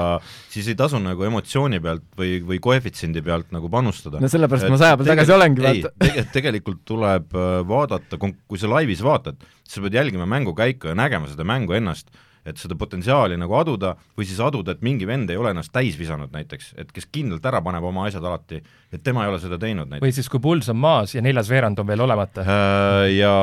siis 0.52 0.70
ei 0.72 0.78
tasu 0.78 1.00
nagu 1.02 1.26
emotsiooni 1.28 1.80
pealt 1.84 2.06
või, 2.18 2.38
või 2.46 2.60
koefitsiendi 2.62 3.24
pealt 3.26 3.52
nagu 3.56 3.70
panustada. 3.72 4.22
no 4.22 4.30
sellepärast 4.32 4.68
et 4.68 4.74
ma 4.74 4.80
saja 4.82 5.00
peal 5.00 5.12
tagasi 5.14 5.36
olengi, 5.36 5.66
vaata. 5.66 5.94
ei, 6.08 6.28
tegelikult 6.34 6.84
tuleb 6.88 7.36
äh, 7.36 7.58
vaadata, 7.68 8.20
kui 8.20 8.60
sa 8.60 8.70
laivis 8.72 9.04
vaatad, 9.04 9.40
sa 9.66 9.84
pead 9.84 10.00
jälgima 10.00 10.28
mängukäiku 10.30 10.92
ja 10.92 10.98
nägema 10.98 11.30
seda 11.30 11.46
mängu 11.48 11.76
ennast 11.76 12.10
et 12.46 12.60
seda 12.60 12.76
potentsiaali 12.78 13.38
nagu 13.40 13.56
aduda 13.58 13.94
või 14.16 14.28
siis 14.28 14.40
aduda, 14.42 14.76
et 14.76 14.84
mingi 14.86 15.08
vend 15.08 15.30
ei 15.32 15.38
ole 15.40 15.52
ennast 15.54 15.72
täis 15.74 15.98
visanud 15.98 16.32
näiteks, 16.34 16.72
et 16.80 16.92
kes 16.94 17.08
kindlalt 17.12 17.46
ära 17.48 17.60
paneb 17.64 17.84
oma 17.88 18.06
asjad 18.08 18.24
alati, 18.24 18.60
et 18.92 19.02
tema 19.04 19.26
ei 19.26 19.32
ole 19.32 19.40
seda 19.42 19.58
teinud 19.60 19.90
näiteks. 19.90 20.04
või 20.06 20.14
siis, 20.14 20.30
kui 20.32 20.42
Puls 20.42 20.70
on 20.72 20.80
maas 20.80 21.16
ja 21.16 21.24
neljas 21.24 21.50
veerand 21.50 21.78
on 21.82 21.88
veel 21.90 22.06
olemata. 22.06 22.46
Äh, 22.46 23.10
ja 23.16 23.34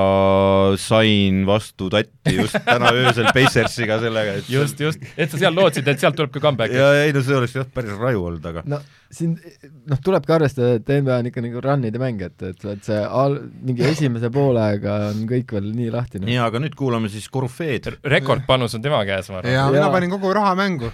sain 0.80 1.44
vastu 1.50 1.90
tatti 1.94 2.38
just 2.40 2.58
täna 2.66 2.94
öösel 2.96 3.30
Pacersiga 3.36 4.00
sellega, 4.04 4.40
et 4.42 4.52
just, 4.52 4.80
just, 4.80 5.04
et 5.18 5.32
sa 5.32 5.42
seal 5.42 5.56
lootsid, 5.56 5.88
et 5.88 6.00
sealt 6.00 6.18
tuleb 6.20 6.34
ka 6.34 6.44
comeback. 6.44 6.74
ja 6.74 6.94
ei 7.04 7.16
no 7.16 7.24
see 7.26 7.38
oleks 7.38 7.58
jah, 7.60 7.70
päris 7.74 7.98
raju 8.00 8.30
olnud, 8.32 8.52
aga 8.54 8.68
no 8.68 8.82
siin 9.14 9.34
noh, 9.90 10.00
tulebki 10.04 10.34
arvestada, 10.34 10.78
et 10.80 10.90
NBA 10.90 11.18
on 11.22 11.30
ikka 11.30 11.44
nagu 11.44 11.62
run'ide 11.64 12.02
mäng, 12.02 12.22
et, 12.26 12.36
et, 12.50 12.66
et 12.74 12.88
see 12.88 13.00
al-, 13.04 13.40
mingi 13.66 13.86
esimese 13.88 14.30
poolega 14.34 14.98
on 15.12 15.24
kõik 15.30 15.54
veel 15.58 15.70
nii 15.76 15.90
lahtine. 15.94 16.30
jaa, 16.34 16.48
aga 16.50 16.62
nüüd 16.64 16.76
kuulame 16.80 17.12
siis 17.14 17.28
korüfeed. 17.34 17.92
rekordpanus 18.14 18.78
on 18.78 18.86
tema 18.86 18.93
käes, 19.08 19.30
ma 19.32 19.40
arvan. 19.40 19.54
jaa, 19.54 19.66
mina 19.74 19.90
panin 19.94 20.12
kogu 20.14 20.34
raha 20.36 20.54
mängu 20.58 20.92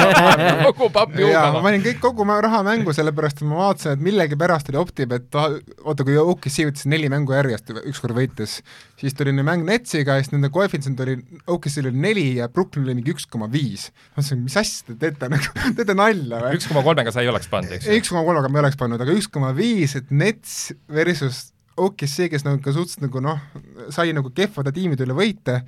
kogu 0.68 0.88
pappi 0.94 1.24
huugama. 1.24 1.58
ma 1.58 1.62
panin 1.66 1.84
kõik, 1.84 1.98
kogu 2.02 2.26
raha 2.46 2.62
mängu, 2.66 2.94
sellepärast 2.96 3.42
et 3.42 3.48
ma 3.50 3.58
vaatasin, 3.60 3.96
et 3.96 4.04
millegipärast 4.06 4.70
oli 4.72 4.80
Optib, 4.82 5.14
et 5.16 5.38
oota, 5.38 6.06
kui 6.06 6.16
OKC 6.20 6.68
võttis 6.68 6.88
neli 6.90 7.10
mängu 7.12 7.36
järjest, 7.36 7.74
ükskord 7.82 8.16
võitis, 8.16 8.58
siis 9.00 9.16
tuli 9.18 9.34
mäng 9.34 9.66
Netsiga 9.66 10.18
ja 10.18 10.24
siis 10.24 10.34
nende 10.34 10.52
koefitsient 10.54 11.00
oli, 11.04 11.18
OKC-l 11.46 11.90
oli 11.90 12.04
neli 12.06 12.26
ja 12.38 12.48
Brooklyn 12.52 12.86
oli 12.86 12.98
mingi 12.98 13.14
üks 13.14 13.26
koma 13.30 13.50
viis. 13.52 13.88
ma 14.12 14.20
mõtlesin, 14.20 14.44
mis 14.46 14.58
asja 14.60 14.92
te 14.92 14.98
teete 15.06 15.30
nagu, 15.32 15.54
teete 15.78 15.96
nalja 15.98 16.42
või? 16.46 16.58
üks 16.60 16.68
koma 16.70 16.84
kolmega 16.86 17.14
sa 17.14 17.24
ei 17.24 17.32
oleks 17.32 17.50
pannud, 17.52 17.74
eks 17.78 17.88
ju? 17.88 17.98
üks 17.98 18.12
koma 18.12 18.26
kolmega 18.28 18.52
ma 18.52 18.60
ei 18.60 18.66
oleks 18.66 18.78
pannud, 18.80 19.02
aga 19.02 19.18
üks 19.18 19.30
koma 19.32 19.50
viis, 19.56 19.96
et 19.98 20.14
Nets 20.14 20.70
versus 20.92 21.48
OKC, 21.80 22.28
kes 22.32 22.44
nagu 22.44 22.60
ka 22.62 22.72
suhteliselt 22.74 23.06
nagu 23.06 23.22
noh, 23.24 23.40
sai 23.94 24.12
nagu 24.16 24.32
kehvade 24.34 24.74
tiimide 24.76 25.06
üle 25.06 25.16
võite, 25.16 25.62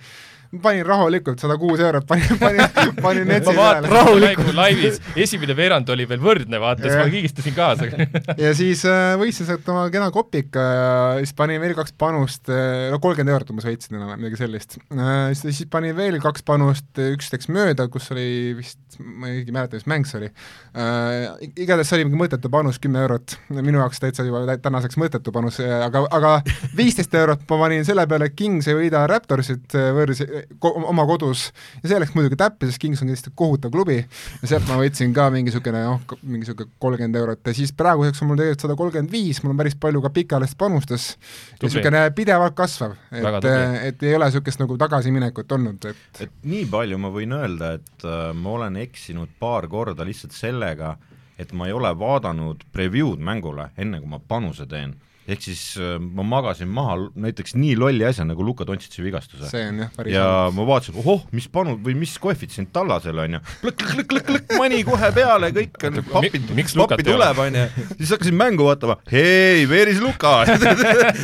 panin 0.63 0.87
rahulikult 0.87 1.43
sada 1.43 1.57
kuus 1.61 1.81
eurot, 1.83 2.07
panin, 2.09 2.39
panin, 2.41 2.63
panin 3.03 3.29
Netsi 3.29 3.55
peale. 3.57 3.91
rahulikult 3.91 4.53
laivis, 4.57 5.01
esimene 5.25 5.57
veerand 5.57 5.91
oli 5.95 6.07
veel 6.09 6.23
võrdne, 6.23 6.61
vaata, 6.63 6.87
siis 6.87 6.99
ma 7.01 7.09
kigistasin 7.13 7.57
kaasa. 7.57 7.91
Ja 8.45 8.51
siis 8.57 8.83
äh, 8.89 9.15
võitsin 9.21 9.47
sealt 9.49 9.67
oma 9.71 9.87
kena 9.93 10.09
kopika 10.15 10.63
ja 10.65 10.89
siis 11.21 11.35
panin 11.37 11.61
veel 11.63 11.75
kaks 11.77 11.95
panust, 11.99 12.49
äh, 12.53 12.89
no 12.93 12.99
kolmkümmend 13.03 13.35
eurot 13.35 13.53
umbes 13.55 13.69
võitsin 13.69 13.99
enam, 13.99 14.15
midagi 14.19 14.41
sellist. 14.41 14.79
Äh,. 14.93 15.33
siis, 15.37 15.61
siis 15.61 15.71
panin 15.71 15.97
veel 15.97 16.19
kaks 16.23 16.45
panust, 16.47 16.91
üks 16.99 17.31
läks 17.35 17.51
mööda, 17.53 17.89
kus 17.93 18.11
oli 18.15 18.55
vist, 18.59 18.99
ma 18.99 19.31
ei 19.33 19.45
mäleta, 19.49 19.79
mis 19.79 19.89
mäng 19.91 20.09
see 20.09 20.21
oli. 20.23 20.31
Äh,, 20.75 21.49
igatahes 21.55 21.91
see 21.91 22.01
oli 22.01 22.09
mingi 22.09 22.23
mõttetu 22.25 22.51
panus, 22.53 22.81
kümme 22.83 23.03
eurot, 23.05 23.37
minu 23.55 23.81
jaoks 23.83 24.03
täitsa 24.03 24.27
juba 24.27 24.45
tänaseks 24.63 24.99
mõttetu 25.01 25.35
panus, 25.35 25.61
aga, 25.61 26.05
aga 26.15 26.35
viisteist 26.77 27.15
eurot 27.19 27.45
ma 27.51 27.61
panin 27.65 27.87
selle 27.87 28.07
peale, 28.11 28.31
et 28.31 28.39
Kings 28.39 28.69
ei 28.71 28.79
võida 28.79 29.05
Raptorsit 29.11 29.77
äh, 29.79 29.91
võõrsi, 29.97 30.27
ko 30.63 30.73
oma 30.91 31.07
kodus. 31.09 31.47
Ja 31.83 31.93
see 31.93 32.01
läks 32.03 32.15
muidugi 32.17 32.39
täppi, 32.41 32.69
sest 32.69 32.81
Kings 32.83 33.03
on 33.03 33.09
kindlasti 33.09 33.33
kohutav 33.37 33.73
klubi. 33.75 34.01
Ja 34.43 34.51
sealt 34.51 34.67
ma 34.69 34.79
võtsin 34.81 35.15
ka 35.17 35.29
mingi 35.35 35.51
niisugune 35.51 35.85
noh, 35.85 36.03
mingi 36.23 36.45
niisugune 36.45 36.71
kolmkümmend 36.83 37.21
eurot. 37.21 37.43
Ja 37.47 37.57
siis 37.57 37.73
praeguseks 37.77 38.23
on 38.23 38.31
mul 38.31 38.41
tegelikult 38.41 38.67
sada 38.67 38.77
kolmkümmend 38.79 39.13
viis, 39.13 39.43
mul 39.45 39.55
on 39.55 39.63
päris 39.63 39.79
palju 39.81 40.03
ka 40.05 40.13
pikaajalist 40.15 40.59
panustes 40.61 41.09
ja 41.15 41.63
niisugune 41.67 42.05
pidevalt 42.17 42.57
kasvav, 42.59 42.97
et, 43.13 43.49
et 43.91 44.07
ei 44.07 44.15
ole 44.19 44.29
niisugust 44.31 44.63
nagu 44.63 44.79
tagasiminekut 44.81 45.57
olnud, 45.59 45.89
et 45.91 46.23
et 46.25 46.37
nii 46.49 46.67
palju 46.71 46.99
ma 47.01 47.11
võin 47.15 47.35
öelda, 47.37 47.75
et 47.79 48.07
äh, 48.07 48.29
ma 48.37 48.55
olen 48.59 48.79
eksinud 48.83 49.33
paar 49.41 49.69
korda 49.71 50.07
lihtsalt 50.07 50.35
sellega, 50.37 50.95
et 51.39 51.53
ma 51.57 51.69
ei 51.69 51.75
ole 51.75 51.91
vaadanud 51.99 52.63
preview'd 52.73 53.23
mängule, 53.25 53.71
enne 53.79 54.01
kui 54.01 54.11
ma 54.11 54.21
panuse 54.21 54.67
teen 54.71 54.95
ehk 55.25 55.41
siis 55.41 55.61
äh, 55.81 55.97
ma 55.99 56.25
magasin 56.27 56.69
maha 56.69 56.97
näiteks 57.17 57.55
nii 57.57 57.77
lolli 57.81 58.05
asja 58.05 58.27
nagu 58.29 58.45
Luka 58.45 58.67
Dontšitši 58.69 59.05
vigastuse. 59.07 59.49
see 59.49 59.63
on 59.71 59.79
jah, 59.85 59.93
päris 59.97 60.15
ja 60.17 60.25
olnud. 60.27 60.59
ma 60.59 60.67
vaatasin, 60.69 60.99
ohoh, 61.01 61.23
mis 61.33 61.47
panu- 61.53 61.79
või 61.87 61.97
mis 61.99 62.13
koefitsient 62.21 62.73
tallasel 62.75 63.23
on 63.25 63.39
ju, 63.39 63.41
klõkk-klõkk-klõkk-klõkk, 63.63 64.57
mani 64.61 64.83
kohe 64.89 65.11
peale, 65.17 65.51
kõik 65.57 65.89
on 65.89 66.03
papid, 66.11 66.53
pappi 66.83 67.09
tuleb, 67.09 67.41
on 67.47 67.59
ju, 67.61 67.65
siis 67.95 68.15
hakkasin 68.17 68.39
mängu 68.43 68.69
vaatama, 68.69 68.99
hei, 69.13 69.65
veeris 69.71 70.03
Luka 70.05 70.37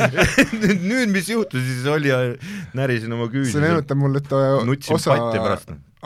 nüüd 0.89 1.13
mis 1.13 1.29
juhtus, 1.29 1.61
siis 1.67 1.85
oli 1.91 2.09
ja 2.09 2.23
närisin 2.77 3.13
oma 3.13 3.29
küüsi. 3.31 3.53
see 3.53 3.63
meenutab 3.63 4.01
mulle 4.01 4.23
ühte 4.23 4.97
osa 4.97 5.17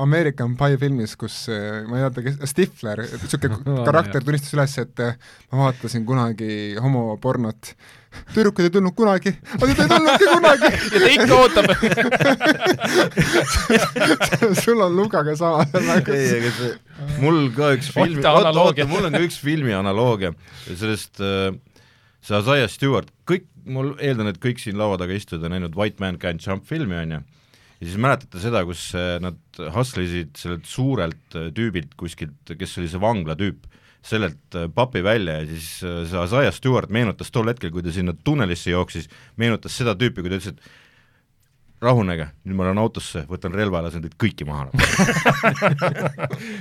American 0.01 0.55
Pie 0.59 0.77
filmis, 0.79 1.15
kus 1.19 1.45
ma 1.49 1.99
ei 1.99 2.03
mäleta, 2.03 2.23
kes, 2.25 2.39
Stifler, 2.51 3.03
niisugune 3.05 3.59
karakter 3.87 4.23
tunnistas 4.25 4.55
üles, 4.57 4.73
et 4.83 5.03
ma 5.51 5.61
vaatasin 5.65 6.03
kunagi 6.07 6.49
homopornot, 6.83 7.71
tüdrukud 8.33 8.67
ei 8.67 8.73
tulnud 8.73 8.95
kunagi, 8.97 9.31
aga 9.55 9.75
ta 9.77 9.85
ei 9.85 9.91
tulnudki 9.93 10.25
kunagi. 10.31 10.71
Ja 10.95 10.99
ta 11.01 11.07
ikka 11.11 11.33
ootab. 11.35 11.65
Sul 14.63 14.79
on 14.83 14.95
Lukaga 14.95 15.35
sama. 15.39 15.65
ei, 15.65 16.29
aga 16.39 16.51
see, 16.59 16.73
mul 17.23 17.39
ka 17.55 17.71
üks 17.77 17.91
filmi, 17.95 18.19
oota, 18.23 18.51
oota, 18.51 18.87
mul 18.89 19.07
on 19.09 19.15
ka 19.15 19.23
üks 19.25 19.39
filmi 19.43 19.75
analoogia. 19.75 20.33
Sellest 20.67 21.23
äh, 21.23 21.55
see 22.25 22.39
Isaiah 22.41 22.69
Stewart, 22.71 23.11
kõik, 23.29 23.47
ma 23.67 23.87
eeldan, 23.99 24.31
et 24.31 24.39
kõik 24.43 24.59
siin 24.61 24.77
laua 24.79 24.99
taga 25.01 25.15
istuvad 25.15 25.47
on 25.47 25.55
näinud 25.55 25.79
White 25.79 26.03
Man 26.03 26.19
Can't 26.21 26.43
Jump 26.43 26.67
filmi, 26.69 26.97
on 26.99 27.17
ju 27.17 27.23
ja 27.85 27.91
siis 27.91 28.01
mäletate 28.01 28.41
seda, 28.41 28.63
kus 28.65 28.87
äh, 28.97 29.15
nad 29.21 29.37
hustlesid 29.75 30.35
sellelt 30.39 30.69
suurelt 30.69 31.37
äh, 31.37 31.51
tüübilt 31.55 31.93
kuskilt, 31.99 32.55
kes 32.57 32.77
oli 32.81 32.89
see 32.89 33.01
vangla 33.01 33.35
tüüp, 33.37 33.67
sellelt 34.05 34.57
äh, 34.57 34.65
papi 34.73 35.03
välja 35.05 35.37
ja 35.41 35.45
siis 35.51 35.69
see 35.83 36.23
Isaiah 36.23 36.53
Stewart 36.55 36.93
meenutas 36.93 37.29
tol 37.33 37.51
hetkel, 37.51 37.73
kui 37.73 37.85
ta 37.85 37.93
sinna 37.93 38.15
tunnelisse 38.25 38.73
jooksis, 38.73 39.09
meenutas 39.41 39.77
seda 39.77 39.93
tüüpi, 39.99 40.25
kui 40.25 40.33
ta 40.33 40.41
ütles, 40.41 40.55
et 40.55 40.84
rahunege, 41.85 42.27
nüüd 42.45 42.57
ma 42.57 42.67
lähen 42.67 42.81
autosse, 42.81 43.25
võtan 43.29 43.53
relva 43.55 43.81
ja 43.81 43.87
lasen 43.87 44.05
teid 44.05 44.15
kõiki 44.21 44.47
maha 44.47 44.65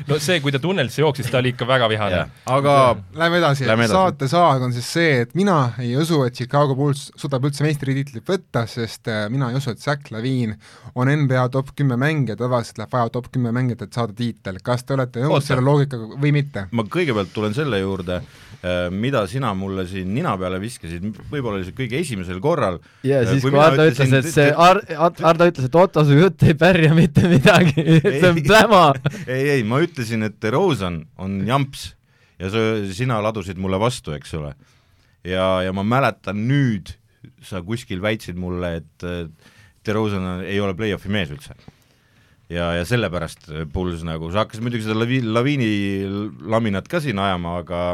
no 0.08 0.18
see, 0.22 0.40
kui 0.44 0.52
ta 0.54 0.60
tunnelisse 0.62 1.02
jooksis, 1.02 1.30
ta 1.32 1.40
oli 1.40 1.54
ikka 1.54 1.66
väga 1.68 1.88
vihane. 1.90 2.20
aga 2.50 2.74
Lähme 3.16 3.40
edasi, 3.40 3.66
saate 3.90 4.28
saag 4.30 4.64
on 4.66 4.74
siis 4.74 4.88
see, 4.96 5.12
et 5.24 5.34
mina 5.38 5.58
ei 5.82 5.94
usu, 6.00 6.22
et 6.26 6.36
Chicago 6.36 6.76
Bulls 6.78 7.06
suudab 7.20 7.46
üldse 7.48 7.66
meistritiitlit 7.66 8.26
võtta, 8.28 8.64
sest 8.70 9.10
äh, 9.10 9.26
mina 9.32 9.50
ei 9.50 9.60
usu, 9.60 9.74
et 9.74 9.82
Zach 9.82 10.12
Lavine 10.14 10.58
on 10.94 11.10
NBA 11.10 11.46
top 11.54 11.74
kümme 11.78 11.98
mängija, 12.00 12.38
tavaliselt 12.40 12.80
läheb 12.82 12.94
vaja 12.94 13.12
top 13.14 13.30
kümme 13.34 13.54
mängijat, 13.54 13.86
et 13.86 13.98
saada 13.98 14.16
tiitel. 14.16 14.60
kas 14.64 14.84
te 14.84 14.96
olete 14.96 15.24
nõus 15.24 15.48
selle 15.48 15.64
loogikaga 15.64 16.20
või 16.20 16.34
mitte? 16.36 16.66
ma 16.72 16.86
kõigepealt 16.96 17.32
tulen 17.34 17.56
selle 17.56 17.80
juurde, 17.82 18.20
äh, 18.60 18.86
mida 18.90 19.24
sina 19.30 19.54
mulle 19.58 19.86
siin 19.90 20.12
nina 20.14 20.36
peale 20.40 20.60
viskasid, 20.62 21.06
võib-olla 21.30 21.60
oli 21.60 21.68
see 21.68 21.78
kõige 21.78 22.00
esimesel 22.00 22.40
korral. 22.44 22.80
ja 23.06 23.22
äh, 23.22 23.32
siis, 23.32 23.46
kui 23.46 23.60
Ardo 23.60 23.88
ütles, 23.90 24.16
et 24.20 24.30
see 24.32 24.50
Ar-, 24.52 24.82
Ardo 25.22 25.46
ütles, 25.50 25.68
et 25.68 25.76
Otto, 25.78 26.02
su 26.06 26.16
jutt 26.18 26.42
ei 26.46 26.56
pärja 26.58 26.94
mitte 26.96 27.26
midagi 27.30 27.84
see 28.02 28.30
on 28.30 28.40
pläma. 28.44 28.86
ei, 29.26 29.58
ei, 29.58 29.66
ma 29.66 29.80
ütlesin, 29.84 30.26
et 30.26 30.40
DeRozan 30.42 31.02
on 31.20 31.38
jamps 31.46 31.92
ja 32.40 32.50
sa, 32.52 32.62
sina 32.94 33.20
ladusid 33.24 33.60
mulle 33.62 33.78
vastu, 33.82 34.14
eks 34.16 34.34
ole. 34.38 34.54
ja, 35.26 35.46
ja 35.66 35.74
ma 35.76 35.84
mäletan 35.86 36.42
nüüd, 36.48 36.94
sa 37.44 37.62
kuskil 37.64 38.02
väitsid 38.04 38.38
mulle, 38.40 38.76
et 38.82 39.06
DeRozan 39.84 40.44
ei 40.44 40.60
ole 40.60 40.76
play-off'i 40.76 41.12
mees 41.12 41.32
üldse. 41.34 41.56
ja, 42.52 42.72
ja 42.78 42.84
sellepärast 42.88 43.50
Puls 43.72 44.04
nagu, 44.06 44.30
sa 44.32 44.44
hakkasid 44.44 44.64
muidugi 44.64 44.86
seda 44.88 44.98
lavi-, 44.98 45.24
laviini 45.24 45.72
laminat 46.50 46.88
ka 46.90 47.02
siin 47.04 47.20
ajama, 47.22 47.58
aga 47.62 47.84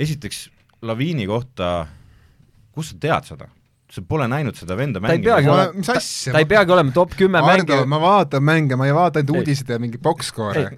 esiteks 0.00 0.48
laviini 0.86 1.26
kohta, 1.28 1.88
kust 2.72 2.94
sa 2.94 3.02
tead 3.02 3.32
seda? 3.34 3.50
Sa 3.90 4.02
pole 4.06 4.26
näinud 4.30 4.54
seda 4.58 4.76
venda 4.78 5.00
mängimas. 5.02 5.74
mis 5.74 5.90
asja? 5.90 6.32
ta 6.34 6.42
ei 6.42 6.46
peagi 6.48 6.72
olema 6.74 6.92
top 6.94 7.16
kümme 7.18 7.42
mängija. 7.42 7.82
ma 7.90 7.98
vaatan 8.02 8.44
mänge, 8.46 8.78
ma 8.78 8.86
ei 8.86 8.94
vaata 8.94 9.20
ainult 9.20 9.40
uudiseid 9.40 9.72
ja 9.74 9.78
mingeid 9.82 10.02
box-score'e. 10.04 10.76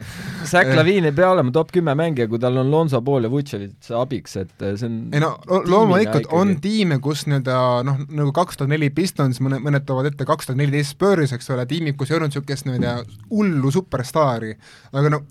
Zach 0.49 0.73
Lavine 0.77 1.11
ei 1.11 1.17
pea 1.17 1.31
olema 1.35 1.53
top 1.55 1.75
kümme 1.75 1.95
mängija, 1.99 2.29
kui 2.31 2.41
tal 2.43 2.57
on 2.63 2.71
Lonzo 2.73 3.03
Ball 3.05 3.29
ja 3.29 3.33
Vucevic 3.33 3.91
abiks, 4.01 4.39
et 4.41 4.55
see 4.65 4.89
on 4.89 4.97
ei 5.13 5.23
no 5.23 5.35
loomulikult 5.49 6.31
on 6.33 6.57
tiime, 6.65 6.99
kus 7.05 7.27
nii-öelda 7.29 7.59
noh, 7.89 8.01
nagu 8.09 8.33
kaks 8.37 8.61
tuhat 8.61 8.73
neli 8.73 8.89
Pistons, 8.95 9.43
mõne, 9.45 9.61
mõned 9.63 9.85
toovad 9.89 10.09
ette 10.13 10.29
kaks 10.29 10.49
tuhat 10.49 10.63
neliteist 10.63 10.97
Spurs, 10.97 11.37
eks 11.37 11.53
ole, 11.53 11.69
tiimid, 11.69 11.99
kus 12.01 12.13
ei 12.13 12.19
olnud 12.19 12.33
niisugust 12.33 12.69
nii-öelda 12.69 12.97
hullu 13.31 13.73
superstaari, 13.75 14.57
aga 14.93 15.17
no 15.17 15.25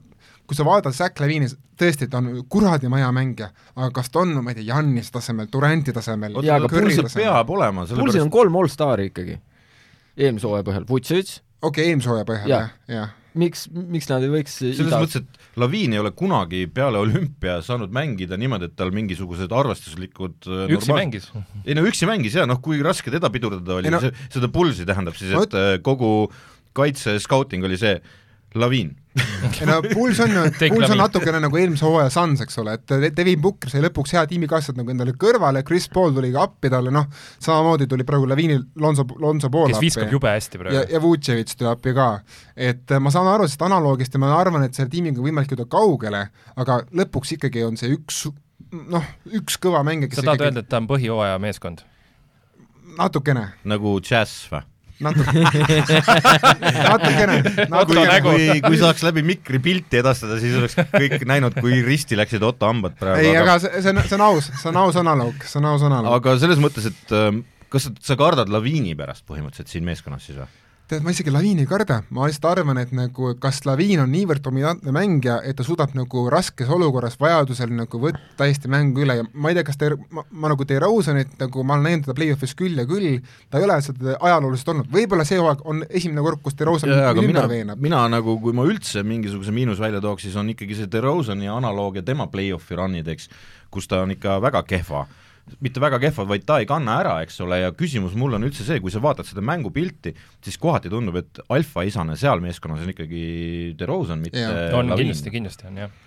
kui 0.52 0.60
sa 0.60 0.66
vaatad 0.68 0.96
Zack 0.96 1.22
Levine'i, 1.24 1.48
tõesti, 1.80 2.10
ta 2.12 2.20
on 2.20 2.42
kuradi 2.52 2.92
maja 2.92 3.08
mängija, 3.16 3.48
aga 3.78 3.88
kas 3.96 4.12
ta 4.12 4.26
on, 4.26 4.36
ma 4.44 4.52
ei 4.52 4.60
tea, 4.60 4.68
Jannis 4.68 5.08
tasemel, 5.14 5.48
Duranti 5.54 5.96
tasemel 5.96 6.36
jaa, 6.44 6.60
aga 6.60 6.68
Pulsil 6.74 7.08
peab 7.08 7.56
olema, 7.56 7.88
sellepärast 7.88 8.04
Pulsil 8.04 8.26
on 8.26 8.34
kolm 8.34 8.60
allstar'i 8.60 9.08
ikkagi, 9.14 9.40
eelmise 10.20 10.50
hooaja 10.50 10.68
põhjal, 10.68 10.86
Vucevic 10.92 11.38
okei 11.38 11.70
okay,, 11.70 11.88
eelmise 11.88 12.12
hooaja 12.12 12.28
põhjal 12.28 12.52
ja., 12.52 12.60
jah, 12.60 12.78
jah 12.98 13.18
miks, 13.40 13.66
miks 13.72 14.10
nad 14.12 14.26
ei 14.26 14.32
võiks 14.34 14.58
selles 14.60 14.92
iga... 14.92 15.00
mõttes, 15.00 15.24
et 15.24 15.60
Laviin 15.62 15.96
ei 15.96 16.02
ole 16.02 16.12
kunagi 16.16 16.66
peale 16.74 17.00
olümpia 17.00 17.58
saanud 17.64 17.94
mängida 17.96 18.36
niimoodi, 18.40 18.68
et 18.68 18.76
tal 18.80 18.92
mingisugused 18.96 19.52
arvestuslikud 19.56 20.50
äh, 20.50 20.66
üksi 20.68 20.92
normaal... 20.92 21.06
mängis? 21.06 21.30
ei 21.64 21.78
no 21.78 21.86
üksi 21.88 22.10
mängis 22.10 22.36
jaa, 22.36 22.48
noh 22.50 22.60
kui 22.64 22.82
raske 22.84 23.14
teda 23.14 23.32
pidurdada 23.32 23.80
oli 23.80 23.94
no., 23.94 24.02
seda 24.04 24.52
pulsi 24.52 24.88
tähendab 24.90 25.16
siis, 25.20 25.32
et 25.32 25.56
no, 25.56 25.68
kogu 25.86 26.12
kaitse 26.78 27.18
scouting 27.24 27.68
oli 27.68 27.80
see, 27.80 27.98
laviin 28.56 28.96
ei 29.20 29.66
no 29.68 29.82
Puls 29.94 30.20
on 30.24 30.32
ju, 30.32 30.42
Puls 30.72 30.92
on 30.92 31.00
natukene 31.02 31.40
nagu 31.44 31.58
eelmise 31.60 31.84
hooaja 31.84 32.12
Suns, 32.14 32.42
eks 32.46 32.58
ole, 32.62 32.78
et 32.78 33.16
Devin 33.16 33.42
Booker 33.44 33.72
sai 33.72 33.84
lõpuks 33.84 34.14
hea 34.16 34.24
tiimikaaslased 34.30 34.80
nagu 34.80 34.94
endale 34.94 35.14
kõrvale, 35.20 35.66
Chris 35.68 35.90
Paul 35.92 36.14
tuli 36.16 36.30
ka 36.32 36.46
appi 36.48 36.72
talle, 36.72 36.94
noh, 36.96 37.10
samamoodi 37.44 37.90
tuli 37.92 38.06
praegu 38.08 38.30
Laviinil 38.32 38.62
Lonzo, 38.80 39.04
Lonzo 39.20 39.52
Paul 39.52 39.68
kes 39.72 39.82
appi. 39.82 39.90
viskab 39.90 40.16
jube 40.16 40.32
hästi 40.32 40.62
praegu. 40.62 40.78
ja, 40.78 40.86
ja 40.96 41.04
Vutševitš 41.04 41.60
tuli 41.60 41.72
appi 41.74 41.96
ka. 41.98 42.08
et 42.56 42.96
ma 43.04 43.12
saan 43.12 43.28
aru 43.34 43.50
sellest 43.50 43.68
analoogist 43.68 44.16
ja 44.16 44.24
ma 44.24 44.32
arvan, 44.38 44.64
et 44.68 44.80
selle 44.80 44.92
tiimiga 44.94 45.20
on 45.20 45.28
võimalik 45.28 45.52
jõuda 45.52 45.68
kaugele, 45.76 46.26
aga 46.64 46.82
lõpuks 47.04 47.36
ikkagi 47.36 47.68
on 47.68 47.80
see 47.82 47.92
üks 47.98 48.24
noh, 48.72 49.14
üks 49.28 49.60
kõva 49.60 49.84
mängija, 49.88 50.16
sa 50.16 50.24
tahad 50.24 50.40
ikkagi... 50.40 50.52
öelda, 50.54 50.64
et 50.64 50.72
ta 50.72 50.80
on 50.80 50.88
põhijooaja 50.92 51.40
meeskond? 51.44 51.84
natukene. 52.98 53.50
nagu 53.68 54.00
džäss 54.00 54.48
või? 54.52 54.64
Natuke 55.06 55.44
natukene, 56.92 57.38
natukene. 57.72 58.18
kui, 58.26 58.48
kui 58.66 58.80
saaks 58.82 59.06
läbi 59.08 59.24
mikri 59.26 59.62
pilti 59.64 60.02
edastada, 60.02 60.40
siis 60.42 60.58
oleks 60.60 60.78
kõik 60.94 61.26
näinud, 61.30 61.58
kui 61.62 61.82
risti 61.86 62.20
läksid 62.20 62.44
Otto 62.46 62.70
hambad 62.70 62.98
praegu. 63.00 63.26
ei, 63.26 63.36
aga 63.40 63.58
see, 63.64 63.84
see 63.84 63.94
on, 63.94 64.04
see 64.06 64.20
on 64.20 64.26
aus, 64.30 64.52
see 64.54 64.72
on 64.72 64.82
aus 64.84 65.02
analoog, 65.02 65.46
see 65.48 65.62
on 65.62 65.70
aus 65.74 65.86
analoog. 65.90 66.18
aga 66.22 66.38
selles 66.42 66.62
mõttes, 66.64 66.90
et 66.92 67.16
ähm, 67.18 67.44
kas 67.72 67.88
sa, 67.88 67.96
sa 68.12 68.20
kardad 68.20 68.52
laviini 68.52 68.96
pärast 69.00 69.26
põhimõtteliselt 69.30 69.72
siin 69.72 69.88
meeskonnas 69.88 70.28
siis 70.28 70.42
või? 70.42 70.50
Tead, 70.92 71.06
ma 71.06 71.14
isegi 71.14 71.32
Laviini 71.32 71.64
ei 71.64 71.70
karda, 71.70 72.02
ma 72.12 72.26
lihtsalt 72.28 72.48
arvan, 72.50 72.80
et 72.82 72.92
nagu 72.96 73.32
kas 73.42 73.62
Laviin 73.68 74.02
on 74.04 74.12
niivõrd 74.12 74.44
dominantne 74.44 74.92
mängija, 74.96 75.38
et 75.48 75.56
ta 75.60 75.64
suudab 75.66 75.94
nagu 75.96 76.26
raskes 76.32 76.70
olukorras 76.72 77.16
vajadusel 77.22 77.72
nagu 77.76 78.02
võtta 78.02 78.22
täiesti 78.42 78.72
mängu 78.72 79.06
üle. 79.06 79.20
Ja 79.22 79.28
ma 79.32 79.52
ei 79.52 79.58
tea, 79.58 79.66
kas 79.68 79.80
ta, 79.80 79.92
ma, 80.12 80.26
ma 80.32 80.52
nagu 80.52 80.68
DeRozanit 80.68 81.38
nagu, 81.40 81.64
ma 81.64 81.78
olen 81.78 81.88
näinud 81.88 82.08
teda 82.08 82.18
play-off'is 82.20 82.56
küll 82.60 82.82
ja 82.82 82.88
küll, 82.90 83.22
ta 83.52 83.62
ei 83.62 83.68
ole 83.68 83.80
seda 83.86 84.18
ajalooliselt 84.20 84.74
olnud, 84.76 84.92
võib-olla 84.92 85.28
see 85.28 85.40
hooaeg 85.40 85.64
on 85.72 85.86
esimene 85.88 86.26
kord, 86.28 86.44
kus 86.44 86.60
DeRozan 86.60 86.92
ümber 86.92 87.50
veenab. 87.52 87.82
mina 87.82 88.04
nagu, 88.12 88.36
kui 88.44 88.56
ma 88.58 88.68
üldse 88.68 89.06
mingisuguse 89.08 89.56
miinus 89.56 89.80
välja 89.80 90.04
tooks, 90.04 90.28
siis 90.28 90.38
on 90.40 90.52
ikkagi 90.52 90.82
see 90.82 90.92
DeRozani 90.92 91.52
analoogia 91.52 92.04
tema 92.04 92.28
play-off'i 92.32 92.80
run'ideks, 92.80 93.32
kus 93.72 93.88
ta 93.88 94.04
on 94.04 94.18
ikka 94.18 94.42
väga 94.44 94.66
kehva 94.68 95.08
mitte 95.64 95.82
väga 95.84 96.00
kehvad, 96.02 96.30
vaid 96.30 96.46
ta 96.48 96.60
ei 96.62 96.68
kanna 96.70 97.00
ära, 97.02 97.16
eks 97.26 97.42
ole, 97.46 97.62
ja 97.64 97.74
küsimus 97.76 98.16
mul 98.20 98.38
on 98.38 98.48
üldse 98.48 98.66
see, 98.68 98.80
kui 98.84 98.94
sa 98.94 99.02
vaatad 99.04 99.28
seda 99.28 99.44
mängupilti, 99.46 100.14
siis 100.46 100.60
kohati 100.62 100.92
tundub, 100.94 101.18
et 101.22 101.42
alfaisane 101.50 102.16
seal 102.20 102.44
meeskonnas 102.44 102.86
on 102.86 102.94
ikkagi 102.94 103.26
DeRozan, 103.80 104.24
mitte 104.24 104.42
ja. 104.46 104.72
on 104.78 104.94
Lavin. 104.94 105.08
kindlasti, 105.08 105.34
kindlasti 105.34 105.70
on 105.72 105.84
jah 105.86 106.00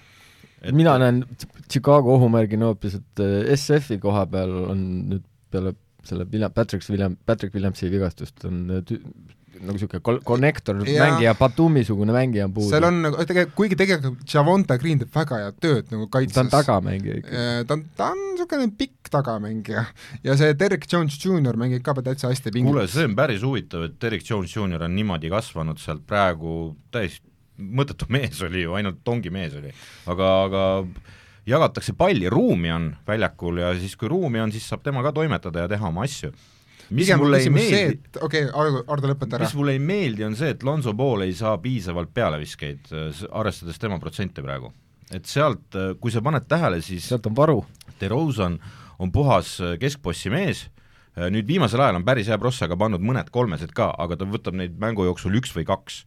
et 0.64 0.72
mina 0.76 0.97
näen 1.01 1.22
Chicago 1.68 2.14
ohumärgina 2.16 2.70
hoopis, 2.70 2.99
et 3.01 3.22
äh, 3.22 3.53
SF-i 3.57 3.99
koha 4.03 4.24
peal 4.30 4.53
on 4.72 4.85
nüüd 5.11 5.24
peale 5.53 5.74
selle 6.05 6.26
William, 6.30 6.53
Patrick 6.53 6.87
William, 6.91 7.16
Patrick 7.26 7.55
Williamsi 7.57 7.91
vigastust 7.93 8.45
on 8.49 8.64
äh, 8.72 8.97
nagu 9.61 9.76
niisugune 9.76 10.02
kol-, 10.05 10.20
konnektor 10.26 10.78
mängija, 10.80 11.34
Batumi-sugune 11.38 12.14
mängija 12.14 12.48
on 12.48 12.55
puudu. 12.57 12.70
seal 12.72 12.86
on 12.88 13.00
nagu 13.07 13.18
tegelikult, 13.20 13.57
kuigi 13.59 13.78
tegelikult 13.80 14.34
Javonta 14.34 14.78
Green 14.80 15.02
teeb 15.02 15.12
väga 15.14 15.40
head 15.42 15.59
tööd 15.62 15.92
nagu 15.94 16.09
kaitses. 16.12 16.36
ta 16.36 16.44
on 16.44 16.52
tagamängija 16.52 17.18
ikka. 17.20 17.42
ta 17.68 17.76
on, 17.78 17.84
ta 17.98 18.09
on 18.14 18.22
niisugune 18.32 18.70
pikk 18.78 19.12
tagamängija 19.14 19.84
ja 20.24 20.38
see 20.40 20.57
Derek 20.59 20.88
Jones 20.90 21.18
Jr 21.20 21.61
mängib 21.61 21.84
ka 21.86 21.96
täitsa 22.00 22.32
hästi 22.32 22.55
pingutas. 22.55 22.72
kuule, 22.72 22.88
see 22.90 23.11
on 23.11 23.18
päris 23.18 23.44
huvitav, 23.46 23.86
et 23.90 24.00
Derek 24.02 24.26
Jones 24.30 24.57
Jr 24.57 24.88
on 24.88 24.96
niimoodi 24.96 25.30
kasvanud 25.32 25.82
sealt 25.82 26.07
praegu 26.09 26.74
täiesti 26.94 27.30
mõttetu 27.55 28.09
mees 28.11 28.40
oli 28.42 28.64
ju, 28.64 28.74
ainult 28.74 29.05
tongi 29.07 29.30
mees 29.30 29.55
oli, 29.55 29.70
aga, 30.11 30.30
aga 30.48 30.64
jagatakse 31.46 31.94
palli, 31.98 32.26
ruumi 32.32 32.72
on 32.74 32.88
väljakul 33.07 33.61
ja 33.62 33.70
siis, 33.78 33.94
kui 34.00 34.11
ruumi 34.11 34.42
on, 34.42 34.52
siis 34.55 34.66
saab 34.68 34.82
tema 34.82 35.05
ka 35.05 35.12
toimetada 35.14 35.64
ja 35.64 35.70
teha 35.70 35.90
oma 35.92 36.07
asju 36.09 36.32
mis 36.95 37.09
Pigem 37.09 37.20
mulle 37.22 37.40
ei 37.42 37.51
meeldi, 37.53 37.99
okei 38.20 38.47
okay,, 38.49 38.82
Ardo, 38.86 39.11
lõpeta 39.11 39.38
ära. 39.38 39.47
mis 39.47 39.55
mulle 39.59 39.74
ei 39.74 39.82
meeldi, 39.82 40.24
on 40.26 40.36
see, 40.38 40.53
et 40.55 40.62
Lonzo 40.66 40.95
Ball 40.97 41.26
ei 41.26 41.34
saa 41.36 41.57
piisavalt 41.62 42.12
pealeviskeid, 42.14 42.90
äh, 42.95 43.22
arvestades 43.34 43.80
tema 43.82 43.99
protsente 44.03 44.45
praegu. 44.45 44.72
et 45.14 45.26
sealt, 45.30 45.66
äh, 45.74 45.95
kui 46.01 46.14
sa 46.14 46.22
paned 46.24 46.47
tähele, 46.49 46.80
siis 46.82 47.07
sealt 47.09 47.26
on 47.28 47.36
varu. 47.36 47.59
DeRozan 48.01 48.59
on 48.99 49.12
puhas 49.12 49.59
äh, 49.61 49.76
keskbossi 49.80 50.32
mees, 50.32 50.68
nüüd 51.14 51.47
viimasel 51.47 51.78
ajal 51.78 52.01
on 52.01 52.03
päris 52.03 52.26
hea 52.26 52.36
prossaga 52.42 52.74
pannud 52.74 53.03
mõned 53.05 53.28
kolmesed 53.30 53.70
ka, 53.70 53.92
aga 54.03 54.16
ta 54.18 54.26
võtab 54.26 54.57
neid 54.59 54.72
mängu 54.82 55.05
jooksul 55.07 55.36
üks 55.38 55.53
või 55.55 55.62
kaks 55.68 56.01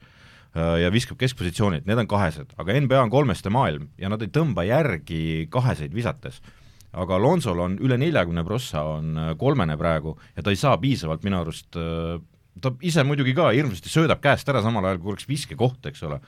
ja 0.57 0.89
viskab 0.91 1.15
keskpositsioonilt, 1.21 1.85
need 1.87 2.01
on 2.01 2.09
kahesed, 2.11 2.51
aga 2.59 2.75
NBA 2.75 2.99
on 3.05 3.13
kolmeste 3.13 3.47
maailm 3.53 3.85
ja 3.95 4.09
nad 4.11 4.19
ei 4.25 4.31
tõmba 4.35 4.65
järgi 4.67 5.47
kaheseid 5.53 5.95
visates 5.95 6.41
aga 6.95 7.17
Alonsol 7.19 7.59
on 7.63 7.77
üle 7.83 7.97
neljakümne 7.99 8.43
prossa, 8.47 8.83
on 8.97 9.13
äh, 9.17 9.29
kolmene 9.39 9.77
praegu 9.79 10.15
ja 10.35 10.43
ta 10.45 10.53
ei 10.53 10.59
saa 10.59 10.77
piisavalt 10.81 11.25
minu 11.27 11.41
arust, 11.41 11.69
äh, 11.79 12.17
ta 12.63 12.73
ise 12.85 13.03
muidugi 13.07 13.35
ka 13.37 13.51
hirmsasti 13.55 13.91
söödab 13.91 14.23
käest 14.23 14.49
ära, 14.49 14.63
samal 14.65 14.87
ajal 14.87 15.01
kui 15.03 15.13
oleks 15.13 15.27
viskekoht, 15.29 15.85
eks 15.91 16.03
ole. 16.07 16.19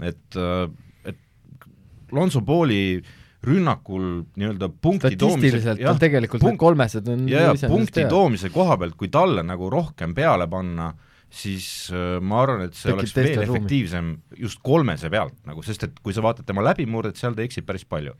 et, 0.00 0.26
äh, 0.36 0.66
et 1.12 1.66
Lonzo 2.12 2.42
Pauli 2.46 3.02
rünnakul 3.44 4.24
nii-öelda 4.34 4.70
punkti 4.82 5.14
toomise 5.16 5.76
jah, 5.78 5.98
tegelikult 6.00 6.42
punkt, 6.42 6.58
kolmesed 6.58 7.06
on 7.12 7.28
ja, 7.30 7.52
ja 7.52 7.68
punkti 7.70 8.08
toomise 8.10 8.50
koha 8.50 8.76
pealt, 8.80 8.96
kui 8.98 9.12
talle 9.14 9.44
nagu 9.46 9.70
rohkem 9.70 10.16
peale 10.16 10.48
panna 10.50 10.88
äh, 10.90 11.04
siis 11.28 11.66
äh, 11.92 12.18
ma 12.24 12.42
arvan, 12.42 12.64
et 12.66 12.76
see 12.76 12.88
Tekib 12.88 13.00
oleks 13.00 13.14
veel 13.16 13.42
efektiivsem 13.44 14.10
ruumi. 14.14 14.40
just 14.44 14.60
kolmese 14.64 15.10
pealt 15.12 15.36
nagu, 15.48 15.62
sest 15.66 15.84
et 15.84 16.02
kui 16.04 16.16
sa 16.16 16.24
vaatad 16.24 16.48
tema 16.48 16.64
läbimurdet, 16.64 17.18
seal 17.20 17.36
ta 17.36 17.44
eksib 17.44 17.66
päris 17.68 17.84
palju. 17.88 18.14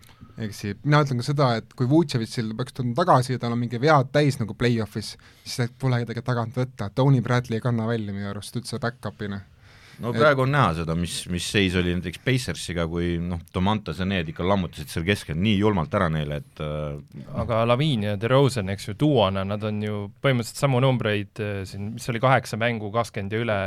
eksib, 0.45 0.83
mina 0.85 1.03
ütlen 1.05 1.23
ka 1.23 1.29
seda, 1.31 1.51
et 1.63 1.73
kui 1.79 1.89
Vutševitšil 1.91 2.53
peaks 2.59 2.77
tulema 2.77 2.99
tagasi 3.01 3.37
ja 3.37 3.43
tal 3.43 3.57
on 3.57 3.63
mingi 3.63 3.81
vead 3.83 4.13
täis 4.15 4.41
nagu 4.41 4.57
play-off'is, 4.59 5.15
siis 5.45 5.73
pole 5.81 6.03
kedagi 6.05 6.25
tagant 6.27 6.59
võtta, 6.59 6.91
Tony 6.95 7.23
Bradley 7.25 7.59
ei 7.59 7.65
kanna 7.65 7.89
välja 7.89 8.13
minu 8.13 8.29
arust 8.31 8.61
üldse 8.61 8.81
back-up'ina 8.83 9.41
no 10.03 10.13
praegu 10.15 10.45
on 10.45 10.53
näha 10.55 10.73
seda, 10.81 10.95
mis, 10.99 11.15
mis 11.33 11.47
seis 11.53 11.77
oli 11.79 11.95
näiteks 11.97 12.21
Pacersiga, 12.25 12.87
kui 12.91 13.17
noh, 13.23 13.41
Domantas 13.55 14.03
ja 14.03 14.07
need 14.09 14.31
ikka 14.33 14.47
lammutasid 14.47 14.93
seal 14.93 15.07
keskel 15.07 15.39
nii 15.39 15.57
julmalt 15.61 15.95
ära 15.99 16.11
neile, 16.13 16.41
et 16.43 16.63
äh, 16.65 17.25
aga 17.43 17.65
Laviin 17.69 18.07
ja 18.09 18.17
DeRozan, 18.21 18.71
eks 18.75 18.91
ju, 18.91 18.97
duona, 19.01 19.45
nad 19.49 19.65
on 19.69 19.81
ju 19.85 20.05
põhimõtteliselt 20.23 20.63
samu 20.65 20.83
numbreid 20.85 21.43
äh, 21.45 21.63
siin, 21.69 21.93
mis 21.97 22.09
oli 22.13 22.23
kaheksa 22.23 22.61
mängu, 22.61 22.93
kakskümmend 22.95 23.35
ja 23.35 23.43
üle, 23.45 23.59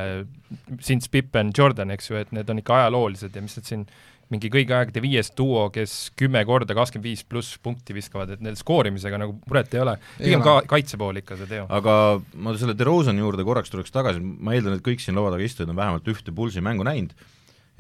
since 0.79 1.11
Pippen, 1.11 1.51
Jordan, 1.57 1.93
eks 1.95 2.11
ju, 2.11 2.19
et 2.21 2.31
need 2.35 2.49
on 2.51 2.61
ikka 2.63 2.79
ajaloolised 2.81 3.35
ja 3.35 3.43
mis 3.43 3.59
nad 3.59 3.67
siin 3.67 3.85
mingi 4.31 4.51
kõigi 4.51 4.75
aegade 4.75 5.03
viies 5.03 5.31
duo, 5.35 5.65
kes 5.73 6.11
kümme 6.19 6.41
korda 6.47 6.75
kakskümmend 6.77 7.09
viis 7.09 7.23
pluss 7.27 7.57
punkti 7.63 7.95
viskavad, 7.95 8.31
et 8.35 8.43
neil 8.43 8.55
skoorimisega 8.59 9.19
nagu 9.19 9.35
muret 9.43 9.75
ei 9.75 9.83
ole. 9.83 9.97
pigem 10.17 10.45
ka 10.45 10.61
kaitse 10.71 10.99
pool 11.01 11.19
ikka 11.19 11.37
see 11.41 11.51
teo. 11.51 11.67
aga 11.69 11.95
ma 12.33 12.55
selle 12.59 12.77
DeRozani 12.79 13.23
juurde 13.23 13.45
korraks 13.47 13.73
tuleks 13.73 13.93
tagasi, 13.93 14.23
ma 14.23 14.55
eeldan, 14.55 14.79
et 14.79 14.85
kõik 14.85 15.03
siin 15.03 15.19
laua 15.19 15.33
taga 15.33 15.45
istujad 15.47 15.73
on 15.73 15.79
vähemalt 15.79 16.07
ühte 16.13 16.35
Pulsi 16.35 16.63
mängu 16.63 16.87
näinud 16.87 17.13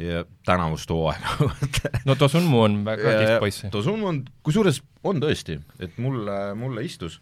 ja 0.01 0.25
tänavust 0.47 0.89
hooaega 0.89 1.49
no 2.07 2.15
Tosunmu 2.19 2.61
on 2.65 2.77
väga 2.85 3.15
kihvt 3.17 3.39
poiss. 3.43 3.65
Tosunmu 3.71 4.11
on, 4.11 4.21
kusjuures 4.43 4.81
on 5.07 5.23
tõesti, 5.23 5.59
et 5.79 5.97
mulle, 6.01 6.37
mulle 6.57 6.85
istus, 6.85 7.19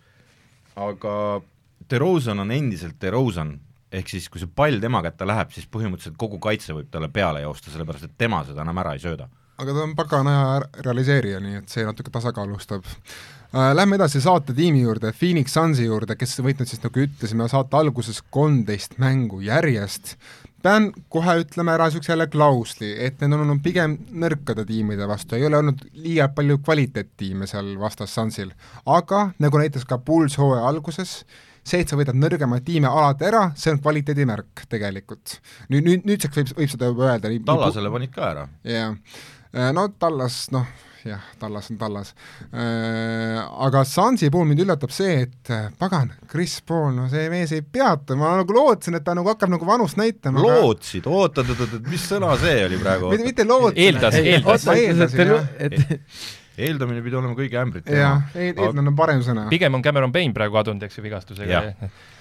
aga 0.80 1.41
DeRozan 1.89 2.43
on 2.43 2.51
endiselt 2.53 2.99
DeRozan, 3.01 3.57
ehk 3.91 4.11
siis 4.11 4.29
kui 4.29 4.41
see 4.41 4.51
pall 4.55 4.79
tema 4.81 5.01
kätte 5.05 5.27
läheb, 5.27 5.51
siis 5.55 5.67
põhimõtteliselt 5.71 6.19
kogu 6.19 6.39
kaitse 6.41 6.75
võib 6.77 6.89
talle 6.93 7.09
peale 7.13 7.43
joosta, 7.45 7.71
sellepärast 7.73 8.09
et 8.09 8.17
tema 8.17 8.43
seda 8.47 8.65
enam 8.65 8.81
ära 8.83 8.95
ei 8.95 9.03
sööda. 9.03 9.29
aga 9.59 9.73
ta 9.75 9.83
on 9.83 9.95
pagana 9.95 10.35
hea 10.35 10.83
realiseerija, 10.85 11.39
nii 11.43 11.61
et 11.63 11.69
see 11.69 11.85
natuke 11.87 12.11
tasakaalustab 12.11 12.85
äh,. 12.85 13.73
Lähme 13.73 13.97
edasi 13.97 14.21
saate 14.21 14.53
tiimi 14.53 14.83
juurde, 14.83 15.11
Phoenix 15.11 15.55
Sunsi 15.57 15.87
juurde, 15.87 16.15
kes 16.15 16.37
võitnud 16.45 16.69
siis, 16.69 16.83
nagu 16.83 17.01
ütlesime, 17.01 17.47
saate 17.49 17.77
alguses 17.79 18.21
kolmteist 18.29 18.99
mängu 19.01 19.41
järjest, 19.41 20.13
pean 20.63 20.89
kohe 21.09 21.33
ütlema 21.41 21.73
ära 21.73 21.87
niisuguse 21.87 22.11
jälle 22.13 22.27
klausli, 22.31 22.91
et 23.05 23.19
need 23.21 23.33
on 23.33 23.45
olnud 23.45 23.61
pigem 23.63 23.95
nõrkade 24.21 24.65
tiimide 24.69 25.07
vastu, 25.09 25.37
ei 25.37 25.47
ole 25.47 25.59
olnud 25.63 25.81
liiga 25.97 26.29
palju 26.35 26.59
kvaliteettiime 26.61 27.47
seal 27.49 27.73
vastas 27.81 28.13
Sunsil. 28.15 28.51
aga 28.85 29.29
nagu 29.39 29.61
näitas 29.61 29.85
ka 29.87 29.97
Bulls 29.97 30.37
hooaja 30.37 30.67
alguses, 30.67 31.23
see, 31.64 31.84
et 31.84 31.91
sa 31.91 31.99
võidad 31.99 32.18
nõrgemaid 32.18 32.66
tiime 32.68 32.89
alati 32.89 33.30
ära, 33.30 33.49
see 33.60 33.74
on 33.74 33.82
kvaliteedimärk 33.84 34.66
tegelikult. 34.72 35.39
nüüd, 35.70 35.86
nüüd, 35.86 36.05
nüüdseks 36.10 36.41
võib, 36.41 36.53
võib 36.62 36.76
seda 36.76 36.91
juba 36.91 37.10
öelda. 37.14 37.34
Tallasele 37.47 37.91
panid 37.93 38.14
ka 38.16 38.30
ära. 38.34 38.45
jah, 38.68 38.95
äh, 39.53 39.74
no 39.76 39.88
Tallas, 39.99 40.47
noh, 40.55 40.68
jah, 41.07 41.22
Tallas 41.39 41.70
on 41.72 41.78
Tallas. 41.82 42.14
Äh, 42.53 43.39
aga 43.66 43.84
Sansi 43.88 44.32
puhul 44.34 44.49
mind 44.49 44.64
üllatab 44.66 44.93
see, 44.93 45.24
et 45.28 45.53
äh, 45.53 45.70
pagan, 45.80 46.12
Chris 46.32 46.60
Paul, 46.66 46.91
no 46.97 47.07
see 47.12 47.30
mees 47.32 47.53
ei 47.55 47.64
peatu, 47.64 48.18
ma 48.20 48.36
nagu 48.39 48.55
lootsin, 48.55 48.97
et 48.99 49.05
ta 49.05 49.16
nagu 49.18 49.32
hakkab 49.32 49.53
nagu 49.53 49.70
vanust 49.70 49.99
näitama. 49.99 50.43
lootsid, 50.43 51.07
oot-oot-oot, 51.07 51.80
mis 51.89 52.10
sõna 52.12 52.34
see 52.41 52.66
oli 52.66 52.82
praegu? 52.82 53.14
mitte, 53.14 53.32
mitte 53.32 53.47
lootsin. 53.47 53.86
eeldas, 53.88 54.20
eeldas. 54.24 54.68
ma 54.70 54.78
eeldasin, 54.84 55.34
jah. 55.36 56.38
Eeldamine 56.68 57.03
pidi 57.05 57.20
olema 57.20 57.36
kõigi 57.38 57.60
ämbrite 57.62 57.99
jah, 57.99 58.30
eeldamine 58.36 58.91
on 58.91 58.99
parem 58.99 59.24
sõna. 59.26 59.47
pigem 59.51 59.78
on 59.78 59.86
Cameron 59.86 60.14
Payne 60.16 60.36
praegu 60.36 60.60
kadunud, 60.60 60.84
eks 60.88 60.99
ju, 60.99 61.05
vigastusega 61.05 61.64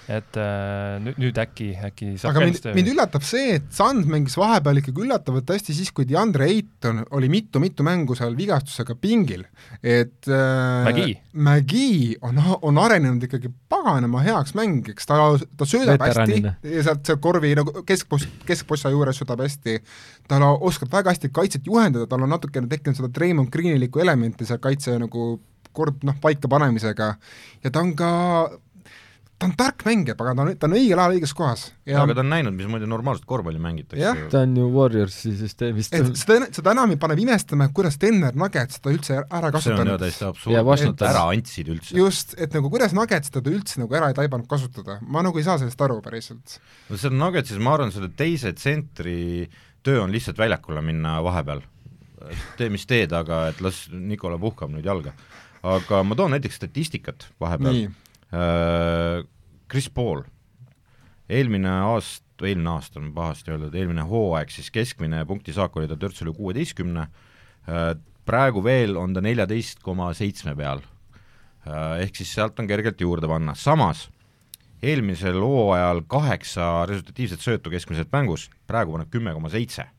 et 0.09 0.37
äh, 0.41 0.97
nüüd, 1.03 1.19
nüüd 1.21 1.37
äkki, 1.37 1.67
äkki 1.85 2.07
saab 2.17 2.33
aga 2.33 2.47
mind 2.47 2.67
mind 2.73 2.91
üllatab 2.95 3.25
see, 3.25 3.59
et 3.59 3.67
Sand 3.75 4.07
mängis 4.09 4.33
vahepeal 4.39 4.81
ikkagi 4.81 5.03
üllatavalt 5.05 5.51
hästi 5.53 5.75
siis, 5.77 5.91
kui 5.93 6.07
DeAndre 6.09 6.47
Ayton 6.49 7.03
oli 7.15 7.29
mitu-mitu 7.29 7.85
mängu 7.85 8.17
seal 8.17 8.33
vigastusega 8.37 8.95
pingil, 8.97 9.45
et 9.83 10.29
äh, 10.29 10.87
Mägi. 10.87 11.13
Mägi 11.33 11.89
on, 12.25 12.41
on 12.65 12.81
arenenud 12.81 13.27
ikkagi 13.27 13.51
paganama 13.69 14.23
heaks 14.25 14.55
mängiks, 14.57 15.05
ta, 15.09 15.19
ta 15.59 15.67
söödab 15.69 16.01
Veteranina. 16.01 16.55
hästi 16.57 16.79
ja 16.79 16.87
sealt 16.87 17.05
see 17.05 17.19
korvi 17.21 17.53
nagu 17.59 17.83
keskpost, 17.85 18.31
keskpossa 18.49 18.89
juures 18.93 19.21
söödab 19.21 19.43
hästi, 19.45 19.77
ta 20.29 20.41
oskab 20.55 20.89
väga 20.97 21.13
hästi 21.13 21.29
kaitset 21.35 21.69
juhendada, 21.69 22.09
tal 22.09 22.25
on 22.25 22.33
natukene 22.33 22.71
tekkinud 22.71 22.97
seda 22.97 23.13
Raymond 23.21 23.53
Greenilikku 23.53 24.01
elementi 24.01 24.49
seal 24.49 24.61
kaitse 24.63 24.97
nagu 24.97 25.35
kord 25.75 26.01
noh, 26.07 26.17
paika 26.21 26.49
panemisega. 26.49 27.13
Ja 27.63 27.71
ta 27.71 27.83
on 27.83 27.93
ka 27.97 28.09
ta 29.39 29.47
on 29.47 29.53
tark 29.55 29.83
mängija, 29.87 30.15
aga 30.19 30.33
ta 30.35 30.43
on, 30.43 30.51
ta 30.59 30.67
on 30.67 30.75
õigel 30.75 30.99
ajal 30.99 31.15
õiges 31.15 31.33
kohas 31.37 31.63
ja 31.87 32.01
aga 32.03 32.15
ta 32.17 32.23
on 32.25 32.31
näinud, 32.33 32.55
mismoodi 32.57 32.87
normaalset 32.89 33.25
korvpalli 33.29 33.61
mängitakse 33.63 34.01
ju. 34.03 34.25
ta 34.33 34.41
on 34.43 34.55
ju 34.59 34.65
Warriorsi 34.73 35.31
süsteemist 35.39 35.95
seda, 35.95 36.49
seda 36.55 36.73
enam 36.75 36.91
ei 36.93 36.99
paneb 36.99 37.21
imestama, 37.23 37.69
et 37.69 37.75
kuidas 37.75 37.95
Denver 38.01 38.35
Nuggets 38.39 38.79
seda 38.79 38.93
üldse 38.93 39.15
ära 39.21 39.29
see 39.29 39.47
on 39.47 39.57
kasutanud. 39.57 40.03
täiesti 40.03 40.25
Ja 40.53 40.63
absurdne, 40.63 40.91
et 40.91 41.05
ära 41.09 41.23
andsid 41.31 41.71
üldse. 41.71 41.95
just, 41.97 42.35
et 42.37 42.57
nagu 42.57 42.71
kuidas 42.73 42.95
Nuggets 42.97 43.31
teda 43.35 43.53
üldse 43.53 43.79
nagu 43.83 43.95
ära 44.01 44.11
ei 44.11 44.17
taibanud 44.17 44.49
kasutada, 44.51 44.99
ma 45.07 45.23
nagu 45.25 45.39
ei 45.39 45.47
saa 45.47 45.59
sellest 45.61 45.87
aru 45.87 46.01
päriselt. 46.03 46.59
no 46.89 46.99
seal 46.99 47.15
Nuggetsis 47.15 47.63
ma 47.63 47.77
arvan, 47.77 47.95
selle 47.95 48.11
teise 48.19 48.51
tsentri 48.57 49.47
töö 49.87 50.03
on 50.03 50.11
lihtsalt 50.11 50.37
väljakule 50.39 50.83
minna 50.83 51.19
vahepeal. 51.23 51.63
tee, 52.59 52.67
mis 52.67 52.83
teed, 52.85 53.15
aga 53.15 53.47
et 53.53 53.63
las 53.63 53.85
Nikola 53.95 54.35
puhkab 54.41 54.75
nüüd 54.75 54.85
jalga. 54.85 55.15
aga 55.63 56.03
ma 56.03 56.15
toon 56.15 56.35
näiteks 56.35 56.59
statistikat 56.59 57.29
vahepeal 57.39 57.75
nii, 57.75 57.89
Chris 58.29 59.89
Paul, 59.89 60.23
eelmine 61.29 61.69
aasta, 61.69 62.45
eelmine 62.45 62.69
aasta 62.75 63.01
on 63.01 63.09
pahasti 63.15 63.53
öeldud, 63.55 63.73
eelmine 63.75 64.05
hooaeg 64.05 64.53
siis 64.53 64.69
keskmine 64.73 65.23
punktisaak 65.29 65.75
oli 65.77 65.89
tal 65.89 65.99
törts 66.01 66.21
üle 66.23 66.33
kuueteistkümne, 66.37 67.07
praegu 68.29 68.63
veel 68.65 68.97
on 69.01 69.13
ta 69.17 69.21
neljateist 69.25 69.81
koma 69.85 70.11
seitsme 70.17 70.55
peal. 70.57 70.81
Ehk 71.99 72.15
siis 72.15 72.31
sealt 72.37 72.59
on 72.61 72.69
kergelt 72.69 73.01
juurde 73.01 73.27
panna, 73.29 73.57
samas 73.57 74.07
eelmisel 74.81 75.41
hooajal 75.43 76.05
kaheksa 76.07 76.85
resultatiivset 76.87 77.41
söötu 77.43 77.73
keskmiselt 77.73 78.13
mängus, 78.13 78.47
praegu 78.69 78.95
paneb 78.95 79.09
kümme 79.11 79.33
koma 79.35 79.49
seitse 79.51 79.89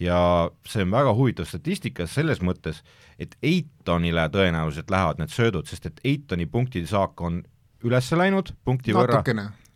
ja 0.00 0.50
see 0.68 0.84
on 0.84 0.90
väga 0.92 1.12
huvitav 1.16 1.48
statistika 1.48 2.06
selles 2.06 2.42
mõttes, 2.44 2.82
et 3.18 3.36
Eitonile 3.42 4.28
tõenäoliselt 4.32 4.90
lähevad 4.92 5.22
need 5.22 5.32
söödud, 5.32 5.68
sest 5.68 5.86
et 5.86 6.00
Eitoni 6.04 6.46
punktisaak 6.46 7.20
on 7.20 7.42
üles 7.86 8.10
läinud 8.12 8.52
punkti 8.64 8.92
võrra, 8.96 9.22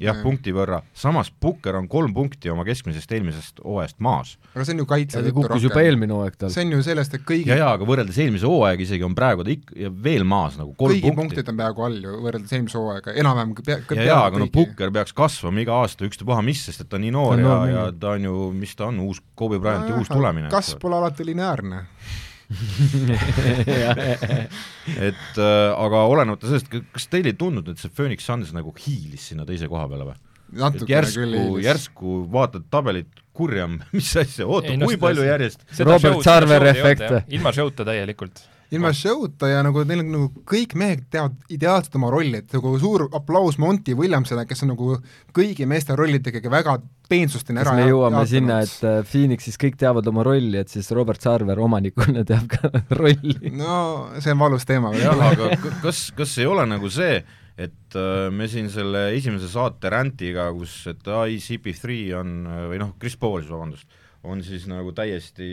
jah, 0.01 0.21
punkti 0.25 0.53
võrra, 0.57 0.81
samas 0.97 1.31
Pukker 1.41 1.77
on 1.79 1.89
kolm 1.91 2.15
punkti 2.17 2.51
oma 2.53 2.65
keskmisest 2.69 3.13
eelmisest 3.17 3.61
hooajast 3.65 3.99
maas. 4.05 4.37
aga 4.55 4.65
see 4.65 4.75
on 4.77 4.83
ju 4.83 4.87
kaitse 4.91 5.23
ta 5.23 5.33
kukkus 5.37 5.67
juba. 5.67 5.83
eelmine 5.85 6.17
hooaeg 6.17 6.39
tal. 6.41 6.53
see 6.55 6.65
on 6.67 6.75
ju 6.77 6.83
sellest, 6.87 7.15
et 7.19 7.27
kõigi 7.29 7.51
ja, 7.51 7.59
ja 7.61 7.71
aga 7.77 7.89
võrreldes 7.89 8.19
eelmise 8.23 8.49
hooaega 8.49 8.87
isegi 8.87 9.07
on 9.07 9.17
praegu 9.19 9.47
ta 9.47 9.55
ikka 9.55 9.77
ja 9.85 9.93
veel 10.09 10.25
maas 10.25 10.57
nagu 10.61 10.75
kolm 10.75 10.97
kõigi 10.97 11.05
punkti. 11.07 11.21
punktid 11.21 11.53
on 11.53 11.61
peaaegu 11.61 11.87
all 11.89 12.01
ju, 12.09 12.17
võrreldes 12.27 12.57
eelmise 12.57 12.81
hooaega, 12.81 13.17
enam-vähem 13.25 13.55
pea- 13.61 13.81
ja, 13.99 14.09
ja 14.11 14.19
aga 14.31 14.43
no 14.43 14.51
Pukker 14.53 14.93
peaks 14.95 15.15
kasvama 15.17 15.65
iga 15.65 15.81
aasta 15.83 16.09
ükstapuha 16.09 16.43
mis, 16.45 16.65
sest 16.69 16.85
et 16.87 16.91
ta 16.91 16.99
on 16.99 17.07
nii 17.07 17.15
noor 17.15 17.37
Ta 17.37 17.53
on 17.57 17.69
ja 17.69 17.81
ja 17.81 17.85
ta 17.93 18.17
on 18.17 18.27
ju, 18.27 18.51
mis 18.57 18.75
ta 18.77 18.89
on, 18.91 19.01
uus 19.07 19.23
Kobe 19.35 19.61
Bryanti 19.61 19.93
uus 19.97 20.09
tulemine. 20.11 20.51
kasv 20.53 20.81
pole 20.83 20.97
alati 20.99 21.25
lineaarne. 21.29 21.85
et 25.09 25.39
äh, 25.39 25.71
aga 25.71 26.03
olenemata 26.11 26.49
sellest, 26.51 26.67
kas 26.91 27.07
teile 27.13 27.31
ei 27.31 27.39
tundunud, 27.39 27.69
et 27.71 27.79
see 27.79 27.93
Phoenix 27.95 28.27
Suns 28.27 28.51
nagu 28.57 28.75
hiilis 28.75 29.29
sinna 29.31 29.47
teise 29.49 29.69
koha 29.71 29.87
peale 29.91 30.05
või? 30.09 30.17
järsku 30.91 31.61
järsku 31.63 32.15
vaatad 32.33 32.65
tabelit, 32.75 33.11
kurjam, 33.37 33.79
mis 33.95 34.11
asja, 34.19 34.47
oota 34.51 34.75
no 34.77 34.89
kui 34.91 34.99
palju 35.01 35.23
järjest 35.29 35.63
Robert 35.87 36.25
Sarver 36.27 36.67
efekt. 36.73 37.07
ilma 37.31 37.53
show'ta 37.55 37.87
täielikult. 37.87 38.43
Ilma 38.75 38.93
show'ta 38.95 39.49
ja 39.51 39.63
nagu 39.67 39.83
neil 39.87 40.05
on 40.05 40.11
nagu 40.15 40.45
kõik 40.49 40.77
mehed 40.79 41.03
teavad 41.11 41.35
ideaalselt 41.53 41.97
oma 41.99 42.11
rolli, 42.13 42.41
et 42.43 42.55
nagu 42.55 42.73
suur 42.79 43.09
aplaus 43.17 43.59
Monty 43.59 43.97
Williamsile, 43.99 44.45
kes 44.49 44.65
on 44.67 44.73
nagu 44.75 44.93
kõigi 45.37 45.67
meeste 45.71 45.97
rollidega 45.99 46.53
väga 46.53 46.77
peensusteni 47.11 47.59
kas 47.59 47.67
ära 47.73 47.75
me 47.81 47.89
jõuame 47.89 48.21
jaotanud. 48.21 48.31
sinna, 48.31 48.61
et 48.63 48.87
äh, 48.87 49.01
Phoenixis 49.11 49.59
kõik 49.61 49.79
teavad 49.81 50.07
oma 50.11 50.25
rolli, 50.27 50.61
et 50.61 50.71
siis 50.71 50.91
Robert 50.95 51.23
Sarver 51.23 51.59
omanikuna 51.63 52.25
teab 52.29 52.47
ka 52.53 52.71
rolli? 53.01 53.53
no 53.59 53.81
see 54.19 54.35
on 54.35 54.43
valus 54.45 54.67
teema 54.69 54.95
jah, 54.99 55.19
aga 55.31 55.51
kas, 55.83 56.09
kas 56.17 56.37
ei 56.39 56.47
ole 56.51 56.67
nagu 56.71 56.91
see, 56.95 57.19
et 57.61 57.99
äh, 57.99 58.29
me 58.31 58.47
siin 58.51 58.71
selle 58.73 59.09
esimese 59.17 59.51
saate 59.51 59.91
räntiga, 59.93 60.47
kus, 60.55 60.85
et 60.93 61.11
ai, 61.11 61.41
CP3 61.43 61.99
on, 62.21 62.37
või 62.71 62.79
noh, 62.85 62.95
Chris 63.03 63.19
Paul 63.19 63.43
siis, 63.43 63.51
vabandust, 63.51 64.00
on 64.23 64.43
siis 64.45 64.67
nagu 64.69 64.91
täiesti 64.93 65.47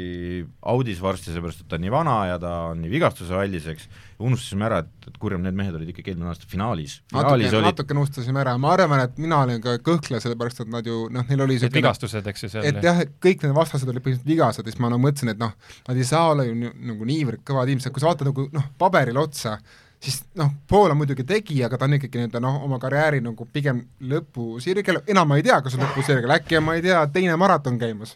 audis 0.67 0.99
varsti, 0.99 1.31
seepärast 1.31 1.61
et 1.63 1.69
ta 1.71 1.77
on 1.77 1.83
nii 1.85 1.91
vana 1.93 2.15
ja 2.27 2.39
ta 2.41 2.51
on 2.73 2.81
nii 2.83 2.91
vigastuse 2.91 3.35
aldis, 3.39 3.67
eks, 3.71 3.87
unustasime 4.19 4.67
ära, 4.67 4.81
et, 4.83 5.07
et 5.07 5.19
kurjam, 5.21 5.45
need 5.45 5.55
mehed 5.55 5.77
olid 5.77 5.93
ikkagi 5.93 6.11
eelmine 6.11 6.33
aasta 6.33 6.49
finaalis. 6.51 6.97
finaalis 7.13 7.47
natuke, 7.47 7.61
olid, 7.61 7.67
natuke 7.69 7.95
unustasime 7.95 8.43
ära, 8.43 8.57
ma 8.59 8.73
arvan, 8.75 9.05
et 9.05 9.21
mina 9.23 9.39
olin 9.45 9.63
ka 9.63 9.77
kõhkleja, 9.87 10.25
sellepärast 10.25 10.65
et 10.65 10.73
nad 10.73 10.87
ju 10.87 11.05
noh, 11.13 11.23
neil 11.31 11.45
oli 11.45 11.55
Need 11.55 11.69
niisugune 11.69 11.79
vigastused, 11.79 12.27
eks 12.33 12.43
ju, 12.43 12.51
seal 12.57 12.67
et 12.67 12.83
jah, 12.83 12.99
et 13.05 13.15
kõik 13.23 13.47
need 13.47 13.55
vastased 13.55 13.87
olid 13.87 14.03
põhimõtteliselt 14.03 14.35
vigased 14.35 14.67
ja 14.67 14.75
siis 14.75 14.83
ma 14.83 14.91
nagu 14.91 15.05
mõtlesin, 15.05 15.31
et 15.31 15.41
noh, 15.41 15.55
nad 15.87 16.03
ei 16.03 16.11
saa 16.11 16.33
olla 16.33 16.47
ju 16.49 16.57
nagu 16.59 17.07
niivõrd 17.07 17.47
kõvad 17.47 17.71
inimesed, 17.71 17.95
kui 17.95 18.03
sa 18.03 18.11
vaatad 18.11 18.33
nagu 18.33 18.49
noh, 18.51 18.67
paberile 18.81 19.23
otsa, 19.23 19.55
siis 19.99 20.19
noh, 20.37 20.51
Paul 20.69 20.91
on 20.93 20.97
muidugi 20.99 21.23
tegija, 21.27 21.65
aga 21.67 21.77
ta 21.79 21.87
on 21.87 21.95
ikkagi 21.97 22.19
nii-öelda 22.19 22.41
noh, 22.43 22.59
oma 22.67 22.77
karjääri 22.81 23.21
nagu 23.25 23.47
pigem 23.53 23.79
lõpusirgel, 24.11 25.01
enam 25.09 25.31
ma 25.31 25.39
ei 25.39 25.45
tea, 25.47 25.57
kas 25.65 25.77
on 25.77 25.85
lõpusirgel, 25.85 26.33
äkki 26.37 26.59
on, 26.59 26.67
ma 26.67 26.75
ei 26.77 26.83
tea, 26.85 26.99
teine 27.13 27.37
maraton 27.39 27.79
käimas. 27.81 28.13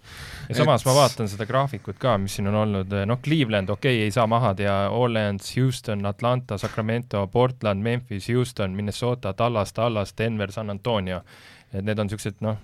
ja 0.50 0.60
samas 0.62 0.86
ma 0.86 0.96
vaatan 1.00 1.32
seda 1.32 1.48
graafikut 1.50 1.98
ka, 2.02 2.18
mis 2.22 2.38
siin 2.38 2.52
on 2.52 2.60
olnud, 2.64 2.94
noh, 3.10 3.22
Cleveland, 3.24 3.74
okei 3.74 3.98
okay,, 3.98 4.10
ei 4.10 4.14
saa 4.14 4.28
maha 4.30 4.54
teha, 4.58 4.78
Orleans, 4.94 5.56
Houston, 5.58 6.06
Atlanta, 6.06 6.58
Sacramento, 6.62 7.26
Portland, 7.34 7.82
Memphis, 7.82 8.30
Houston, 8.30 8.78
Minnesota, 8.78 9.34
Dallas, 9.38 9.74
Dallas, 9.76 10.14
Denver, 10.18 10.52
San 10.52 10.70
Antonio. 10.70 11.24
et 11.74 11.86
need 11.88 12.00
on 12.00 12.10
niisugused 12.10 12.42
noh, 12.44 12.58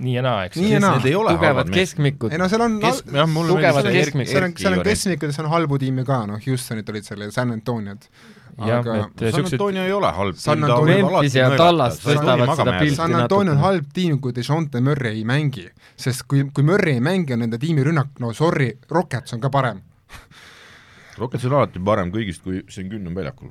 nii 0.00 0.14
ja 0.14 0.22
naa, 0.24 0.44
eks 0.46 0.56
Nii 0.60 0.72
ja 0.72 0.80
naa. 0.80 0.96
need 0.96 1.08
ei 1.10 1.14
ole 1.18 1.32
tugevad 1.34 1.70
keskmikud 1.74 2.32
ei. 2.32 2.38
no 2.40 2.46
seal 2.48 2.62
on 2.64 2.76
Kesk-, 2.80 3.10
jah, 3.12 3.26
mulle 3.28 3.56
Tugevad 3.56 3.84
meeldis 3.84 3.92
see 3.92 4.04
keskmik- 4.06 4.30
seal 4.30 4.46
on, 4.46 4.54
seal 4.56 4.76
on 4.78 4.84
keskmikud, 4.86 5.34
seal 5.36 5.48
on 5.48 5.52
halbu 5.52 5.78
tiime 5.82 6.04
ka, 6.08 6.22
noh, 6.30 6.40
Houstonid 6.46 6.88
olid 6.88 7.08
seal 7.08 7.26
ja 7.26 7.30
San 7.34 7.52
Antoniod. 7.52 8.06
jah, 8.58 8.78
aga 8.80 8.96
et 9.06 9.24
San 9.34 9.46
Antonio 9.46 9.82
ei 9.86 9.92
ole 9.92 10.10
halb 10.12 10.36
San 10.36 10.58
tiim, 10.58 10.66
ta 10.66 10.74
Antonio- 10.74 10.96
võib 10.96 11.08
alati 11.12 11.38
ja 11.38 11.48
nõelata, 11.52 12.94
San 12.94 13.14
Antonio 13.20 13.52
on 13.52 13.58
halb 13.64 13.88
tiim, 13.94 14.18
kui 14.20 14.32
DeJounte 14.36 14.80
Murray 14.84 15.16
ei 15.22 15.24
mängi, 15.24 15.68
sest 15.96 16.26
kui, 16.28 16.44
kui 16.54 16.64
Murray 16.66 16.98
ei 17.00 17.00
mängi, 17.04 17.32
on 17.32 17.44
nende 17.46 17.58
tiimi 17.62 17.84
rünnak, 17.88 18.12
no 18.20 18.32
sorry, 18.36 18.72
Rockets 18.90 19.32
on 19.32 19.40
ka 19.40 19.50
parem. 19.50 19.80
Rockets 21.18 21.44
on 21.44 21.52
alati 21.58 21.80
parem 21.84 22.08
kõigist, 22.12 22.40
kui 22.44 22.62
Sengun 22.72 23.06
on 23.10 23.14
väljakul. 23.14 23.50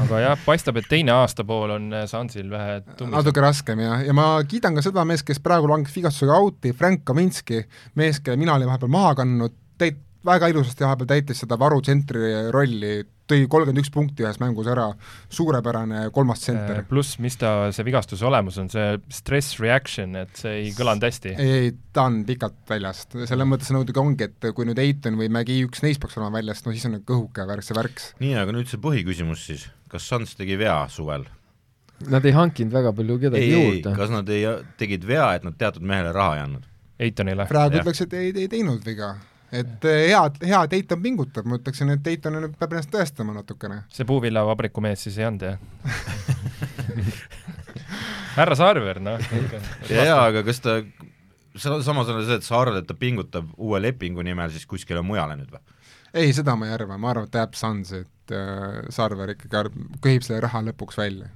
aga 0.00 0.20
jah, 0.22 0.38
paistab, 0.46 0.78
et 0.80 0.86
teine 0.88 1.12
aastapool 1.12 1.74
on 1.74 1.90
äh, 1.92 2.06
Sansil 2.08 2.48
vähe 2.50 2.80
tumisem. 2.96 3.12
natuke 3.18 3.40
raskem 3.44 3.82
ja, 3.84 3.98
ja 4.06 4.14
ma 4.16 4.30
kiidan 4.48 4.74
ka 4.78 4.84
seda 4.84 5.04
meest, 5.08 5.26
kes 5.28 5.40
praegu 5.44 5.68
langes 5.68 5.92
vigastusega 5.96 6.38
out'i, 6.40 6.72
Frank 6.72 7.04
Kaminski, 7.04 7.64
mees, 8.00 8.20
kelle 8.24 8.40
mina 8.40 8.54
olin 8.56 8.70
vahepeal 8.72 8.92
maha 8.92 9.14
kandnud, 9.20 9.52
täit-, 9.78 10.00
väga 10.26 10.50
ilusasti 10.52 10.84
vahepeal 10.86 11.10
täitis 11.10 11.42
seda 11.42 11.58
varutsentri 11.60 12.30
rolli, 12.54 12.92
tõi 13.30 13.46
kolmkümmend 13.50 13.82
üks 13.82 13.90
punkti 13.94 14.24
ühes 14.24 14.38
mängus 14.42 14.68
ära, 14.70 14.88
suurepärane 15.32 16.04
kolmas 16.14 16.42
tsenter. 16.44 16.82
pluss, 16.88 17.18
mis 17.22 17.36
ta, 17.40 17.70
see 17.74 17.86
vigastuse 17.86 18.26
olemus 18.28 18.58
on, 18.62 18.70
see 18.72 18.96
stress 19.12 19.58
reaction, 19.62 20.16
et 20.20 20.32
see 20.38 20.54
ei 20.60 20.72
kõlanud 20.76 21.06
hästi. 21.08 21.34
ei, 21.42 21.74
ta 21.94 22.06
on 22.10 22.22
pikalt 22.28 22.62
väljast, 22.70 23.16
selles 23.28 23.48
mõttes 23.48 23.72
muidugi 23.74 24.02
ongi, 24.02 24.30
et 24.30 24.50
kui 24.56 24.68
nüüd 24.68 24.80
Eiton 24.82 25.18
või 25.20 25.30
Mägi 25.32 25.60
üks 25.66 25.84
neist 25.84 26.02
peaks 26.02 26.18
olema 26.20 26.38
väljast, 26.38 26.66
no 26.66 26.74
siis 26.74 26.86
on 26.90 26.98
kõhuke 27.08 27.46
värk, 27.48 27.66
see 27.66 27.78
värk. 27.78 28.02
nii, 28.22 28.34
aga 28.42 28.56
nüüd 28.56 28.70
see 28.70 28.82
põhiküsimus 28.82 29.46
siis, 29.50 29.68
kas 29.92 30.08
Suns 30.08 30.36
tegi 30.38 30.58
vea 30.60 30.82
suvel? 30.92 31.26
Nad 32.10 32.24
ei 32.26 32.34
hankinud 32.34 32.74
väga 32.74 32.90
palju 32.98 33.18
kedagi 33.22 33.50
juurde. 33.52 33.94
kas 33.96 34.10
nad 34.10 34.30
ei, 34.32 34.46
tegid 34.80 35.06
vea, 35.06 35.32
et 35.38 35.46
nad 35.46 35.54
teatud 35.58 35.84
mehele 35.86 36.14
raha 36.14 36.38
ei 36.38 36.46
andnud? 36.46 36.70
Eitonile. 37.02 37.46
praegu 37.50 37.80
ütleks, 37.80 38.04
et 38.04 38.16
ei, 38.18 38.32
ei 38.44 38.48
teinud 38.50 38.82
viga. 38.86 39.14
Et 39.52 39.84
eh, 39.84 40.10
head, 40.10 40.34
hea, 40.48 40.60
et 40.66 40.72
Eiton 40.78 41.00
pingutab, 41.04 41.44
ma 41.48 41.54
ütleksin, 41.60 41.88
et 41.92 42.04
Eiton 42.12 42.32
nüüd 42.38 42.54
peab 42.58 42.72
ennast 42.72 42.90
tõestama 42.92 43.32
natukene. 43.36 43.76
see 43.92 44.04
puuvillavabriku 44.08 44.78
mees 44.84 45.00
siis 45.06 45.16
ei 45.20 45.26
olnud, 45.28 45.42
jah? 45.44 45.58
härra 48.38 48.54
Sarver, 48.56 48.98
noh. 49.04 49.18
jaa, 49.90 50.20
aga 50.24 50.40
kas 50.46 50.58
ta, 50.64 50.70
samas 51.58 52.08
on 52.08 52.24
see, 52.24 52.36
et 52.38 52.44
sa 52.46 52.54
arvad, 52.62 52.76
et 52.80 52.86
ta 52.88 52.94
pingutab 52.98 53.46
uue 53.58 53.78
lepingu 53.82 54.22
nimel 54.24 54.50
siis 54.54 54.66
kuskile 54.68 55.02
mujale 55.04 55.36
nüüd 55.40 55.50
või? 55.52 55.60
ei, 56.14 56.32
seda 56.36 56.56
ma 56.56 56.66
ei 56.68 56.72
arva, 56.76 56.98
ma 57.00 57.10
arvan, 57.12 57.26
et 57.28 57.34
jääb 57.40 57.54
Sunsi, 57.56 57.96
et 58.04 58.28
äh, 58.36 58.40
Sarver 58.92 59.28
ikkagi 59.34 59.56
arv- 59.62 59.78
köhib 60.04 60.22
selle 60.26 60.40
raha 60.44 60.58
lõpuks 60.68 60.96
välja. 61.00 61.26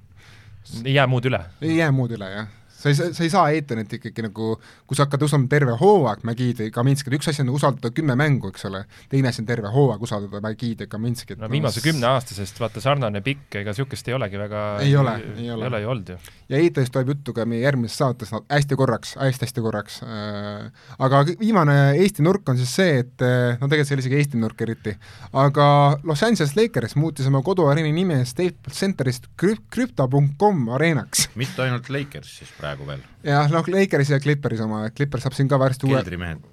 ei 0.84 0.94
jää 0.96 1.06
muud 1.10 1.24
üle. 1.28 1.40
ei 1.64 1.74
jää 1.80 1.92
muud 1.92 2.12
üle, 2.16 2.28
jah. 2.32 2.48
Sa 2.76 2.90
ei, 2.90 2.94
sa 2.96 3.24
ei 3.24 3.30
saa 3.32 3.50
Eetonit 3.54 3.92
ikkagi 3.98 4.24
nagu, 4.26 4.52
kui 4.86 4.98
sa 4.98 5.06
hakkad 5.06 5.24
usaldama 5.26 5.50
terve 5.50 5.76
hooaeg 5.80 6.24
Magid 6.28 6.60
ja 6.60 6.72
Kaminskit, 6.74 7.14
üks 7.16 7.30
asi 7.32 7.42
on 7.44 7.52
usaldada 7.54 7.90
kümme 7.94 8.16
mängu, 8.18 8.50
eks 8.52 8.66
ole, 8.68 8.82
teine 9.12 9.30
asi 9.30 9.42
on 9.42 9.48
terve 9.48 9.72
hooaeg 9.72 10.02
usaldada 10.04 10.42
Magid 10.44 10.84
ja 10.84 10.90
Kaminskit. 10.90 11.40
no 11.40 11.50
viimase 11.50 11.82
kümne 11.84 12.08
aasta 12.10 12.36
seest 12.36 12.60
vaata 12.60 12.82
sarnane 12.84 13.22
pikk, 13.24 13.60
ega 13.62 13.72
niisugust 13.72 14.08
ei 14.10 14.16
olegi 14.16 14.40
väga 14.40 14.64
ei 14.84 14.96
ole, 14.96 15.16
ei 15.36 15.50
ole. 15.50 15.64
ei 15.64 15.72
ole 15.72 15.80
ju 15.82 15.92
olnud 15.94 16.12
ju. 16.14 16.18
ja 16.52 16.60
Eetonist 16.60 16.94
tuleb 16.94 17.14
juttu 17.14 17.34
ka 17.36 17.46
meie 17.48 17.64
järgmises 17.64 17.98
saates 18.02 18.32
no, 18.34 18.42
hästi 18.52 18.78
korraks 18.78 19.14
hästi,, 19.16 19.26
hästi-hästi 19.30 19.64
korraks 19.64 19.98
äh,, 20.04 20.68
aga 21.08 21.22
viimane 21.40 21.78
Eesti 21.96 22.24
nurk 22.26 22.48
on 22.52 22.60
siis 22.60 22.74
see, 22.76 23.00
et 23.04 23.24
äh, 23.24 23.56
no 23.60 23.70
tegelikult 23.70 23.88
see 23.88 23.96
oli 23.98 24.06
isegi 24.06 24.20
Eesti 24.20 24.42
nurk 24.42 24.60
eriti, 24.66 24.96
aga 25.32 25.68
Los 26.04 26.22
Angeles 26.26 26.56
Lakers 26.58 26.96
muutis 27.00 27.28
oma 27.30 27.42
koduareeni 27.46 27.94
nime 27.96 28.20
Staples 28.28 28.76
Centerist 28.84 29.30
krüpto.com 29.40 30.68
areenaks. 30.76 31.30
mitte 31.40 31.64
ainult 31.64 31.88
Lakers 31.92 32.36
siis 32.40 32.52
praegu 32.58 32.65
veel? 32.88 33.06
jah, 33.26 33.48
noh, 33.52 33.70
Lakersi 33.76 34.16
ja 34.16 34.20
Clippersi 34.22 34.66
oma, 34.66 34.86
et 34.88 34.96
Clippers 34.96 35.26
saab 35.26 35.36
siin 35.38 35.48
ka 35.50 35.60
varsti 35.60 35.88
uue, 35.88 36.02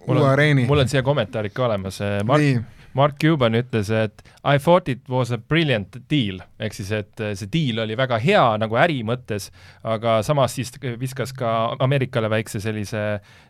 uue 0.08 0.30
areeni. 0.30 0.68
mul 0.70 0.86
on 0.86 0.92
siia 0.92 1.04
kommentaarid 1.06 1.56
ka 1.56 1.68
olemas, 1.68 2.00
Mark, 2.28 2.82
Mark 2.94 3.18
Cuban 3.22 3.58
ütles, 3.58 3.90
et 3.90 4.22
I 4.46 4.60
thought 4.62 4.90
it 4.90 5.02
was 5.10 5.32
a 5.34 5.38
brilliant 5.38 5.96
deal, 6.10 6.40
ehk 6.62 6.76
siis, 6.78 6.92
et 6.94 7.24
see 7.40 7.50
deal 7.50 7.82
oli 7.84 7.98
väga 7.98 8.20
hea 8.22 8.44
nagu 8.62 8.78
äri 8.78 9.00
mõttes, 9.08 9.50
aga 9.82 10.20
samas 10.26 10.54
siis 10.58 10.72
viskas 11.02 11.34
ka 11.36 11.74
Ameerikale 11.84 12.30
väikse 12.32 12.62
sellise 12.64 13.04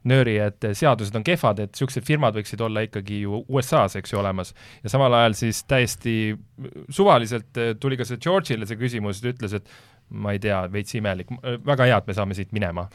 nööri, 0.07 0.37
et 0.43 0.69
seadused 0.71 1.15
on 1.19 1.25
kehvad, 1.27 1.59
et 1.59 1.73
niisugused 1.73 2.07
firmad 2.07 2.37
võiksid 2.39 2.63
olla 2.63 2.85
ikkagi 2.87 3.23
ju 3.25 3.43
USA-s, 3.51 3.97
eks 3.99 4.15
ju, 4.15 4.21
olemas. 4.23 4.53
ja 4.83 4.93
samal 4.93 5.19
ajal 5.19 5.35
siis 5.43 5.63
täiesti 5.67 6.15
suvaliselt 6.93 7.63
tuli 7.83 7.99
ka 7.99 8.07
see 8.07 8.21
George'ile 8.23 8.69
see 8.69 8.79
küsimus, 8.79 9.19
ta 9.23 9.33
ütles, 9.33 9.59
et 9.59 9.67
ma 10.13 10.35
ei 10.35 10.39
tea, 10.43 10.61
veits 10.71 10.95
imelik, 10.99 11.29
väga 11.65 11.89
hea, 11.89 11.99
et 11.99 12.09
me 12.09 12.15
saame 12.17 12.37
siit 12.37 12.53
minema 12.55 12.87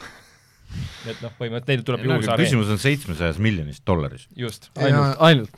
et 1.09 1.21
noh, 1.23 1.31
põhimõtteliselt 1.39 1.71
neil 1.71 1.85
tuleb 1.85 2.03
juurde 2.05 2.29
areen. 2.29 2.45
küsimus 2.45 2.69
on 2.73 2.81
seitsmesajas 2.81 3.39
miljonis 3.41 3.81
dollaris. 3.87 4.27
just, 4.37 4.69
ainult, 4.77 5.15
ainult. 5.25 5.55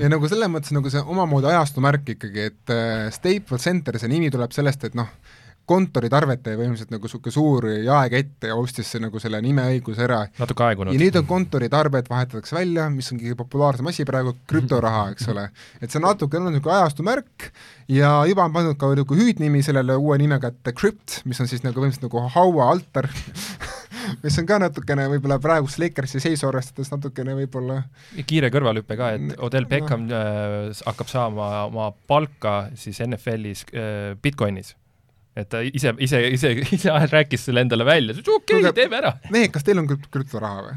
ja 0.00 0.10
nagu 0.12 0.28
selles 0.28 0.50
mõttes 0.52 0.74
nagu 0.76 0.92
see 0.92 1.00
omamoodi 1.14 1.48
ajastu 1.52 1.84
märk 1.84 2.12
ikkagi, 2.16 2.48
et 2.52 2.74
äh, 2.74 3.06
Staples 3.14 3.64
Center, 3.64 3.98
see 4.00 4.12
nimi 4.12 4.30
tuleb 4.34 4.52
sellest, 4.54 4.84
et 4.90 4.98
noh, 4.98 5.08
kontoritarvet 5.68 6.46
ja 6.46 6.58
põhimõtteliselt 6.58 6.92
nagu 6.92 7.06
niisugune 7.06 7.34
suur 7.34 7.66
jaekett 7.84 8.48
ja 8.48 8.56
ostis 8.58 8.90
nagu 9.00 9.20
selle 9.22 9.38
nimeõiguse 9.44 10.04
ära. 10.06 10.22
natuke 10.40 10.64
aegunud. 10.66 10.94
ja 10.94 11.02
nüüd 11.02 11.18
on 11.20 11.28
kontoritarvet 11.28 12.10
vahetatakse 12.10 12.56
välja, 12.56 12.88
mis 12.90 13.12
on 13.12 13.20
kõige 13.20 13.38
populaarsem 13.38 13.90
asi 13.92 14.06
praegu, 14.08 14.34
krüptoraha, 14.50 15.10
eks 15.14 15.28
ole. 15.32 15.48
et 15.80 15.94
see 15.94 16.02
natuke 16.02 16.40
on 16.40 16.50
niisugune 16.50 16.78
ajastu 16.78 17.06
märk 17.06 17.52
ja 17.92 18.14
juba 18.28 18.48
on 18.48 18.56
pandud 18.56 18.78
ka 18.80 18.90
nagu 18.98 19.18
hüüdnimi 19.18 19.62
sellele 19.62 19.96
uue 20.00 20.18
nimega, 20.22 20.50
et 20.52 20.74
Crypt, 20.78 21.20
mis 21.28 21.40
on 21.42 21.50
siis 21.50 21.62
nagu 21.66 21.78
põhimõtteliselt 21.78 22.08
nagu 22.10 22.26
hauaaltar 22.34 23.10
mis 24.24 24.38
on 24.40 24.48
ka 24.48 24.58
natukene 24.62 25.06
võib-olla 25.14 25.38
praegust 25.42 25.78
Lakersi 25.82 26.20
seisu 26.22 26.48
arvestades 26.50 26.90
natukene 26.92 27.36
võib-olla 27.38 27.82
kiire 28.26 28.50
kõrvalhüpe 28.52 28.98
ka, 28.98 29.14
et 29.16 29.34
Odell 29.42 29.70
Beckham 29.70 30.08
no. 30.08 30.18
äh, 30.18 30.84
hakkab 30.90 31.10
saama 31.12 31.50
oma 31.70 31.90
palka 32.10 32.72
siis 32.78 32.98
NFL-is 33.06 33.66
äh, 33.70 34.14
Bitcoinis 34.22 34.74
et 35.36 35.48
ta 35.48 35.62
ise, 35.64 35.94
ise, 36.04 36.20
ise, 36.36 36.52
ise 36.76 36.96
rääkis 37.12 37.46
selle 37.48 37.64
endale 37.64 37.86
välja, 37.88 38.16
okei 38.20 38.60
okay,, 38.60 38.74
teeme 38.76 38.98
ära. 39.00 39.14
mehed, 39.32 39.52
kas 39.54 39.64
teil 39.64 39.80
on 39.80 39.88
krüptoraha 39.88 40.66
või? 40.66 40.74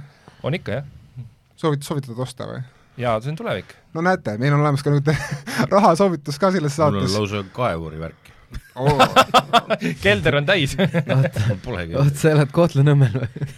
on 0.48 0.60
ikka, 0.60 0.80
jah. 0.80 1.26
soovid, 1.60 1.84
soovitad 1.88 2.22
osta 2.28 2.48
või? 2.50 2.62
jaa, 3.02 3.18
see 3.24 3.34
on 3.34 3.40
tulevik. 3.42 3.76
no 3.96 4.06
näete, 4.06 4.38
meil 4.42 4.56
on 4.56 4.64
olemas 4.64 4.86
ka 4.86 4.94
nüüd 4.94 5.12
rahasoovitus 5.76 6.40
ka 6.40 6.54
selles 6.56 6.78
saates. 6.80 7.02
mul 7.02 7.10
on 7.10 7.18
lausa 7.20 7.44
kaevuri 7.56 8.00
värk 8.00 8.35
oh. 8.76 9.02
kelder 10.04 10.40
on 10.40 10.48
täis 10.48 10.76
oot, 10.78 12.16
sa 12.20 12.32
elad 12.32 12.52
Kohtla-Nõmmel 12.56 13.18
või 13.22 13.50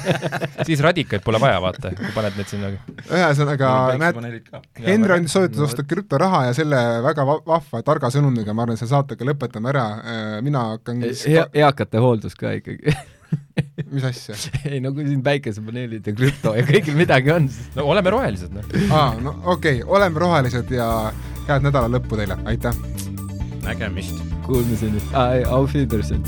siis 0.68 0.82
radikaid 0.84 1.24
pole 1.26 1.40
vaja, 1.42 1.60
vaata, 1.62 1.92
kui 1.96 2.10
paned 2.14 2.38
need 2.38 2.50
sinna. 2.50 2.72
ühesõnaga, 3.08 3.70
näed, 4.00 4.50
Henri 4.84 5.16
andis 5.16 5.36
soovituse 5.36 5.66
osta 5.68 5.86
krüptoraha 5.86 6.46
ja 6.48 6.56
selle 6.56 6.80
väga 7.04 7.26
vahva 7.28 7.82
targa 7.86 8.12
sõnumiga, 8.14 8.54
ma 8.56 8.66
arvan, 8.66 8.80
selle 8.80 8.94
saatega 8.94 9.30
lõpetame 9.30 9.72
ära, 9.72 9.86
äh, 10.00 10.36
mina 10.46 10.66
hakkan 10.74 11.04
e 11.06 11.14
eakate 11.62 12.02
hooldus 12.02 12.36
ka 12.38 12.54
ikkagi 12.58 12.94
mis 13.92 14.04
asja? 14.06 14.36
ei 14.68 14.80
no 14.82 14.92
kui 14.96 15.06
siin 15.08 15.22
päikesepaneelid 15.26 16.06
ja 16.10 16.16
krüpto 16.16 16.54
ja 16.58 16.66
kõigil 16.66 16.98
midagi 16.98 17.34
on, 17.34 17.48
siis 17.52 17.70
no 17.78 17.86
oleme 17.90 18.14
rohelised, 18.16 18.54
noh. 18.54 18.74
aa, 18.90 19.14
no 19.22 19.36
okei 19.44 19.80
okay,, 19.80 19.88
oleme 19.98 20.26
rohelised 20.26 20.74
ja 20.74 20.90
head 21.46 21.66
nädala 21.66 21.90
lõppu 21.98 22.20
teile, 22.20 22.38
aitäh! 22.50 23.09
Nägemist! 23.62 24.14
Kuulmiseni, 24.46 25.00
auf 25.44 25.74
Wiedersehen! 25.74 26.22